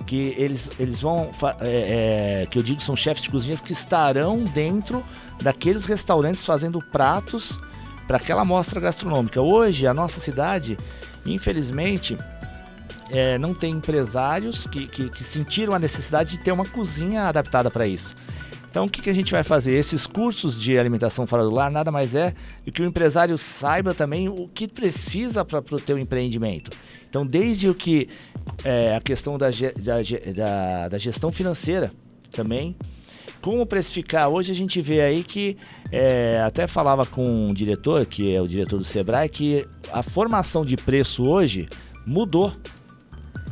que 0.07 0.35
eles, 0.39 0.71
eles 0.79 1.01
vão, 1.01 1.31
é, 1.61 2.43
é, 2.43 2.47
que 2.47 2.59
eu 2.59 2.63
digo 2.63 2.81
são 2.81 2.95
chefes 2.95 3.25
de 3.25 3.31
cozinhas 3.31 3.61
que 3.61 3.73
estarão 3.73 4.45
dentro 4.45 5.05
daqueles 5.43 5.85
restaurantes 5.85 6.45
fazendo 6.45 6.81
pratos 6.81 7.59
para 8.07 8.17
aquela 8.19 8.45
mostra 8.45 8.81
gastronômica. 8.81 9.43
Hoje, 9.43 9.87
a 9.87 9.93
nossa 9.93 10.21
cidade, 10.21 10.77
infelizmente, 11.27 12.17
é, 13.11 13.39
não 13.39 13.55
tem 13.55 13.73
empresários 13.73 14.67
que, 14.67 14.87
que, 14.87 15.09
que, 15.09 15.25
sentiram 15.25 15.75
a 15.75 15.79
necessidade 15.79 16.33
de 16.33 16.39
ter 16.39 16.53
uma 16.53 16.65
cozinha 16.65 17.25
adaptada 17.25 17.71
para 17.71 17.87
isso. 17.87 18.15
Então, 18.71 18.85
o 18.85 18.89
que, 18.91 19.01
que 19.01 19.09
a 19.09 19.15
gente 19.15 19.33
vai 19.33 19.43
fazer? 19.43 19.75
Esses 19.75 20.07
cursos 20.07 20.61
de 20.61 20.79
alimentação 20.79 21.27
fora 21.27 21.43
do 21.43 21.51
lar 21.51 21.71
nada 21.71 21.91
mais 21.91 22.15
é 22.15 22.35
do 22.65 22.71
que 22.71 22.83
o 22.83 22.85
empresário 22.85 23.39
saiba 23.39 23.95
também 23.95 24.29
o 24.29 24.49
que 24.49 24.69
precisa 24.69 25.45
para 25.45 25.61
o 25.61 25.81
teu 25.81 25.99
empreendimento. 25.99 26.71
Então, 27.09 27.25
desde 27.25 27.71
o 27.71 27.75
que 27.75 28.09
é, 28.63 28.95
a 28.95 29.01
questão 29.01 29.39
da, 29.39 29.49
da, 29.49 30.03
da, 30.35 30.89
da 30.89 30.99
gestão 30.99 31.33
financeira 31.33 31.91
também, 32.31 32.77
como 33.41 33.65
precificar? 33.65 34.29
Hoje 34.29 34.51
a 34.51 34.55
gente 34.55 34.81
vê 34.81 35.01
aí 35.01 35.23
que, 35.23 35.57
é, 35.91 36.43
até 36.45 36.67
falava 36.67 37.07
com 37.07 37.25
um 37.25 37.55
diretor, 37.55 38.05
que 38.05 38.35
é 38.35 38.43
o 38.43 38.47
diretor 38.49 38.77
do 38.77 38.85
Sebrae, 38.85 39.29
que 39.29 39.65
a 39.93 40.03
formação 40.03 40.65
de 40.65 40.77
preço 40.77 41.25
hoje 41.25 41.69
mudou. 42.05 42.51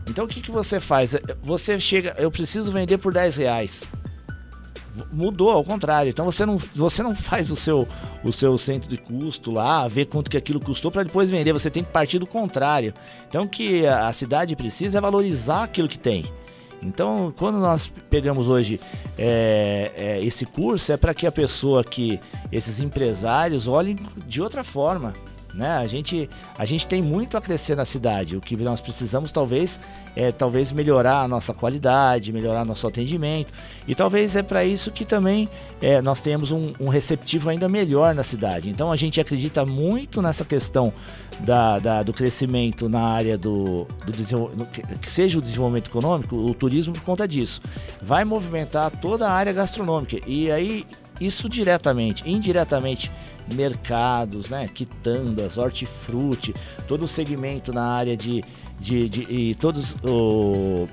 Então 0.08 0.24
o 0.24 0.28
que, 0.28 0.40
que 0.40 0.50
você 0.50 0.80
faz? 0.80 1.14
Você 1.42 1.78
chega, 1.80 2.14
eu 2.18 2.30
preciso 2.30 2.70
vender 2.70 2.98
por 2.98 3.12
10 3.12 3.36
reais. 3.36 3.84
Mudou, 5.12 5.50
ao 5.50 5.64
contrário. 5.64 6.10
Então 6.10 6.24
você 6.26 6.46
não, 6.46 6.56
você 6.74 7.02
não 7.02 7.14
faz 7.14 7.50
o 7.50 7.56
seu, 7.56 7.88
o 8.22 8.32
seu 8.32 8.56
centro 8.58 8.88
de 8.88 8.96
custo 8.96 9.50
lá, 9.50 9.88
ver 9.88 10.06
quanto 10.06 10.30
que 10.30 10.36
aquilo 10.36 10.60
custou 10.60 10.90
para 10.90 11.02
depois 11.02 11.30
vender. 11.30 11.52
Você 11.52 11.70
tem 11.70 11.82
que 11.82 11.90
partir 11.90 12.18
do 12.18 12.26
contrário. 12.26 12.92
Então 13.28 13.42
o 13.42 13.48
que 13.48 13.86
a 13.86 14.12
cidade 14.12 14.54
precisa 14.54 14.98
é 14.98 15.00
valorizar 15.00 15.64
aquilo 15.64 15.88
que 15.88 15.98
tem. 15.98 16.24
Então, 16.84 17.32
quando 17.36 17.58
nós 17.58 17.90
pegamos 18.10 18.46
hoje 18.46 18.78
é, 19.16 19.90
é, 19.96 20.24
esse 20.24 20.44
curso, 20.44 20.92
é 20.92 20.96
para 20.98 21.14
que 21.14 21.26
a 21.26 21.32
pessoa 21.32 21.82
que, 21.82 22.20
esses 22.52 22.78
empresários, 22.78 23.66
olhem 23.66 23.96
de 24.26 24.42
outra 24.42 24.62
forma. 24.62 25.12
Né? 25.54 25.68
A, 25.68 25.86
gente, 25.86 26.28
a 26.58 26.64
gente 26.64 26.86
tem 26.88 27.00
muito 27.00 27.36
a 27.36 27.40
crescer 27.40 27.76
na 27.76 27.84
cidade. 27.84 28.36
O 28.36 28.40
que 28.40 28.56
nós 28.56 28.80
precisamos 28.80 29.30
talvez 29.30 29.78
é 30.16 30.32
talvez 30.32 30.72
melhorar 30.72 31.20
a 31.20 31.28
nossa 31.28 31.54
qualidade, 31.54 32.32
melhorar 32.32 32.66
nosso 32.66 32.86
atendimento. 32.86 33.52
E 33.86 33.94
talvez 33.94 34.34
é 34.34 34.42
para 34.42 34.64
isso 34.64 34.90
que 34.90 35.04
também 35.04 35.48
é, 35.80 36.02
nós 36.02 36.20
temos 36.20 36.50
um, 36.50 36.60
um, 36.80 36.88
receptivo 36.88 37.50
ainda 37.50 37.68
melhor 37.68 38.14
na 38.14 38.24
cidade. 38.24 38.68
Então 38.68 38.90
a 38.90 38.96
gente 38.96 39.20
acredita 39.20 39.64
muito 39.64 40.20
nessa 40.20 40.44
questão 40.44 40.92
da, 41.40 41.78
da 41.78 42.02
do 42.02 42.12
crescimento 42.12 42.88
na 42.88 43.02
área 43.02 43.38
do, 43.38 43.86
do 44.06 44.66
que 45.00 45.10
seja 45.10 45.38
o 45.38 45.42
desenvolvimento 45.42 45.88
econômico, 45.88 46.36
o 46.36 46.52
turismo 46.52 46.92
por 46.94 47.02
conta 47.02 47.28
disso. 47.28 47.60
Vai 48.02 48.24
movimentar 48.24 48.90
toda 48.90 49.28
a 49.28 49.32
área 49.32 49.52
gastronômica. 49.52 50.18
E 50.26 50.50
aí 50.50 50.84
isso 51.20 51.48
diretamente, 51.48 52.28
indiretamente 52.28 53.10
mercados, 53.52 54.48
né, 54.48 54.66
quitandas, 54.68 55.58
hortifruti, 55.58 56.54
todo 56.86 57.04
o 57.04 57.08
segmento 57.08 57.72
na 57.72 57.84
área 57.84 58.16
de, 58.16 58.42
de, 58.80 59.08
de 59.08 59.22
e 59.22 59.54
todos 59.54 59.94
o 60.02 60.88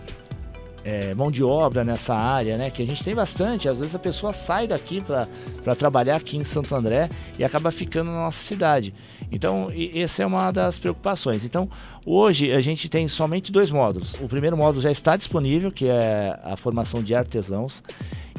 é, 0.83 1.13
mão 1.13 1.29
de 1.29 1.43
obra 1.43 1.83
nessa 1.83 2.13
área, 2.15 2.57
né? 2.57 2.69
Que 2.69 2.81
a 2.81 2.85
gente 2.85 3.03
tem 3.03 3.13
bastante. 3.13 3.69
Às 3.69 3.79
vezes 3.79 3.95
a 3.95 3.99
pessoa 3.99 4.33
sai 4.33 4.67
daqui 4.67 4.99
para 5.03 5.75
trabalhar 5.75 6.15
aqui 6.15 6.37
em 6.37 6.43
Santo 6.43 6.73
André 6.75 7.09
e 7.37 7.43
acaba 7.43 7.71
ficando 7.71 8.11
na 8.11 8.25
nossa 8.25 8.43
cidade. 8.43 8.93
Então, 9.31 9.67
essa 9.95 10.23
é 10.23 10.25
uma 10.25 10.51
das 10.51 10.77
preocupações. 10.77 11.45
Então, 11.45 11.69
hoje 12.05 12.51
a 12.53 12.59
gente 12.59 12.89
tem 12.89 13.07
somente 13.07 13.51
dois 13.51 13.71
módulos. 13.71 14.15
O 14.15 14.27
primeiro 14.27 14.57
módulo 14.57 14.81
já 14.81 14.91
está 14.91 15.15
disponível, 15.15 15.71
que 15.71 15.87
é 15.87 16.37
a 16.43 16.57
formação 16.57 17.01
de 17.01 17.15
artesãos. 17.15 17.81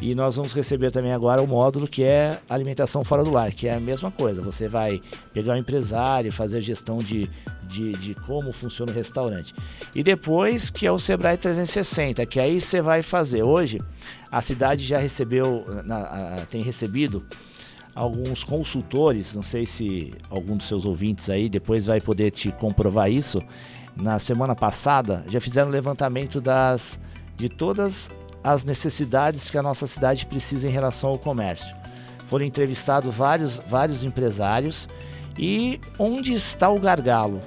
E 0.03 0.16
nós 0.16 0.34
vamos 0.34 0.53
receber 0.53 0.90
também 0.90 1.12
agora 1.12 1.40
o 1.40 1.46
módulo 1.46 1.86
que 1.86 2.03
é 2.03 2.40
alimentação 2.50 3.05
fora 3.05 3.22
do 3.22 3.30
lar, 3.30 3.53
que 3.53 3.68
é 3.68 3.74
a 3.74 3.78
mesma 3.78 4.11
coisa. 4.11 4.42
Você 4.42 4.66
vai 4.66 5.00
pegar 5.32 5.53
um 5.53 5.57
empresário, 5.57 6.32
fazer 6.32 6.59
a 6.59 6.61
gestão 6.61 6.98
de, 6.98 7.30
de, 7.68 7.92
de 7.92 8.14
como 8.26 8.53
funciona 8.53 8.90
o 8.90 8.94
restaurante. 8.94 9.55
E 9.94 10.03
depois 10.03 10.70
que 10.72 10.88
é 10.88 10.90
o 10.90 10.98
Sebrae 10.98 11.36
360, 11.36 12.26
que 12.26 12.40
aí 12.40 12.61
você 12.61 12.82
vai 12.82 13.00
fazer. 13.00 13.44
Hoje 13.44 13.78
a 14.28 14.42
cidade 14.42 14.84
já 14.84 14.98
recebeu, 14.98 15.64
na, 15.84 15.98
a, 15.98 16.46
tem 16.46 16.61
recebido 16.62 17.24
alguns 17.94 18.42
consultores, 18.42 19.36
não 19.36 19.42
sei 19.42 19.64
se 19.64 20.12
algum 20.28 20.57
dos 20.57 20.66
seus 20.66 20.84
ouvintes 20.84 21.30
aí 21.30 21.48
depois 21.48 21.86
vai 21.86 22.00
poder 22.00 22.32
te 22.32 22.50
comprovar 22.50 23.09
isso. 23.09 23.40
Na 23.94 24.18
semana 24.18 24.57
passada 24.57 25.24
já 25.30 25.40
fizeram 25.40 25.70
levantamento 25.70 26.40
das 26.40 26.98
de 27.36 27.48
todas 27.48 28.11
as 28.43 28.64
necessidades 28.64 29.51
que 29.51 29.59
a 29.59 29.62
nossa 29.62 29.86
cidade 29.86 30.26
precisa 30.26 30.66
em 30.66 30.70
relação 30.70 31.11
ao 31.11 31.18
comércio. 31.18 31.74
Foram 32.26 32.45
entrevistados 32.45 33.14
vários, 33.14 33.59
vários 33.59 34.05
empresários 34.05 34.88
e 35.38 35.80
onde 35.99 36.32
está 36.32 36.68
o 36.68 36.80
gargalo? 36.80 37.43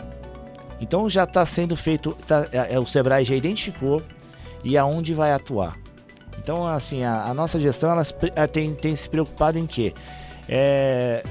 Então 0.80 1.10
já 1.10 1.24
está 1.24 1.46
sendo 1.46 1.76
feito, 1.76 2.12
tá, 2.28 2.46
é, 2.52 2.76
é, 2.76 2.80
o 2.80 2.86
Sebrae 2.86 3.26
já 3.26 3.36
identificou 3.36 4.02
e 4.64 4.78
aonde 4.78 5.14
vai 5.14 5.32
atuar. 5.32 5.78
Então 6.38 6.68
assim 6.68 7.04
a, 7.04 7.24
a 7.24 7.34
nossa 7.34 7.60
gestão 7.60 7.92
ela 7.92 8.04
é, 8.36 8.48
tem, 8.48 8.74
tem 8.74 8.96
se 8.96 9.10
preocupado 9.10 9.58
em 9.58 9.66
quê? 9.66 9.94
É, 10.48 11.24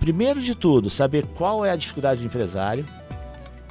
primeiro 0.00 0.40
de 0.40 0.54
tudo 0.54 0.88
saber 0.88 1.26
qual 1.34 1.64
é 1.64 1.70
a 1.70 1.76
dificuldade 1.76 2.20
do 2.20 2.26
empresário. 2.26 2.86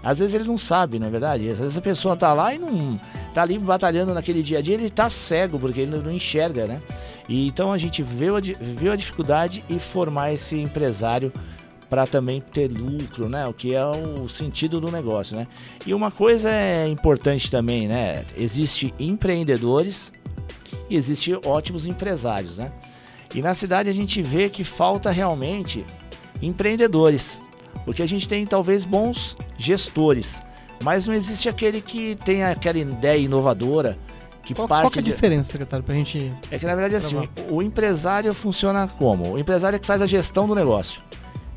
Às 0.05 0.19
vezes 0.19 0.35
ele 0.35 0.43
não 0.43 0.55
sabe, 0.55 0.99
não 0.99 1.07
é 1.07 1.09
verdade? 1.09 1.47
Às 1.47 1.57
vezes 1.57 1.77
a 1.79 1.81
pessoa 1.81 2.13
está 2.13 2.31
lá 2.31 2.53
e 2.53 2.59
não 2.59 2.91
tá 3.33 3.41
ali 3.41 3.57
batalhando 3.57 4.13
naquele 4.13 4.43
dia 4.43 4.59
a 4.59 4.61
dia, 4.61 4.75
ele 4.75 4.87
tá 4.87 5.09
cego, 5.09 5.57
porque 5.57 5.81
ele 5.81 5.97
não 5.97 6.11
enxerga, 6.11 6.67
né? 6.67 6.79
E 7.27 7.47
então 7.47 7.73
a 7.73 7.77
gente 7.79 8.03
viu 8.03 8.35
a, 8.35 8.37
a 8.37 8.95
dificuldade 8.95 9.65
e 9.67 9.79
formar 9.79 10.31
esse 10.31 10.55
empresário 10.57 11.33
para 11.89 12.05
também 12.05 12.39
ter 12.39 12.71
lucro, 12.71 13.27
né? 13.27 13.45
O 13.47 13.53
que 13.53 13.73
é 13.73 13.83
o 13.83 14.29
sentido 14.29 14.79
do 14.79 14.91
negócio, 14.91 15.35
né? 15.35 15.47
E 15.87 15.93
uma 15.93 16.11
coisa 16.11 16.51
é 16.51 16.87
importante 16.87 17.49
também, 17.49 17.87
né? 17.87 18.23
Existe 18.37 18.93
empreendedores 18.99 20.11
e 20.87 20.95
existe 20.95 21.33
ótimos 21.43 21.87
empresários, 21.87 22.59
né? 22.59 22.71
E 23.33 23.41
na 23.41 23.55
cidade 23.55 23.89
a 23.89 23.93
gente 23.93 24.21
vê 24.21 24.49
que 24.49 24.63
falta 24.63 25.09
realmente 25.09 25.83
empreendedores, 26.43 27.39
porque 27.85 28.03
a 28.03 28.07
gente 28.07 28.27
tem 28.27 28.45
talvez 28.45 28.85
bons 28.85 29.35
gestores, 29.57 30.41
mas 30.83 31.07
não 31.07 31.13
existe 31.13 31.49
aquele 31.49 31.81
que 31.81 32.15
tem 32.23 32.43
aquela 32.43 32.77
ideia 32.77 33.17
inovadora 33.17 33.97
que 34.43 34.53
qual, 34.53 34.67
parte 34.67 34.83
qual 34.83 34.91
que 34.91 34.99
é 34.99 35.01
a 35.01 35.03
de... 35.03 35.11
diferença, 35.11 35.51
secretário, 35.51 35.83
pra 35.83 35.95
gente. 35.95 36.31
É 36.51 36.59
que 36.59 36.65
na 36.65 36.75
verdade 36.75 36.95
assim, 36.95 37.27
o 37.49 37.61
empresário 37.61 38.33
funciona 38.33 38.87
como? 38.87 39.33
O 39.33 39.39
empresário 39.39 39.75
é 39.75 39.79
que 39.79 39.87
faz 39.87 40.01
a 40.01 40.05
gestão 40.05 40.47
do 40.47 40.53
negócio. 40.53 41.01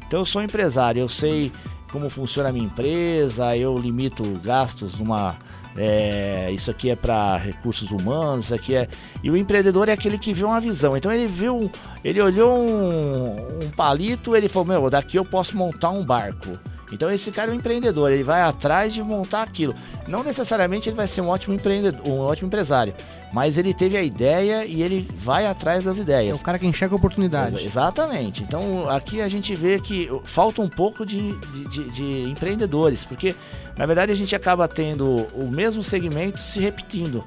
Então 0.06 0.20
eu 0.20 0.24
sou 0.24 0.42
empresário, 0.42 1.00
eu 1.00 1.08
sei 1.08 1.52
como 1.92 2.08
funciona 2.08 2.48
a 2.48 2.52
minha 2.52 2.64
empresa, 2.64 3.54
eu 3.56 3.76
limito 3.78 4.22
gastos 4.42 4.98
numa 4.98 5.36
é, 5.76 6.50
isso 6.50 6.70
aqui 6.70 6.90
é 6.90 6.96
para 6.96 7.36
recursos 7.36 7.90
humanos, 7.92 8.46
isso 8.46 8.54
aqui 8.54 8.74
é. 8.74 8.88
E 9.22 9.30
o 9.30 9.36
empreendedor 9.36 9.88
é 9.88 9.92
aquele 9.92 10.18
que 10.18 10.32
vê 10.32 10.44
uma 10.44 10.60
visão. 10.60 10.96
Então 10.96 11.12
ele 11.12 11.28
viu, 11.28 11.70
ele 12.02 12.20
olhou 12.20 12.58
um, 12.58 13.64
um 13.64 13.70
palito, 13.76 14.34
ele 14.34 14.48
falou: 14.48 14.66
Meu, 14.66 14.90
daqui 14.90 15.16
eu 15.16 15.24
posso 15.24 15.56
montar 15.56 15.90
um 15.90 16.04
barco. 16.04 16.50
Então 16.92 17.10
esse 17.10 17.30
cara 17.30 17.50
é 17.50 17.54
um 17.54 17.56
empreendedor, 17.56 18.10
ele 18.10 18.22
vai 18.22 18.42
atrás 18.42 18.94
de 18.94 19.02
montar 19.02 19.42
aquilo. 19.42 19.74
Não 20.06 20.22
necessariamente 20.22 20.88
ele 20.88 20.96
vai 20.96 21.06
ser 21.06 21.20
um 21.20 21.28
ótimo 21.28 21.54
empreendedor, 21.54 22.00
um 22.08 22.18
ótimo 22.18 22.46
empresário, 22.46 22.94
mas 23.32 23.58
ele 23.58 23.74
teve 23.74 23.96
a 23.96 24.02
ideia 24.02 24.64
e 24.64 24.82
ele 24.82 25.08
vai 25.14 25.46
atrás 25.46 25.84
das 25.84 25.98
ideias. 25.98 26.36
É 26.36 26.40
o 26.40 26.42
cara 26.42 26.58
que 26.58 26.66
enxerga 26.66 26.94
a 26.94 26.98
oportunidade. 26.98 27.56
Ex 27.56 27.64
exatamente. 27.64 28.42
Então 28.42 28.88
aqui 28.88 29.20
a 29.20 29.28
gente 29.28 29.54
vê 29.54 29.78
que 29.78 30.08
falta 30.24 30.62
um 30.62 30.68
pouco 30.68 31.04
de, 31.04 31.34
de, 31.68 31.90
de 31.90 32.22
empreendedores, 32.30 33.04
porque 33.04 33.34
na 33.76 33.86
verdade 33.86 34.10
a 34.10 34.16
gente 34.16 34.34
acaba 34.34 34.66
tendo 34.66 35.26
o 35.34 35.50
mesmo 35.50 35.82
segmento 35.82 36.38
se 36.38 36.58
repetindo. 36.58 37.24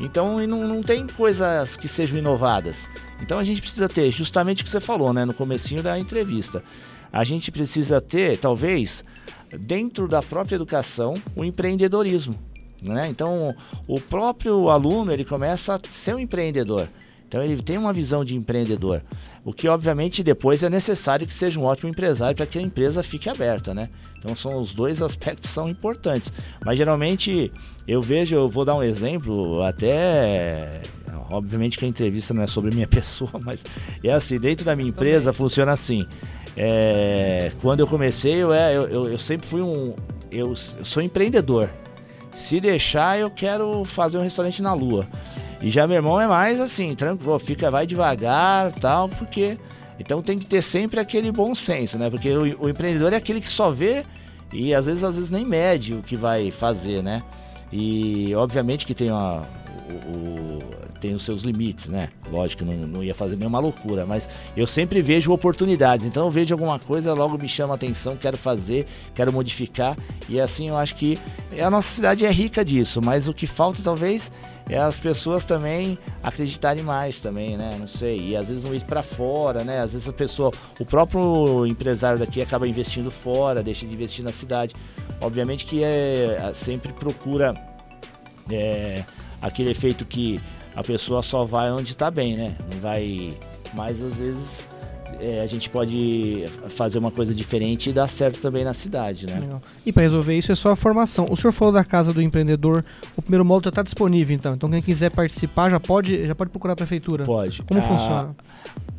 Então 0.00 0.38
não, 0.38 0.66
não 0.66 0.82
tem 0.82 1.06
coisas 1.06 1.76
que 1.76 1.86
sejam 1.86 2.18
inovadas. 2.18 2.88
Então 3.22 3.38
a 3.38 3.44
gente 3.44 3.60
precisa 3.60 3.88
ter 3.88 4.10
justamente 4.10 4.62
o 4.62 4.64
que 4.64 4.70
você 4.70 4.80
falou, 4.80 5.12
né, 5.12 5.24
no 5.24 5.32
comecinho 5.32 5.82
da 5.82 5.98
entrevista 5.98 6.62
a 7.14 7.22
gente 7.22 7.52
precisa 7.52 8.00
ter, 8.00 8.36
talvez, 8.36 9.04
dentro 9.56 10.08
da 10.08 10.20
própria 10.20 10.56
educação, 10.56 11.14
o 11.36 11.44
empreendedorismo. 11.44 12.34
Né? 12.82 13.06
Então, 13.08 13.54
o 13.86 14.00
próprio 14.00 14.68
aluno 14.68 15.12
ele 15.12 15.24
começa 15.24 15.76
a 15.76 15.80
ser 15.88 16.16
um 16.16 16.18
empreendedor. 16.18 16.88
Então 17.28 17.42
ele 17.42 17.62
tem 17.62 17.78
uma 17.78 17.92
visão 17.92 18.24
de 18.24 18.36
empreendedor, 18.36 19.02
o 19.44 19.52
que 19.52 19.66
obviamente 19.66 20.22
depois 20.22 20.62
é 20.62 20.70
necessário 20.70 21.26
que 21.26 21.34
seja 21.34 21.58
um 21.58 21.64
ótimo 21.64 21.88
empresário 21.88 22.36
para 22.36 22.46
que 22.46 22.58
a 22.58 22.62
empresa 22.62 23.02
fique 23.02 23.28
aberta, 23.28 23.74
né? 23.74 23.88
Então 24.18 24.36
são 24.36 24.60
os 24.60 24.72
dois 24.72 25.00
aspectos 25.02 25.50
são 25.50 25.68
importantes. 25.68 26.32
Mas 26.64 26.78
geralmente 26.78 27.50
eu 27.88 28.00
vejo, 28.00 28.36
eu 28.36 28.48
vou 28.48 28.64
dar 28.64 28.76
um 28.76 28.82
exemplo, 28.84 29.62
até 29.62 30.82
obviamente 31.30 31.76
que 31.76 31.84
a 31.84 31.88
entrevista 31.88 32.32
não 32.32 32.42
é 32.42 32.46
sobre 32.46 32.72
minha 32.72 32.86
pessoa, 32.88 33.32
mas 33.44 33.64
é 34.02 34.12
assim, 34.12 34.38
dentro 34.38 34.64
da 34.64 34.76
minha 34.76 34.90
empresa 34.90 35.32
funciona 35.32 35.72
assim. 35.72 36.06
É, 36.56 37.50
quando 37.60 37.80
eu 37.80 37.86
comecei, 37.86 38.34
eu, 38.34 38.52
é, 38.52 38.76
eu, 38.76 38.82
eu, 38.88 39.08
eu 39.08 39.18
sempre 39.18 39.46
fui 39.46 39.60
um. 39.60 39.94
Eu, 40.30 40.48
eu, 40.48 40.56
sou 40.56 41.02
empreendedor. 41.02 41.70
Se 42.30 42.60
deixar, 42.60 43.18
eu 43.18 43.30
quero 43.30 43.84
fazer 43.84 44.18
um 44.18 44.22
restaurante 44.22 44.62
na 44.62 44.72
lua. 44.72 45.06
E 45.62 45.70
já 45.70 45.86
meu 45.86 45.96
irmão 45.96 46.20
é 46.20 46.26
mais 46.26 46.60
assim, 46.60 46.94
tranquilo, 46.94 47.38
fica, 47.38 47.70
vai 47.70 47.86
devagar 47.86 48.72
tal, 48.72 49.08
porque. 49.08 49.56
Então 49.98 50.20
tem 50.20 50.36
que 50.36 50.44
ter 50.44 50.60
sempre 50.60 50.98
aquele 50.98 51.30
bom 51.30 51.54
senso, 51.54 51.96
né? 51.96 52.10
Porque 52.10 52.28
o, 52.30 52.64
o 52.64 52.68
empreendedor 52.68 53.12
é 53.12 53.16
aquele 53.16 53.40
que 53.40 53.48
só 53.48 53.70
vê 53.70 54.02
e 54.52 54.74
às 54.74 54.86
vezes, 54.86 55.02
às 55.02 55.16
vezes 55.16 55.30
nem 55.30 55.44
mede 55.44 55.94
o 55.94 56.02
que 56.02 56.16
vai 56.16 56.50
fazer, 56.50 57.02
né? 57.02 57.22
E 57.72 58.34
obviamente 58.34 58.86
que 58.86 58.94
tem 58.94 59.10
uma, 59.10 59.42
o, 59.92 60.58
tem 61.00 61.14
os 61.14 61.22
seus 61.22 61.42
limites, 61.42 61.88
né? 61.88 62.08
Lógico 62.30 62.64
que 62.64 62.70
não, 62.70 62.88
não 62.88 63.04
ia 63.04 63.14
fazer 63.14 63.36
nenhuma 63.36 63.58
loucura, 63.58 64.06
mas 64.06 64.28
eu 64.56 64.66
sempre 64.66 65.02
vejo 65.02 65.32
oportunidades. 65.32 66.06
Então 66.06 66.24
eu 66.24 66.30
vejo 66.30 66.54
alguma 66.54 66.78
coisa, 66.78 67.12
logo 67.12 67.36
me 67.36 67.48
chama 67.48 67.74
a 67.74 67.76
atenção, 67.76 68.16
quero 68.16 68.36
fazer, 68.38 68.86
quero 69.14 69.32
modificar. 69.32 69.96
E 70.28 70.40
assim 70.40 70.68
eu 70.68 70.76
acho 70.76 70.94
que 70.94 71.18
a 71.60 71.70
nossa 71.70 71.88
cidade 71.88 72.24
é 72.24 72.30
rica 72.30 72.64
disso, 72.64 73.00
mas 73.04 73.28
o 73.28 73.34
que 73.34 73.46
falta 73.46 73.82
talvez 73.82 74.32
é 74.68 74.78
as 74.78 74.98
pessoas 74.98 75.44
também 75.44 75.98
acreditarem 76.22 76.82
mais 76.82 77.20
também, 77.20 77.56
né? 77.56 77.70
Não 77.78 77.86
sei. 77.86 78.30
E 78.30 78.36
às 78.36 78.48
vezes 78.48 78.64
não 78.64 78.74
ir 78.74 78.82
para 78.84 79.02
fora, 79.02 79.62
né? 79.62 79.80
Às 79.80 79.92
vezes 79.92 80.08
a 80.08 80.12
pessoa, 80.12 80.50
o 80.80 80.86
próprio 80.86 81.66
empresário 81.66 82.18
daqui 82.18 82.40
acaba 82.40 82.66
investindo 82.66 83.10
fora, 83.10 83.62
deixa 83.62 83.86
de 83.86 83.92
investir 83.92 84.24
na 84.24 84.32
cidade. 84.32 84.74
Obviamente 85.20 85.66
que 85.66 85.82
é, 85.84 86.50
sempre 86.54 86.92
procura 86.94 87.54
é, 88.50 89.04
aquele 89.40 89.70
efeito 89.70 90.04
que 90.04 90.40
a 90.74 90.82
pessoa 90.82 91.22
só 91.22 91.44
vai 91.44 91.70
onde 91.70 91.92
está 91.92 92.10
bem, 92.10 92.36
né? 92.36 92.56
Não 92.72 92.80
vai. 92.80 93.32
Mas 93.72 94.02
às 94.02 94.18
vezes 94.18 94.68
é, 95.20 95.40
a 95.40 95.46
gente 95.46 95.70
pode 95.70 96.44
fazer 96.70 96.98
uma 96.98 97.10
coisa 97.10 97.34
diferente 97.34 97.90
e 97.90 97.92
dar 97.92 98.08
certo 98.08 98.40
também 98.40 98.64
na 98.64 98.74
cidade, 98.74 99.26
né? 99.26 99.40
Legal. 99.40 99.62
E 99.84 99.92
para 99.92 100.02
resolver 100.02 100.36
isso 100.36 100.52
é 100.52 100.54
só 100.54 100.70
a 100.70 100.76
formação. 100.76 101.26
O 101.30 101.36
senhor 101.36 101.52
falou 101.52 101.72
da 101.72 101.84
casa 101.84 102.12
do 102.12 102.20
empreendedor, 102.20 102.84
o 103.16 103.22
primeiro 103.22 103.44
módulo 103.44 103.64
já 103.64 103.70
está 103.70 103.82
disponível, 103.82 104.34
então. 104.34 104.54
Então 104.54 104.70
quem 104.70 104.82
quiser 104.82 105.10
participar 105.10 105.70
já 105.70 105.80
pode, 105.80 106.26
já 106.26 106.34
pode 106.34 106.50
procurar 106.50 106.72
a 106.72 106.76
prefeitura. 106.76 107.24
Pode. 107.24 107.62
Como 107.62 107.80
ah, 107.80 107.82
funciona? 107.82 108.36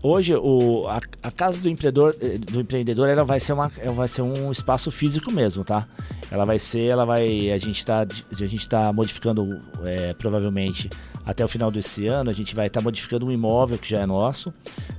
Hoje 0.08 0.36
o, 0.36 0.84
a, 0.88 1.00
a, 1.24 1.32
casa 1.32 1.60
do 1.60 1.68
empreendedor, 1.68 2.16
eh, 2.22 2.38
do 2.38 2.62
empreendedor 2.62 3.10
ela 3.10 3.24
vai 3.24 3.40
ser 3.40 3.54
uma, 3.54 3.72
ela 3.80 3.94
vai 3.94 4.08
ser 4.08 4.22
um 4.22 4.52
espaço 4.52 4.92
físico 4.92 5.34
mesmo, 5.34 5.64
tá? 5.64 5.88
Ela 6.30 6.46
vai 6.46 6.60
ser, 6.60 6.84
ela 6.84 7.06
vai, 7.06 7.52
a 7.52 7.58
gente 7.58 7.80
está, 7.80 8.02
a 8.02 8.46
gente 8.46 8.70
tá 8.70 8.94
modificando 8.94 9.64
é, 9.84 10.14
provavelmente 10.14 10.92
até 11.26 11.44
o 11.44 11.48
final 11.48 11.72
desse 11.72 12.06
ano 12.06 12.30
a 12.30 12.34
gente 12.34 12.54
vai 12.54 12.68
estar 12.68 12.82
tá 12.82 12.84
modificando 12.84 13.26
um 13.26 13.32
imóvel 13.32 13.80
que 13.80 13.90
já 13.90 14.02
é 14.02 14.06
nosso, 14.06 14.54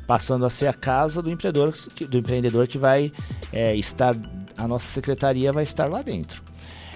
passando 0.08 0.44
a 0.44 0.50
ser 0.50 0.66
a 0.66 0.74
casa 0.74 1.22
do 1.22 1.30
empreendedor, 1.30 1.72
do 2.08 2.18
empreendedor 2.18 2.66
que 2.66 2.76
vai 2.76 3.12
é, 3.52 3.76
estar, 3.76 4.12
a 4.58 4.66
nossa 4.66 4.88
secretaria 4.88 5.52
vai 5.52 5.62
estar 5.62 5.88
lá 5.88 6.02
dentro. 6.02 6.42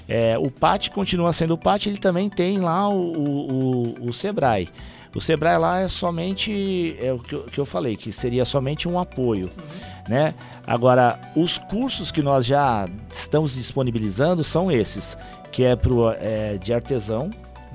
É, 0.09 0.37
o 0.37 0.51
PAT 0.51 0.89
continua 0.91 1.33
sendo 1.33 1.55
o 1.55 1.59
PAT, 1.59 1.87
ele 1.87 1.99
também 1.99 2.29
tem 2.29 2.59
lá 2.59 2.89
o, 2.89 3.13
o, 3.13 4.09
o 4.09 4.13
Sebrae. 4.13 4.69
O 5.15 5.21
Sebrae 5.21 5.59
lá 5.59 5.81
é 5.81 5.89
somente, 5.89 6.97
é 7.01 7.13
o 7.13 7.19
que 7.19 7.35
eu, 7.35 7.43
que 7.43 7.59
eu 7.59 7.65
falei, 7.65 7.97
que 7.97 8.13
seria 8.13 8.45
somente 8.45 8.89
um 8.89 8.99
apoio, 8.99 9.47
uhum. 9.47 10.15
né? 10.15 10.33
Agora, 10.67 11.19
os 11.35 11.59
cursos 11.59 12.13
que 12.13 12.23
nós 12.23 12.47
já 12.47 12.89
estamos 13.11 13.55
disponibilizando 13.55 14.45
são 14.45 14.71
esses, 14.71 15.19
que 15.51 15.65
é, 15.65 15.75
pro, 15.75 16.11
é 16.13 16.59
de 16.59 16.73
artesão, 16.73 17.29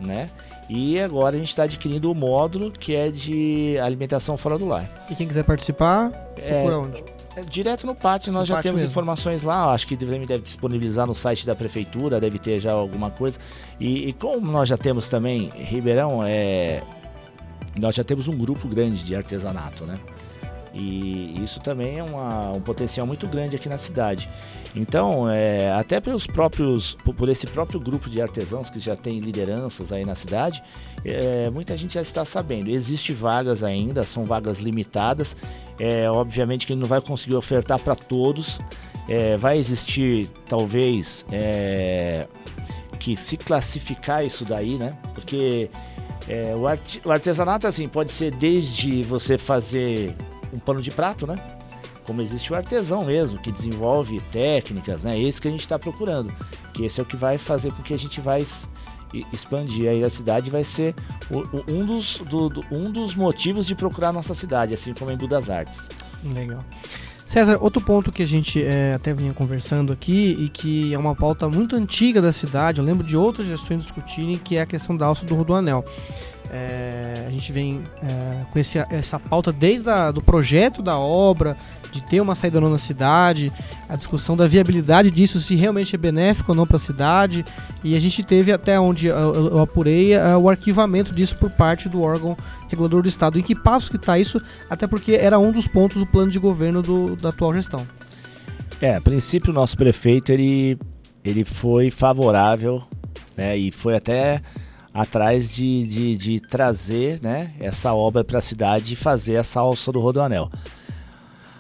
né? 0.06 0.30
E 0.70 1.00
agora 1.00 1.36
a 1.36 1.38
gente 1.38 1.50
está 1.50 1.64
adquirindo 1.64 2.12
o 2.12 2.16
módulo 2.16 2.72
que 2.72 2.96
é 2.96 3.12
de 3.12 3.78
alimentação 3.80 4.36
fora 4.36 4.58
do 4.58 4.66
lar. 4.66 4.88
E 5.10 5.16
quem 5.16 5.28
quiser 5.28 5.44
participar, 5.44 6.12
é, 6.38 6.64
onde? 6.64 7.04
É, 7.36 7.42
direto 7.42 7.86
no 7.86 7.94
pátio, 7.94 8.32
nós 8.32 8.42
no 8.42 8.46
já 8.46 8.56
pátio 8.56 8.70
temos 8.70 8.82
mesmo. 8.82 8.92
informações 8.92 9.44
lá. 9.44 9.72
Acho 9.72 9.86
que 9.86 9.96
deve, 9.96 10.26
deve 10.26 10.42
disponibilizar 10.42 11.06
no 11.06 11.14
site 11.14 11.46
da 11.46 11.54
prefeitura, 11.54 12.20
deve 12.20 12.40
ter 12.40 12.60
já 12.60 12.72
alguma 12.72 13.12
coisa. 13.12 13.38
E, 13.80 14.08
e 14.08 14.14
como 14.14 14.52
nós 14.52 14.68
já 14.68 14.78
temos 14.78 15.08
também, 15.08 15.50
Ribeirão, 15.56 16.24
é, 16.24 16.82
nós 17.80 17.96
já 17.96 18.04
temos 18.04 18.28
um 18.28 18.38
grupo 18.38 18.68
grande 18.68 19.04
de 19.04 19.16
artesanato, 19.16 19.86
né? 19.86 19.96
E 20.74 21.42
isso 21.42 21.62
também 21.62 22.00
é 22.00 22.04
uma, 22.04 22.52
um 22.52 22.60
potencial 22.60 23.08
muito 23.08 23.26
grande 23.28 23.56
aqui 23.56 23.70
na 23.70 23.78
cidade. 23.78 24.30
Então, 24.76 25.30
é, 25.30 25.72
até 25.72 26.02
pelos 26.02 26.28
próprios, 26.28 26.98
por 27.16 27.30
esse 27.30 27.48
próprio 27.48 27.80
grupo 27.80 28.10
de 28.10 28.22
artesãos 28.22 28.70
que 28.70 28.78
já 28.78 28.94
tem 28.94 29.20
lideranças 29.20 29.94
aí 29.94 30.06
na 30.06 30.16
cidade, 30.16 30.62
é, 31.06 31.50
muita 31.50 31.78
gente 31.78 31.94
já 31.94 32.02
está 32.02 32.26
sabendo. 32.26 32.70
Existem 32.70 33.16
vagas 33.16 33.64
ainda, 33.64 34.04
são 34.04 34.26
vagas 34.26 34.60
limitadas. 34.60 35.38
É, 35.80 36.10
obviamente 36.12 36.68
que 36.68 36.74
ele 36.74 36.82
não 36.82 36.90
vai 36.90 37.00
conseguir 37.00 37.36
ofertar 37.36 37.80
para 37.80 37.96
todos. 37.96 38.60
É, 39.08 39.38
vai 39.38 39.58
existir, 39.58 40.28
talvez, 40.46 41.26
é, 41.32 42.28
que 43.00 43.16
se 43.16 43.38
classificar 43.38 44.26
isso 44.26 44.44
daí, 44.44 44.78
né? 44.78 44.98
Porque 45.14 45.70
é, 46.28 46.56
o, 46.56 46.68
art, 46.68 46.98
o 47.04 47.12
artesanato, 47.12 47.68
assim, 47.68 47.88
pode 47.88 48.12
ser 48.12 48.34
desde 48.34 49.04
você 49.04 49.38
fazer 49.38 50.16
um 50.54 50.60
pano 50.60 50.82
de 50.82 50.92
prato, 50.92 51.28
né? 51.28 51.36
Como 52.06 52.22
existe 52.22 52.52
o 52.52 52.56
artesão 52.56 53.04
mesmo, 53.04 53.40
que 53.40 53.52
desenvolve 53.52 54.20
técnicas, 54.32 55.04
né? 55.04 55.20
Esse 55.20 55.42
que 55.42 55.48
a 55.48 55.52
gente 55.52 55.62
está 55.62 55.78
procurando. 55.78 56.34
Que 56.74 56.86
esse 56.86 57.00
é 57.00 57.04
o 57.04 57.06
que 57.06 57.16
vai 57.16 57.38
fazer 57.38 57.72
com 57.72 57.82
que 57.82 57.94
a 57.94 57.98
gente 57.98 58.22
vai 58.22 58.44
expandir 59.32 59.88
aí 59.88 60.04
a 60.04 60.10
cidade 60.10 60.50
vai 60.50 60.64
ser 60.64 60.94
o, 61.32 61.40
o, 61.40 61.64
um, 61.72 61.86
dos, 61.86 62.20
do, 62.20 62.50
do, 62.50 62.66
um 62.72 62.84
dos 62.84 63.16
motivos 63.16 63.66
de 63.66 63.76
procurar 63.76 64.10
a 64.10 64.14
nossa 64.14 64.34
cidade, 64.34 64.74
assim 64.74 64.94
como 64.94 65.12
em 65.12 65.18
das 65.18 65.50
Artes. 65.50 65.90
Legal. 66.24 66.60
César, 67.28 67.58
outro 67.60 67.82
ponto 67.84 68.12
que 68.12 68.22
a 68.22 68.26
gente 68.26 68.64
é, 68.64 68.94
até 68.94 69.14
vinha 69.14 69.34
conversando 69.34 69.92
aqui 69.92 70.38
e 70.40 70.48
que 70.48 70.94
é 70.94 70.98
uma 70.98 71.16
pauta 71.16 71.50
muito 71.50 71.76
antiga 71.76 72.22
da 72.22 72.32
cidade, 72.32 72.80
eu 72.80 72.86
lembro 72.86 73.06
de 73.06 73.18
outras 73.18 73.48
gestões 73.48 73.82
discutirem, 73.82 74.36
que 74.36 74.58
é 74.58 74.62
a 74.62 74.66
questão 74.66 74.96
da 74.96 75.08
alça 75.08 75.26
do 75.26 75.36
Rodoanel. 75.36 75.84
É, 76.52 77.26
a 77.28 77.32
gente 77.32 77.52
vem 77.52 77.82
é, 78.04 78.46
com 78.52 78.60
esse, 78.60 78.78
essa 78.90 79.20
pauta 79.20 79.52
desde 79.52 79.90
o 79.90 80.12
do 80.14 80.22
projeto 80.22 80.82
da 80.82 80.98
obra, 80.98 81.58
de 81.96 82.04
ter 82.04 82.20
uma 82.20 82.36
saída 82.36 82.60
não 82.60 82.70
na 82.70 82.78
cidade, 82.78 83.52
a 83.88 83.96
discussão 83.96 84.36
da 84.36 84.48
viabilidade 84.48 85.10
disso, 85.10 85.40
se 85.40 85.56
realmente 85.56 85.96
é 85.96 85.98
benéfico 85.98 86.52
ou 86.52 86.56
não 86.56 86.68
para 86.68 86.76
a 86.76 86.80
cidade, 86.80 87.46
e 87.84 87.96
a 87.96 88.00
gente 88.00 88.22
teve 88.22 88.52
até 88.52 88.80
onde 88.80 89.08
eu, 89.08 89.60
apurei 89.60 90.14
é, 90.14 90.36
o 90.36 90.50
arquivamento 90.50 91.16
disso 91.16 91.38
por 91.38 91.50
parte 91.50 91.88
do 91.88 92.02
órgão 92.02 92.36
regulador 92.68 93.02
do 93.02 93.08
Estado. 93.08 93.40
Em 93.40 93.42
que 93.42 93.56
passo 93.56 93.90
que 93.90 93.98
está 93.98 94.20
isso? 94.20 94.42
Até 94.70 94.86
porque 94.86 95.14
era 95.14 95.40
um 95.40 95.52
dos 95.52 95.68
pontos 95.68 95.98
do 95.98 96.06
plano 96.06 96.30
de 96.30 96.40
governo 96.40 96.82
do, 96.82 97.16
da 97.16 97.30
atual 97.30 97.54
gestão. 97.54 97.86
É, 98.82 98.96
a 98.96 99.02
princípio 99.02 99.52
o 99.52 99.54
nosso 99.54 99.78
prefeito 99.78 100.32
ele, 100.32 100.78
ele 101.24 101.46
foi 101.46 101.90
favorável 101.90 102.84
né, 103.38 103.58
e 103.58 103.72
foi 103.72 103.96
até 103.96 104.42
atrás 104.94 105.54
de, 105.54 105.86
de, 105.86 106.18
de 106.18 106.40
trazer 106.40 107.20
né, 107.22 107.52
essa 107.60 107.94
obra 107.94 108.24
para 108.24 108.40
a 108.40 108.42
cidade 108.42 108.94
e 108.94 108.96
fazer 108.96 109.34
essa 109.34 109.60
alça 109.60 109.92
do 109.92 110.00
Rodoanel. 110.00 110.50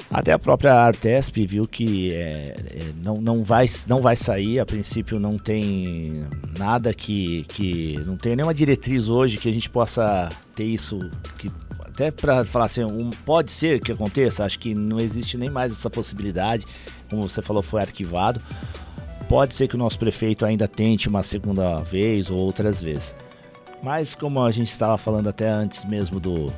Até 0.09 0.31
a 0.31 0.39
própria 0.39 0.73
Artesp 0.73 1.45
viu 1.45 1.63
que 1.63 2.13
é, 2.13 2.21
é, 2.21 2.55
não, 3.03 3.15
não, 3.15 3.43
vai, 3.43 3.65
não 3.87 4.01
vai 4.01 4.15
sair, 4.15 4.59
a 4.59 4.65
princípio 4.65 5.19
não 5.19 5.35
tem 5.35 6.27
nada 6.57 6.93
que, 6.93 7.43
que. 7.45 7.99
não 8.05 8.15
tem 8.15 8.35
nenhuma 8.35 8.53
diretriz 8.53 9.09
hoje 9.09 9.37
que 9.37 9.49
a 9.49 9.53
gente 9.53 9.69
possa 9.69 10.29
ter 10.55 10.65
isso. 10.65 10.99
Que, 11.39 11.49
até 11.81 12.11
para 12.11 12.45
falar 12.45 12.65
assim, 12.65 12.83
um, 12.83 13.09
pode 13.09 13.51
ser 13.51 13.79
que 13.79 13.91
aconteça, 13.91 14.43
acho 14.43 14.59
que 14.59 14.73
não 14.75 14.99
existe 14.99 15.37
nem 15.37 15.49
mais 15.49 15.71
essa 15.71 15.89
possibilidade, 15.89 16.65
como 17.09 17.23
você 17.23 17.41
falou, 17.41 17.63
foi 17.63 17.81
arquivado. 17.81 18.41
Pode 19.27 19.55
ser 19.55 19.67
que 19.67 19.75
o 19.75 19.77
nosso 19.77 19.97
prefeito 19.97 20.45
ainda 20.45 20.67
tente 20.67 21.09
uma 21.09 21.23
segunda 21.23 21.77
vez 21.79 22.29
ou 22.29 22.37
outras 22.37 22.81
vezes. 22.81 23.15
Mas 23.81 24.13
como 24.13 24.41
a 24.43 24.51
gente 24.51 24.69
estava 24.69 24.97
falando 24.97 25.29
até 25.29 25.49
antes 25.49 25.83
mesmo 25.83 26.19
do. 26.19 26.53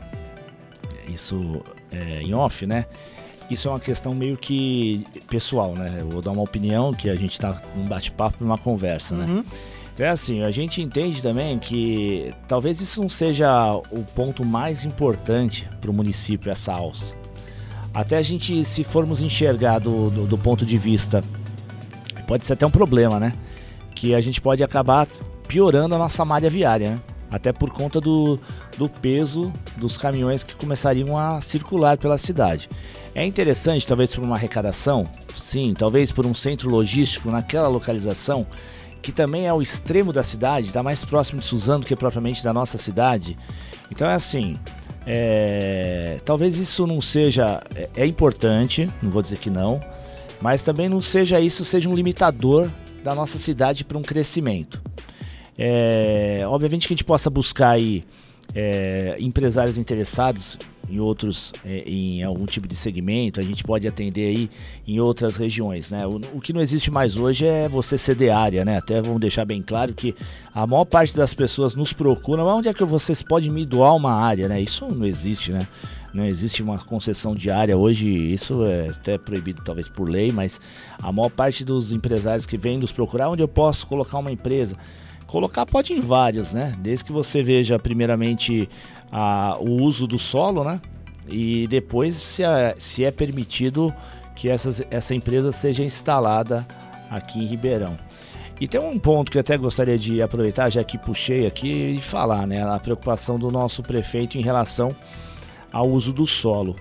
Isso 1.07 1.63
é, 1.91 2.21
em 2.21 2.33
off, 2.33 2.65
né? 2.65 2.85
Isso 3.49 3.67
é 3.67 3.71
uma 3.71 3.79
questão 3.79 4.13
meio 4.13 4.35
que 4.35 5.03
pessoal, 5.29 5.73
né? 5.77 5.97
Eu 5.99 6.09
vou 6.09 6.21
dar 6.21 6.31
uma 6.31 6.43
opinião 6.43 6.93
que 6.93 7.09
a 7.09 7.15
gente 7.15 7.31
está 7.31 7.61
num 7.75 7.85
bate-papo, 7.85 8.37
numa 8.41 8.57
conversa, 8.57 9.15
né? 9.15 9.25
Uhum. 9.29 9.43
É 9.99 10.09
assim, 10.09 10.43
a 10.43 10.51
gente 10.51 10.81
entende 10.81 11.23
também 11.23 11.57
que 11.57 12.31
talvez 12.47 12.79
isso 12.81 13.01
não 13.01 13.09
seja 13.09 13.73
o 13.91 14.03
ponto 14.15 14.45
mais 14.45 14.85
importante 14.85 15.67
para 15.81 15.89
o 15.89 15.93
município, 15.93 16.51
essa 16.51 16.71
alça. 16.73 17.13
Até 17.93 18.17
a 18.17 18.21
gente, 18.21 18.63
se 18.63 18.83
formos 18.83 19.21
enxergar 19.21 19.79
do, 19.79 20.11
do, 20.11 20.27
do 20.27 20.37
ponto 20.37 20.63
de 20.65 20.77
vista, 20.77 21.19
pode 22.27 22.45
ser 22.45 22.53
até 22.53 22.65
um 22.67 22.69
problema, 22.69 23.19
né? 23.19 23.31
Que 23.95 24.13
a 24.13 24.21
gente 24.21 24.39
pode 24.39 24.63
acabar 24.63 25.07
piorando 25.47 25.95
a 25.95 25.97
nossa 25.97 26.23
malha 26.23 26.49
viária, 26.49 26.91
né? 26.91 26.99
Até 27.31 27.51
por 27.51 27.71
conta 27.71 27.99
do, 27.99 28.39
do 28.77 28.87
peso 28.87 29.51
dos 29.77 29.97
caminhões 29.97 30.43
que 30.43 30.55
começariam 30.55 31.17
a 31.17 31.41
circular 31.41 31.97
pela 31.97 32.17
cidade. 32.19 32.69
É 33.17 33.25
interessante, 33.25 33.87
talvez 33.87 34.13
por 34.13 34.23
uma 34.23 34.35
arrecadação, 34.35 35.03
sim, 35.35 35.73
talvez 35.75 36.11
por 36.11 36.27
um 36.27 36.35
centro 36.35 36.69
logístico 36.69 37.31
naquela 37.31 37.67
localização, 37.67 38.45
que 39.01 39.11
também 39.11 39.47
é 39.47 39.51
o 39.51 39.59
extremo 39.59 40.13
da 40.13 40.21
cidade, 40.21 40.67
está 40.67 40.83
mais 40.83 41.03
próximo 41.03 41.39
de 41.39 41.47
Suzano 41.47 41.79
do 41.79 41.87
que 41.87 41.95
propriamente 41.95 42.43
da 42.43 42.53
nossa 42.53 42.77
cidade. 42.77 43.35
Então 43.89 44.07
é 44.07 44.13
assim, 44.13 44.53
é, 45.03 46.19
talvez 46.23 46.59
isso 46.59 46.85
não 46.85 47.01
seja. 47.01 47.59
É, 47.73 47.89
é 47.95 48.05
importante, 48.05 48.87
não 49.01 49.09
vou 49.09 49.23
dizer 49.23 49.39
que 49.39 49.49
não, 49.49 49.81
mas 50.39 50.61
também 50.61 50.87
não 50.87 50.99
seja 50.99 51.39
isso, 51.39 51.65
seja 51.65 51.89
um 51.89 51.95
limitador 51.95 52.69
da 53.03 53.15
nossa 53.15 53.39
cidade 53.39 53.83
para 53.83 53.97
um 53.97 54.03
crescimento. 54.03 54.79
É, 55.57 56.43
obviamente 56.45 56.87
que 56.87 56.93
a 56.93 56.95
gente 56.95 57.03
possa 57.03 57.31
buscar 57.31 57.71
aí 57.71 58.03
é, 58.53 59.17
empresários 59.19 59.77
interessados 59.77 60.57
em 60.89 60.99
outros, 60.99 61.51
é, 61.65 61.83
em 61.85 62.23
algum 62.23 62.45
tipo 62.45 62.67
de 62.67 62.75
segmento, 62.75 63.39
a 63.39 63.43
gente 63.43 63.63
pode 63.63 63.87
atender 63.87 64.27
aí 64.27 64.49
em 64.87 64.99
outras 64.99 65.35
regiões, 65.35 65.91
né? 65.91 66.07
O, 66.07 66.37
o, 66.37 66.41
que 66.41 66.53
não 66.53 66.61
existe 66.61 66.89
mais 66.89 67.17
hoje 67.17 67.45
é 67.45 67.67
você 67.67 67.97
ceder 67.97 68.35
área, 68.35 68.63
né? 68.63 68.77
Até 68.77 69.01
vamos 69.01 69.19
deixar 69.19 69.43
bem 69.43 69.61
claro 69.61 69.93
que 69.93 70.15
a 70.53 70.65
maior 70.65 70.85
parte 70.85 71.15
das 71.15 71.33
pessoas 71.33 71.75
nos 71.75 71.91
procura, 71.91 72.43
onde 72.43 72.69
é 72.69 72.73
que 72.73 72.83
vocês 72.85 73.21
podem 73.21 73.49
me 73.49 73.65
doar 73.65 73.95
uma 73.95 74.13
área, 74.13 74.47
né? 74.47 74.61
Isso 74.61 74.87
não 74.87 75.05
existe, 75.05 75.51
né? 75.51 75.67
Não 76.13 76.25
existe 76.25 76.63
uma 76.63 76.77
concessão 76.77 77.35
de 77.35 77.51
área 77.51 77.77
hoje, 77.77 78.07
isso 78.07 78.63
é 78.63 78.87
até 78.89 79.17
proibido 79.17 79.61
talvez 79.63 79.89
por 79.89 80.07
lei, 80.09 80.31
mas 80.31 80.59
a 81.03 81.11
maior 81.11 81.29
parte 81.29 81.65
dos 81.65 81.91
empresários 81.91 82.45
que 82.45 82.57
vêm 82.57 82.77
nos 82.77 82.91
procurar 82.93 83.29
onde 83.29 83.43
eu 83.43 83.47
posso 83.47 83.85
colocar 83.85 84.17
uma 84.17 84.31
empresa. 84.31 84.75
Colocar 85.27 85.65
pode 85.65 85.91
em 85.91 85.99
vários, 85.99 86.53
né? 86.53 86.73
Desde 86.79 87.03
que 87.03 87.11
você 87.11 87.43
veja 87.43 87.77
primeiramente 87.77 88.69
a, 89.11 89.57
o 89.59 89.83
uso 89.83 90.07
do 90.07 90.17
solo, 90.17 90.63
né? 90.63 90.79
E 91.27 91.67
depois 91.67 92.15
se 92.15 92.43
é, 92.43 92.73
se 92.79 93.03
é 93.03 93.11
permitido 93.11 93.93
que 94.33 94.47
essas, 94.49 94.81
essa 94.89 95.13
empresa 95.13 95.51
seja 95.51 95.83
instalada 95.83 96.65
aqui 97.11 97.39
em 97.39 97.45
Ribeirão. 97.45 97.97
E 98.59 98.67
tem 98.67 98.81
um 98.81 98.97
ponto 98.97 99.29
que 99.29 99.37
eu 99.37 99.41
até 99.41 99.57
gostaria 99.57 99.99
de 99.99 100.21
aproveitar, 100.21 100.69
já 100.69 100.83
que 100.83 100.97
puxei 100.97 101.45
aqui, 101.45 101.95
e 101.97 102.01
falar, 102.01 102.47
né? 102.47 102.63
A 102.63 102.79
preocupação 102.79 103.37
do 103.37 103.49
nosso 103.51 103.83
prefeito 103.83 104.37
em 104.37 104.41
relação 104.41 104.87
ao 105.73 105.89
uso 105.89 106.13
do 106.13 106.25
solo. 106.25 106.73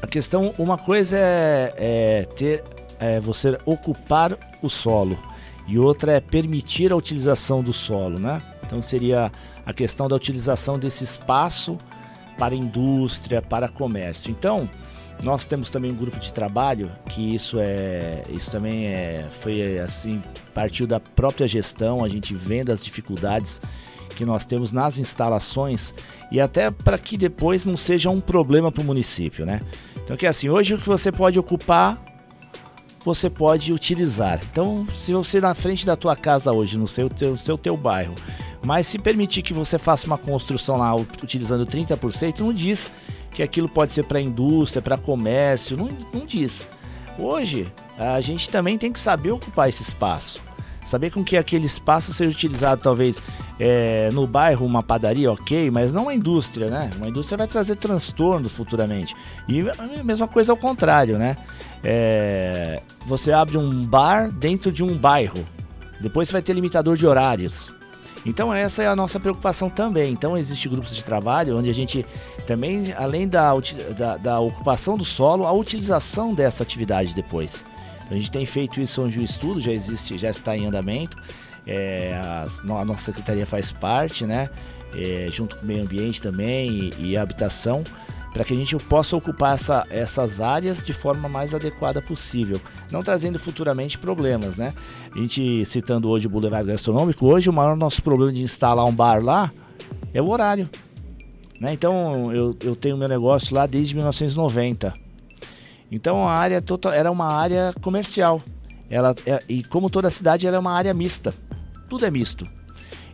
A 0.00 0.06
questão, 0.06 0.54
uma 0.58 0.78
coisa 0.78 1.18
é, 1.18 1.74
é 1.76 2.24
ter, 2.34 2.64
é 2.98 3.20
você 3.20 3.58
ocupar 3.66 4.38
o 4.62 4.70
solo 4.70 5.31
e 5.66 5.78
outra 5.78 6.12
é 6.12 6.20
permitir 6.20 6.92
a 6.92 6.96
utilização 6.96 7.62
do 7.62 7.72
solo, 7.72 8.18
né? 8.18 8.42
Então 8.64 8.82
seria 8.82 9.30
a 9.64 9.72
questão 9.72 10.08
da 10.08 10.16
utilização 10.16 10.78
desse 10.78 11.04
espaço 11.04 11.76
para 12.38 12.54
indústria, 12.54 13.40
para 13.40 13.68
comércio. 13.68 14.30
Então, 14.30 14.68
nós 15.22 15.44
temos 15.44 15.70
também 15.70 15.92
um 15.92 15.94
grupo 15.94 16.18
de 16.18 16.32
trabalho 16.32 16.90
que 17.08 17.34
isso 17.34 17.58
é, 17.60 18.22
isso 18.30 18.50
também 18.50 18.86
é, 18.86 19.28
foi 19.30 19.78
assim, 19.78 20.22
partiu 20.52 20.86
da 20.86 20.98
própria 20.98 21.46
gestão, 21.46 22.04
a 22.04 22.08
gente 22.08 22.34
vendo 22.34 22.72
as 22.72 22.84
dificuldades 22.84 23.60
que 24.16 24.24
nós 24.24 24.44
temos 24.44 24.72
nas 24.72 24.98
instalações 24.98 25.94
e 26.30 26.40
até 26.40 26.70
para 26.70 26.98
que 26.98 27.16
depois 27.16 27.64
não 27.64 27.76
seja 27.76 28.10
um 28.10 28.20
problema 28.20 28.72
para 28.72 28.82
o 28.82 28.84
município, 28.84 29.46
né? 29.46 29.60
Então 30.02 30.16
que 30.16 30.26
é 30.26 30.28
assim, 30.28 30.48
hoje 30.48 30.74
o 30.74 30.78
que 30.78 30.88
você 30.88 31.12
pode 31.12 31.38
ocupar 31.38 32.02
você 33.04 33.28
pode 33.28 33.72
utilizar. 33.72 34.40
Então, 34.50 34.86
se 34.92 35.12
você 35.12 35.40
na 35.40 35.54
frente 35.54 35.84
da 35.84 35.96
tua 35.96 36.14
casa 36.16 36.52
hoje, 36.52 36.78
no 36.78 36.86
seu 36.86 37.08
teu, 37.08 37.36
seu 37.36 37.58
teu 37.58 37.76
bairro, 37.76 38.14
mas 38.64 38.86
se 38.86 38.98
permitir 38.98 39.42
que 39.42 39.52
você 39.52 39.78
faça 39.78 40.06
uma 40.06 40.18
construção 40.18 40.76
lá 40.76 40.94
utilizando 40.94 41.66
30%, 41.66 42.40
não 42.40 42.52
diz 42.52 42.92
que 43.30 43.42
aquilo 43.42 43.68
pode 43.68 43.92
ser 43.92 44.04
para 44.04 44.20
indústria, 44.20 44.82
para 44.82 44.96
comércio, 44.96 45.76
não, 45.76 45.88
não 46.12 46.24
diz. 46.24 46.68
Hoje, 47.18 47.70
a 47.98 48.20
gente 48.20 48.48
também 48.48 48.78
tem 48.78 48.92
que 48.92 49.00
saber 49.00 49.30
ocupar 49.30 49.68
esse 49.68 49.82
espaço. 49.82 50.42
Saber 50.84 51.10
com 51.10 51.24
que 51.24 51.36
aquele 51.36 51.66
espaço 51.66 52.12
seja 52.12 52.30
utilizado, 52.30 52.82
talvez 52.82 53.22
é, 53.58 54.08
no 54.12 54.26
bairro, 54.26 54.66
uma 54.66 54.82
padaria, 54.82 55.30
ok, 55.32 55.70
mas 55.70 55.92
não 55.92 56.04
uma 56.04 56.14
indústria, 56.14 56.68
né? 56.68 56.90
Uma 56.96 57.08
indústria 57.08 57.38
vai 57.38 57.46
trazer 57.46 57.76
transtorno 57.76 58.48
futuramente. 58.48 59.14
E 59.48 59.60
a 59.98 60.02
mesma 60.04 60.26
coisa 60.26 60.52
ao 60.52 60.56
contrário, 60.56 61.18
né? 61.18 61.36
É, 61.84 62.76
você 63.06 63.32
abre 63.32 63.56
um 63.56 63.70
bar 63.86 64.30
dentro 64.30 64.72
de 64.72 64.82
um 64.82 64.96
bairro, 64.96 65.46
depois 66.00 66.28
você 66.28 66.32
vai 66.32 66.42
ter 66.42 66.52
limitador 66.52 66.96
de 66.96 67.06
horários. 67.06 67.68
Então 68.24 68.54
essa 68.54 68.82
é 68.82 68.86
a 68.86 68.94
nossa 68.94 69.18
preocupação 69.18 69.68
também. 69.68 70.12
Então 70.12 70.36
existe 70.36 70.68
grupos 70.68 70.94
de 70.94 71.04
trabalho 71.04 71.58
onde 71.58 71.68
a 71.68 71.74
gente 71.74 72.06
também, 72.46 72.92
além 72.96 73.28
da, 73.28 73.52
da, 73.96 74.16
da 74.16 74.40
ocupação 74.40 74.96
do 74.96 75.04
solo, 75.04 75.46
a 75.46 75.52
utilização 75.52 76.34
dessa 76.34 76.62
atividade 76.62 77.14
depois. 77.14 77.64
Então, 78.04 78.16
a 78.16 78.20
gente 78.20 78.30
tem 78.30 78.46
feito 78.46 78.80
isso 78.80 79.02
onde 79.02 79.18
o 79.18 79.22
estudo 79.22 79.60
já 79.60 79.72
existe, 79.72 80.18
já 80.18 80.30
está 80.30 80.56
em 80.56 80.66
andamento. 80.66 81.16
É, 81.66 82.20
a, 82.24 82.46
a, 82.80 82.84
nossa 82.84 83.02
secretaria 83.02 83.46
faz 83.46 83.70
parte, 83.72 84.26
né? 84.26 84.50
É, 84.94 85.28
junto 85.30 85.56
com 85.56 85.62
o 85.62 85.66
meio 85.66 85.82
ambiente 85.82 86.20
também 86.20 86.70
e, 86.70 86.92
e 86.98 87.16
a 87.16 87.22
habitação, 87.22 87.82
para 88.32 88.44
que 88.44 88.52
a 88.52 88.56
gente 88.56 88.76
possa 88.76 89.16
ocupar 89.16 89.54
essa, 89.54 89.84
essas 89.88 90.40
áreas 90.40 90.84
de 90.84 90.92
forma 90.92 91.28
mais 91.28 91.54
adequada 91.54 92.02
possível, 92.02 92.60
não 92.90 93.00
trazendo 93.00 93.38
futuramente 93.38 93.96
problemas, 93.96 94.58
né? 94.58 94.74
A 95.14 95.18
gente 95.18 95.64
citando 95.64 96.08
hoje 96.08 96.26
o 96.26 96.30
Boulevard 96.30 96.66
Gastronômico, 96.66 97.26
hoje 97.26 97.48
o 97.48 97.52
maior 97.52 97.76
nosso 97.76 98.02
problema 98.02 98.32
de 98.32 98.42
instalar 98.42 98.84
um 98.86 98.94
bar 98.94 99.22
lá 99.22 99.50
é 100.12 100.20
o 100.20 100.28
horário. 100.28 100.68
Né? 101.60 101.72
Então 101.72 102.32
eu, 102.34 102.56
eu 102.62 102.74
tenho 102.74 102.96
meu 102.96 103.08
negócio 103.08 103.54
lá 103.54 103.66
desde 103.66 103.94
1990. 103.94 105.01
Então 105.92 106.26
a 106.26 106.32
área 106.32 106.62
total 106.62 106.90
era 106.90 107.10
uma 107.12 107.30
área 107.30 107.74
comercial. 107.82 108.42
Ela 108.88 109.14
é, 109.26 109.38
e 109.46 109.62
como 109.62 109.90
toda 109.90 110.08
cidade, 110.08 110.46
ela 110.46 110.56
é 110.56 110.58
uma 110.60 110.72
área 110.72 110.94
mista. 110.94 111.34
Tudo 111.86 112.06
é 112.06 112.10
misto. 112.10 112.48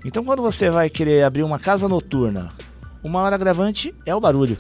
Então 0.05 0.25
quando 0.25 0.41
você 0.41 0.71
vai 0.71 0.89
querer 0.89 1.25
abrir 1.25 1.43
uma 1.43 1.59
casa 1.59 1.89
noturna, 1.89 2.51
uma 3.03 3.21
hora 3.21 3.35
agravante 3.35 3.93
é 4.07 4.15
o 4.15 4.21
barulho. 4.21 4.57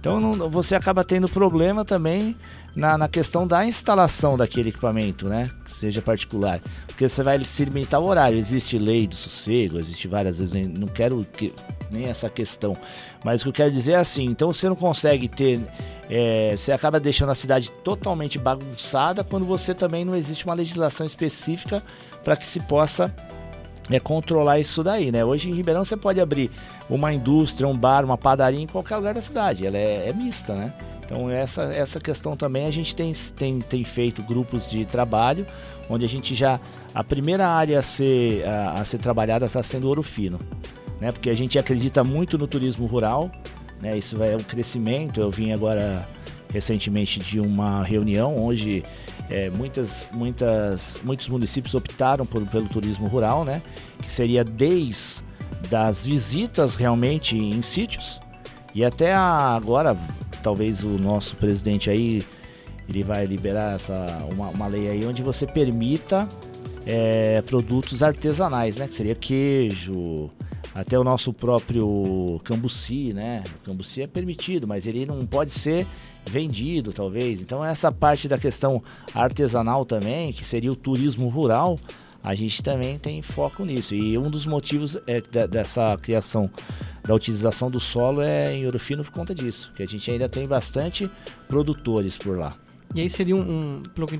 Então 0.00 0.18
não, 0.18 0.50
você 0.50 0.74
acaba 0.74 1.04
tendo 1.04 1.28
problema 1.28 1.84
também 1.84 2.36
na, 2.74 2.98
na, 2.98 3.08
questão 3.08 3.46
da 3.46 3.64
instalação 3.64 4.36
daquele 4.36 4.70
equipamento, 4.70 5.28
né? 5.28 5.48
Que 5.64 5.70
seja 5.70 6.02
particular. 6.02 6.58
Porque 7.00 7.08
você 7.08 7.22
vai 7.22 7.42
se 7.42 7.64
limitar 7.64 7.98
ao 7.98 8.06
horário. 8.06 8.36
Existe 8.36 8.76
lei 8.76 9.06
do 9.06 9.14
sossego, 9.14 9.78
existe 9.78 10.06
várias 10.06 10.38
vezes. 10.38 10.68
Não 10.78 10.86
quero 10.86 11.26
que, 11.32 11.50
nem 11.90 12.04
essa 12.04 12.28
questão. 12.28 12.74
Mas 13.24 13.40
o 13.40 13.44
que 13.44 13.48
eu 13.48 13.52
quero 13.54 13.70
dizer 13.70 13.92
é 13.92 13.96
assim: 13.96 14.26
então 14.26 14.52
você 14.52 14.68
não 14.68 14.76
consegue 14.76 15.26
ter 15.26 15.58
é, 16.10 16.54
você 16.54 16.72
acaba 16.72 17.00
deixando 17.00 17.30
a 17.30 17.34
cidade 17.34 17.70
totalmente 17.82 18.38
bagunçada 18.38 19.24
quando 19.24 19.46
você 19.46 19.72
também 19.72 20.04
não 20.04 20.14
existe 20.14 20.44
uma 20.44 20.52
legislação 20.52 21.06
específica 21.06 21.82
para 22.22 22.36
que 22.36 22.46
se 22.46 22.60
possa 22.60 23.10
é, 23.90 23.98
controlar 23.98 24.58
isso 24.58 24.82
daí, 24.82 25.10
né? 25.10 25.24
Hoje 25.24 25.48
em 25.48 25.54
Ribeirão 25.54 25.86
você 25.86 25.96
pode 25.96 26.20
abrir 26.20 26.50
uma 26.90 27.14
indústria, 27.14 27.66
um 27.66 27.72
bar, 27.72 28.04
uma 28.04 28.18
padaria 28.18 28.60
em 28.60 28.66
qualquer 28.66 28.96
lugar 28.96 29.14
da 29.14 29.22
cidade, 29.22 29.66
ela 29.66 29.78
é, 29.78 30.10
é 30.10 30.12
mista, 30.12 30.52
né? 30.54 30.74
Então 31.10 31.28
essa, 31.28 31.64
essa 31.64 31.98
questão 31.98 32.36
também 32.36 32.66
a 32.66 32.70
gente 32.70 32.94
tem, 32.94 33.12
tem, 33.34 33.58
tem 33.58 33.82
feito 33.82 34.22
grupos 34.22 34.70
de 34.70 34.84
trabalho 34.84 35.44
onde 35.88 36.04
a 36.04 36.08
gente 36.08 36.36
já 36.36 36.58
a 36.94 37.02
primeira 37.02 37.48
área 37.48 37.80
a 37.80 37.82
ser, 37.82 38.46
a, 38.46 38.74
a 38.74 38.84
ser 38.84 38.98
trabalhada 38.98 39.46
está 39.46 39.60
sendo 39.60 39.88
ouro 39.88 40.04
fino, 40.04 40.38
né? 41.00 41.10
Porque 41.10 41.28
a 41.28 41.34
gente 41.34 41.58
acredita 41.58 42.04
muito 42.04 42.38
no 42.38 42.46
turismo 42.46 42.86
rural, 42.86 43.28
né? 43.80 43.98
Isso 43.98 44.16
vai 44.16 44.32
é 44.32 44.36
um 44.36 44.40
crescimento. 44.40 45.20
Eu 45.20 45.32
vim 45.32 45.50
agora 45.50 46.08
recentemente 46.52 47.18
de 47.18 47.40
uma 47.40 47.82
reunião 47.82 48.36
onde 48.36 48.84
é, 49.28 49.50
muitas, 49.50 50.06
muitas, 50.12 51.00
muitos 51.02 51.28
municípios 51.28 51.74
optaram 51.74 52.24
por, 52.24 52.44
pelo 52.46 52.68
turismo 52.68 53.08
rural, 53.08 53.44
né? 53.44 53.62
Que 54.00 54.10
seria 54.10 54.44
desde 54.44 55.28
das 55.68 56.06
visitas 56.06 56.76
realmente 56.76 57.36
em 57.36 57.60
sítios 57.62 58.20
e 58.74 58.84
até 58.84 59.12
a, 59.12 59.56
agora 59.56 59.96
talvez 60.42 60.82
o 60.82 60.98
nosso 60.98 61.36
presidente 61.36 61.90
aí 61.90 62.22
ele 62.88 63.02
vai 63.02 63.24
liberar 63.24 63.74
essa 63.74 64.26
uma, 64.32 64.48
uma 64.48 64.66
lei 64.66 64.88
aí 64.88 65.04
onde 65.06 65.22
você 65.22 65.46
permita 65.46 66.26
é, 66.86 67.40
produtos 67.42 68.02
artesanais, 68.02 68.76
né? 68.78 68.88
Que 68.88 68.94
seria 68.94 69.14
queijo, 69.14 70.30
até 70.74 70.98
o 70.98 71.04
nosso 71.04 71.32
próprio 71.32 72.40
cambuci, 72.44 73.12
né? 73.12 73.42
O 73.60 73.68
cambuci 73.68 74.02
é 74.02 74.06
permitido, 74.06 74.66
mas 74.66 74.86
ele 74.86 75.06
não 75.06 75.20
pode 75.20 75.52
ser 75.52 75.86
vendido, 76.28 76.92
talvez. 76.92 77.40
Então 77.40 77.64
essa 77.64 77.90
parte 77.90 78.28
da 78.28 78.38
questão 78.38 78.82
artesanal 79.14 79.84
também, 79.84 80.32
que 80.32 80.44
seria 80.44 80.70
o 80.70 80.76
turismo 80.76 81.28
rural, 81.28 81.76
a 82.22 82.34
gente 82.34 82.62
também 82.62 82.98
tem 82.98 83.22
foco 83.22 83.64
nisso. 83.64 83.94
E 83.94 84.16
um 84.18 84.30
dos 84.30 84.46
motivos 84.46 84.98
é 85.06 85.20
dessa 85.46 85.96
criação 85.96 86.50
da 87.02 87.14
utilização 87.14 87.70
do 87.70 87.80
solo 87.80 88.20
é 88.20 88.54
em 88.54 88.66
Ouro 88.66 88.78
Fino 88.78 89.02
por 89.02 89.12
conta 89.12 89.34
disso, 89.34 89.72
que 89.74 89.82
a 89.82 89.86
gente 89.86 90.10
ainda 90.10 90.28
tem 90.28 90.46
bastante 90.46 91.10
produtores 91.48 92.18
por 92.18 92.38
lá. 92.38 92.54
E 92.94 93.00
aí 93.00 93.08
seria 93.08 93.36
um, 93.36 93.40
um 93.40 93.82
pelo 93.94 94.06
que 94.06 94.18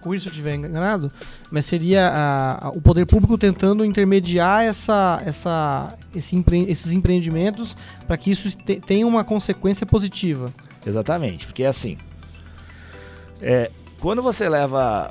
com 0.00 0.14
isso 0.14 0.26
eu 0.26 0.30
estiver 0.30 0.54
enganado, 0.54 1.12
mas 1.50 1.66
seria 1.66 2.08
a, 2.08 2.66
a, 2.66 2.70
o 2.70 2.80
poder 2.80 3.04
público 3.04 3.36
tentando 3.36 3.84
intermediar 3.84 4.64
essa, 4.64 5.18
essa, 5.24 5.88
esse 6.14 6.34
empre, 6.34 6.64
esses 6.68 6.92
empreendimentos 6.92 7.76
para 8.06 8.16
que 8.16 8.30
isso 8.30 8.56
te, 8.56 8.80
tenha 8.80 9.06
uma 9.06 9.22
consequência 9.22 9.86
positiva. 9.86 10.46
Exatamente, 10.86 11.46
porque 11.46 11.62
é 11.62 11.66
assim, 11.66 11.98
é, 13.42 13.70
quando 14.00 14.22
você 14.22 14.48
leva, 14.48 15.10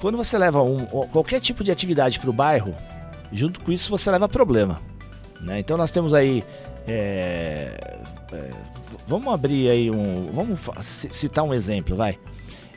quando 0.00 0.16
você 0.16 0.38
leva 0.38 0.62
um, 0.62 0.76
qualquer 1.12 1.40
tipo 1.40 1.62
de 1.62 1.70
atividade 1.70 2.18
para 2.18 2.30
o 2.30 2.32
bairro, 2.32 2.74
junto 3.32 3.60
com 3.62 3.70
isso 3.70 3.90
você 3.90 4.10
leva 4.10 4.28
problema. 4.28 4.80
Né? 5.40 5.60
Então 5.60 5.76
nós 5.76 5.90
temos 5.90 6.12
aí 6.12 6.44
é, 6.88 8.00
é, 8.32 8.50
vamos 9.06 9.32
abrir 9.32 9.70
aí 9.70 9.90
um. 9.90 10.26
Vamos 10.32 10.60
citar 10.80 11.44
um 11.44 11.52
exemplo, 11.52 11.96
vai. 11.96 12.18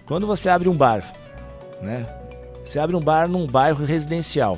Quando 0.06 0.28
você 0.28 0.50
abre 0.50 0.68
um 0.68 0.76
bar, 0.76 1.04
né? 1.82 2.06
Você 2.66 2.80
abre 2.80 2.96
um 2.96 3.00
bar 3.00 3.28
num 3.28 3.46
bairro 3.48 3.86
residencial. 3.86 4.58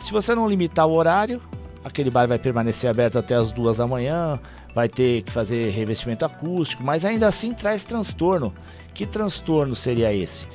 Se 0.00 0.12
você 0.12 0.34
não 0.34 0.48
limitar 0.48 0.86
o 0.86 0.92
horário, 0.92 1.42
aquele 1.84 2.10
bar 2.10 2.26
vai 2.28 2.38
permanecer 2.38 2.88
aberto 2.88 3.18
até 3.18 3.34
as 3.34 3.52
duas 3.52 3.78
da 3.78 3.86
manhã, 3.86 4.38
vai 4.74 4.88
ter 4.88 5.22
que 5.22 5.32
fazer 5.32 5.70
revestimento 5.70 6.24
acústico, 6.24 6.84
mas 6.84 7.04
ainda 7.04 7.26
assim 7.26 7.52
traz 7.52 7.84
transtorno. 7.84 8.52
Que 8.94 9.06
transtorno 9.06 9.74
seria 9.74 10.12
esse? 10.12 10.46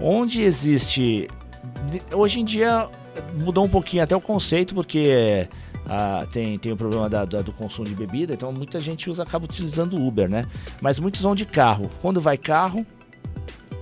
Onde 0.00 0.42
existe. 0.42 1.28
Hoje 2.14 2.40
em 2.40 2.44
dia 2.44 2.88
mudou 3.34 3.64
um 3.64 3.68
pouquinho 3.68 4.02
até 4.02 4.14
o 4.14 4.20
conceito, 4.20 4.74
porque 4.74 5.48
ah, 5.86 6.26
tem, 6.32 6.58
tem 6.58 6.72
o 6.72 6.76
problema 6.76 7.08
da, 7.08 7.24
da, 7.24 7.42
do 7.42 7.52
consumo 7.52 7.86
de 7.86 7.94
bebida, 7.94 8.34
então 8.34 8.52
muita 8.52 8.78
gente 8.78 9.10
usa, 9.10 9.22
acaba 9.22 9.44
utilizando 9.44 10.00
Uber, 10.00 10.28
né? 10.28 10.44
Mas 10.80 10.98
muitos 10.98 11.20
vão 11.20 11.34
de 11.34 11.44
carro. 11.44 11.90
Quando 12.00 12.20
vai 12.20 12.38
carro, 12.38 12.84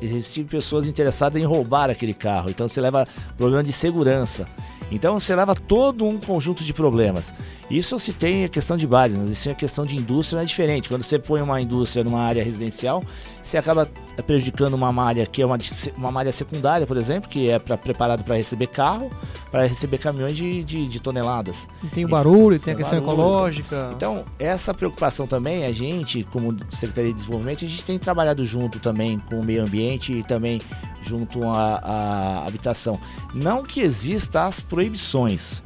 existem 0.01 0.45
pessoas 0.45 0.87
interessadas 0.87 1.41
em 1.41 1.45
roubar 1.45 1.91
aquele 1.91 2.15
carro, 2.15 2.51
então 2.51 2.69
você 2.69 2.81
leva 2.81 3.07
problema 3.37 3.63
de 3.63 3.73
segurança. 3.73 4.47
Então 4.91 5.19
você 5.19 5.35
leva 5.35 5.55
todo 5.55 6.05
um 6.05 6.19
conjunto 6.19 6.65
de 6.65 6.75
problemas. 6.75 7.33
Isso 7.73 7.99
se 7.99 8.13
tem 8.13 8.45
a 8.45 8.51
questão 8.51 8.77
de 8.77 8.87
bares, 8.87 9.17
mas 9.17 9.31
isso 9.31 9.49
é 9.49 9.53
a 9.53 9.55
questão 9.55 9.87
de 9.87 9.97
indústria 9.97 10.41
é 10.41 10.45
diferente. 10.45 10.91
Quando 10.91 11.03
você 11.03 11.19
põe 11.19 11.41
uma 11.41 11.59
indústria 11.59 12.05
numa 12.05 12.21
área 12.21 12.45
residencial, 12.45 13.03
você 13.43 13.57
acaba 13.57 13.89
prejudicando 14.27 14.75
uma 14.75 15.03
área 15.03 15.25
que 15.25 15.41
é 15.41 15.47
uma, 15.47 15.57
uma 15.97 16.21
área 16.21 16.31
secundária, 16.33 16.87
por 16.87 16.99
exemplo, 16.99 17.31
que 17.31 17.51
é 17.51 17.59
pra, 17.59 17.79
preparado 17.79 18.23
para 18.25 18.37
receber 18.37 18.67
carro, 18.67 19.09
para 19.51 19.65
receber 19.65 19.97
caminhões 19.97 20.37
de, 20.37 20.63
de, 20.63 20.87
de 20.87 21.01
toneladas. 21.01 21.67
E 21.83 21.87
tem 21.87 22.05
o 22.05 22.09
barulho, 22.09 22.59
tem, 22.59 22.67
tem 22.67 22.75
a 22.75 22.77
questão 22.77 23.01
barulho, 23.01 23.23
ecológica. 23.23 23.93
Então, 23.97 24.23
essa 24.39 24.75
preocupação 24.75 25.27
também, 25.27 25.65
a 25.65 25.73
gente, 25.73 26.25
como 26.25 26.55
Secretaria 26.69 27.11
de 27.11 27.17
Desenvolvimento, 27.17 27.65
a 27.65 27.69
gente 27.69 27.85
tem 27.85 27.99
trabalhado 27.99 28.45
junto 28.45 28.81
também 28.81 29.19
com 29.19 29.41
o 29.41 29.45
meio 29.45 29.63
ambiente 29.63 30.13
e 30.13 30.23
também 30.23 30.61
junto 31.01 31.43
à, 31.49 31.81
à 31.83 32.47
habitação. 32.47 33.01
Não 33.35 33.63
que 33.63 33.81
exista 33.81 34.45
as 34.45 34.61
proibições, 34.61 35.63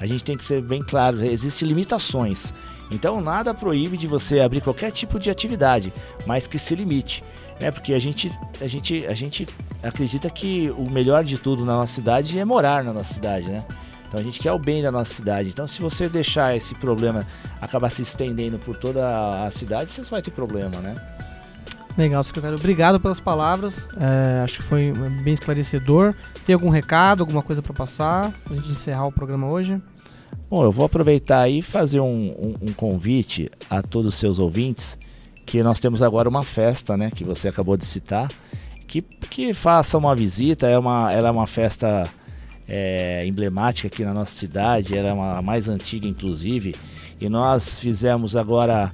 a 0.00 0.06
gente 0.06 0.24
tem 0.24 0.36
que 0.36 0.44
ser 0.44 0.62
bem 0.62 0.80
claro, 0.80 1.22
existem 1.22 1.68
limitações. 1.68 2.54
Então 2.90 3.20
nada 3.20 3.54
proíbe 3.54 3.96
de 3.96 4.06
você 4.06 4.40
abrir 4.40 4.62
qualquer 4.62 4.90
tipo 4.90 5.20
de 5.20 5.30
atividade, 5.30 5.92
mas 6.26 6.46
que 6.46 6.58
se 6.58 6.74
limite, 6.74 7.22
né? 7.60 7.70
Porque 7.70 7.92
a 7.92 7.98
gente, 7.98 8.30
a 8.60 8.66
gente, 8.66 9.06
a 9.06 9.14
gente 9.14 9.46
acredita 9.82 10.28
que 10.30 10.70
o 10.76 10.90
melhor 10.90 11.22
de 11.22 11.38
tudo 11.38 11.64
na 11.64 11.74
nossa 11.74 11.94
cidade 11.94 12.38
é 12.38 12.44
morar 12.44 12.82
na 12.82 12.92
nossa 12.92 13.12
cidade, 13.14 13.48
né? 13.48 13.64
Então 14.08 14.18
a 14.18 14.24
gente 14.24 14.40
quer 14.40 14.50
o 14.50 14.58
bem 14.58 14.82
da 14.82 14.90
nossa 14.90 15.12
cidade. 15.12 15.50
Então 15.50 15.68
se 15.68 15.80
você 15.80 16.08
deixar 16.08 16.56
esse 16.56 16.74
problema 16.74 17.24
acabar 17.60 17.90
se 17.90 18.02
estendendo 18.02 18.58
por 18.58 18.76
toda 18.76 19.44
a 19.44 19.50
cidade, 19.50 19.90
você 19.90 20.02
vai 20.02 20.22
ter 20.22 20.32
problema, 20.32 20.78
né? 20.80 20.94
Legal, 22.00 22.24
secretário. 22.24 22.56
Obrigado 22.56 22.98
pelas 22.98 23.20
palavras. 23.20 23.86
É, 24.00 24.40
acho 24.42 24.56
que 24.56 24.62
foi 24.62 24.90
bem 25.22 25.34
esclarecedor. 25.34 26.14
Tem 26.46 26.54
algum 26.54 26.70
recado, 26.70 27.20
alguma 27.20 27.42
coisa 27.42 27.60
para 27.60 27.74
passar? 27.74 28.32
Pra 28.42 28.56
gente 28.56 28.70
encerrar 28.70 29.06
o 29.06 29.12
programa 29.12 29.46
hoje? 29.46 29.78
Bom, 30.48 30.64
eu 30.64 30.72
vou 30.72 30.86
aproveitar 30.86 31.46
e 31.50 31.60
fazer 31.60 32.00
um, 32.00 32.06
um, 32.30 32.54
um, 32.70 32.72
convite 32.72 33.50
a 33.68 33.82
todos 33.82 34.14
os 34.14 34.18
seus 34.18 34.38
ouvintes, 34.38 34.96
que 35.44 35.62
nós 35.62 35.78
temos 35.78 36.00
agora 36.00 36.26
uma 36.26 36.42
festa, 36.42 36.96
né, 36.96 37.10
que 37.10 37.22
você 37.22 37.48
acabou 37.48 37.76
de 37.76 37.84
citar, 37.84 38.28
que, 38.88 39.02
que 39.02 39.52
faça 39.52 39.98
uma 39.98 40.16
visita, 40.16 40.66
é 40.66 40.78
uma, 40.78 41.12
ela 41.12 41.28
é 41.28 41.30
uma 41.30 41.46
festa 41.46 42.04
é, 42.66 43.20
emblemática 43.26 43.88
aqui 43.88 44.02
na 44.04 44.14
nossa 44.14 44.32
cidade, 44.32 44.96
ela 44.96 45.08
é 45.08 45.12
uma, 45.12 45.36
a 45.36 45.42
mais 45.42 45.68
antiga 45.68 46.08
inclusive, 46.08 46.74
e 47.20 47.28
nós 47.28 47.78
fizemos 47.78 48.34
agora, 48.34 48.90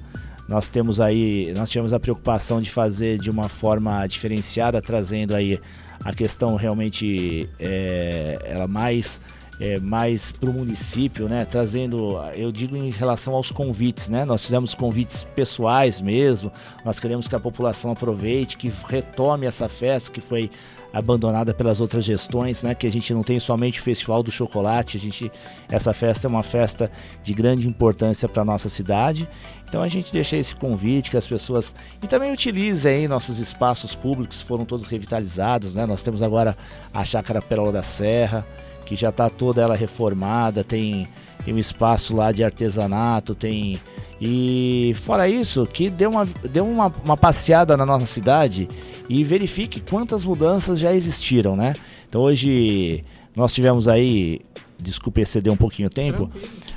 nós 0.47 0.67
temos 0.67 0.99
aí, 1.01 1.53
nós 1.55 1.69
tivemos 1.69 1.93
a 1.93 1.99
preocupação 1.99 2.59
de 2.59 2.71
fazer 2.71 3.19
de 3.19 3.29
uma 3.29 3.49
forma 3.49 4.05
diferenciada, 4.07 4.81
trazendo 4.81 5.35
aí 5.35 5.59
a 6.03 6.13
questão 6.13 6.55
realmente 6.55 7.49
é, 7.59 8.39
ela 8.45 8.67
mais 8.67 9.19
é, 9.59 9.79
mais 9.79 10.31
para 10.31 10.49
o 10.49 10.53
município, 10.53 11.27
né? 11.27 11.43
Trazendo, 11.45 12.15
eu 12.35 12.51
digo 12.51 12.75
em 12.77 12.91
relação 12.91 13.33
aos 13.33 13.51
convites, 13.51 14.07
né? 14.07 14.23
Nós 14.23 14.43
fizemos 14.45 14.75
convites 14.75 15.23
pessoais 15.35 15.99
mesmo. 15.99 16.51
Nós 16.85 16.99
queremos 16.99 17.27
que 17.27 17.35
a 17.35 17.39
população 17.39 17.91
aproveite, 17.91 18.55
que 18.55 18.71
retome 18.87 19.47
essa 19.47 19.67
festa 19.67 20.11
que 20.11 20.21
foi 20.21 20.51
abandonada 20.93 21.53
pelas 21.53 21.81
outras 21.81 22.05
gestões, 22.05 22.61
né? 22.61 22.75
Que 22.75 22.85
a 22.85 22.91
gente 22.91 23.13
não 23.13 23.23
tem 23.23 23.39
somente 23.39 23.79
o 23.79 23.83
Festival 23.83 24.21
do 24.21 24.31
Chocolate, 24.31 24.97
a 24.97 24.99
gente 24.99 25.31
essa 25.69 25.91
festa 25.91 26.27
é 26.27 26.29
uma 26.29 26.43
festa 26.43 26.91
de 27.23 27.33
grande 27.33 27.67
importância 27.67 28.29
para 28.29 28.45
nossa 28.45 28.69
cidade. 28.69 29.27
Então 29.67 29.81
a 29.81 29.87
gente 29.87 30.13
deixa 30.13 30.37
esse 30.37 30.55
convite 30.55 31.11
que 31.11 31.17
as 31.17 31.27
pessoas 31.27 31.75
e 32.01 32.07
também 32.07 32.31
utilize 32.31 32.87
aí 32.87 33.07
nossos 33.07 33.37
espaços 33.39 33.93
públicos, 33.93 34.41
foram 34.41 34.65
todos 34.65 34.87
revitalizados, 34.87 35.75
né? 35.75 35.85
Nós 35.85 36.01
temos 36.01 36.21
agora 36.21 36.57
a 36.93 37.03
Chácara 37.03 37.41
Pérola 37.41 37.73
da 37.73 37.83
Serra, 37.83 38.45
que 38.85 38.95
já 38.95 39.09
está 39.09 39.29
toda 39.29 39.61
ela 39.61 39.75
reformada, 39.75 40.63
tem, 40.63 41.07
tem 41.43 41.53
um 41.53 41.59
espaço 41.59 42.15
lá 42.15 42.31
de 42.31 42.43
artesanato, 42.43 43.35
tem. 43.35 43.77
E 44.19 44.93
fora 44.95 45.29
isso, 45.29 45.65
que 45.65 45.89
dê 45.89 46.07
uma, 46.07 46.25
dê 46.25 46.61
uma, 46.61 46.91
uma 47.05 47.17
passeada 47.17 47.75
na 47.75 47.85
nossa 47.85 48.05
cidade 48.05 48.67
e 49.09 49.23
verifique 49.23 49.81
quantas 49.81 50.23
mudanças 50.23 50.79
já 50.79 50.93
existiram, 50.93 51.55
né? 51.55 51.73
Então 52.07 52.21
hoje 52.21 53.03
nós 53.35 53.53
tivemos 53.53 53.87
aí, 53.87 54.41
desculpe 54.81 55.21
exceder 55.21 55.51
um 55.51 55.57
pouquinho 55.57 55.87
o 55.87 55.91
tempo, 55.91 56.29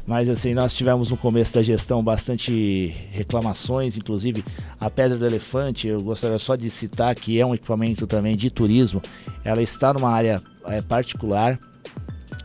mas 0.06 0.28
assim, 0.28 0.54
nós 0.54 0.72
tivemos 0.74 1.10
no 1.10 1.16
começo 1.16 1.54
da 1.54 1.62
gestão 1.62 2.02
bastante 2.02 2.94
reclamações, 3.10 3.96
inclusive 3.96 4.44
a 4.78 4.90
Pedra 4.90 5.18
do 5.18 5.26
Elefante, 5.26 5.88
eu 5.88 5.98
gostaria 5.98 6.38
só 6.38 6.56
de 6.56 6.70
citar 6.70 7.14
que 7.14 7.40
é 7.40 7.44
um 7.44 7.54
equipamento 7.54 8.06
também 8.06 8.36
de 8.36 8.50
turismo, 8.50 9.00
ela 9.44 9.62
está 9.62 9.92
numa 9.92 10.10
área 10.10 10.42
é, 10.66 10.80
particular, 10.80 11.58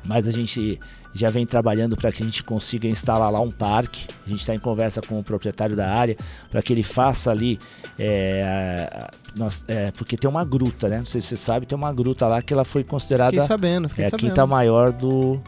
mas 0.04 0.28
a 0.28 0.32
gente 0.32 0.80
já 1.16 1.30
vem 1.30 1.46
trabalhando 1.46 1.96
para 1.96 2.12
que 2.12 2.22
a 2.22 2.26
gente 2.26 2.44
consiga 2.44 2.90
instalar 2.90 3.32
lá 3.32 3.40
um 3.40 3.50
parque. 3.50 4.06
A 4.28 4.30
gente 4.30 4.40
está 4.40 4.54
em 4.54 4.60
conversa 4.60 5.02
com 5.02 5.18
o 5.18 5.24
proprietário 5.24 5.74
da 5.74 5.90
área 5.90 6.18
para 6.52 6.62
que 6.62 6.74
ele 6.74 6.84
faça 6.84 7.32
ali, 7.32 7.58
é, 7.98 9.08
nós, 9.38 9.64
é, 9.70 9.92
porque 9.92 10.18
tem 10.18 10.30
uma 10.30 10.44
gruta, 10.44 10.90
né? 10.90 10.98
Não 10.98 11.06
sei 11.06 11.22
se 11.22 11.30
você 11.30 11.38
sabe, 11.38 11.66
tem 11.66 11.78
uma 11.78 11.94
gruta 11.94 12.28
lá 12.28 12.42
que 12.42 12.54
ela 12.54 12.66
foi 12.66 12.84
considerada 12.84 13.32
fiquei 13.32 13.48
sabendo, 13.48 13.88
fiquei 13.88 14.04
é, 14.04 14.08
a 14.08 14.10
sabendo. 14.10 14.30
quinta 14.30 14.46
maior 14.46 14.92
do, 14.92 15.42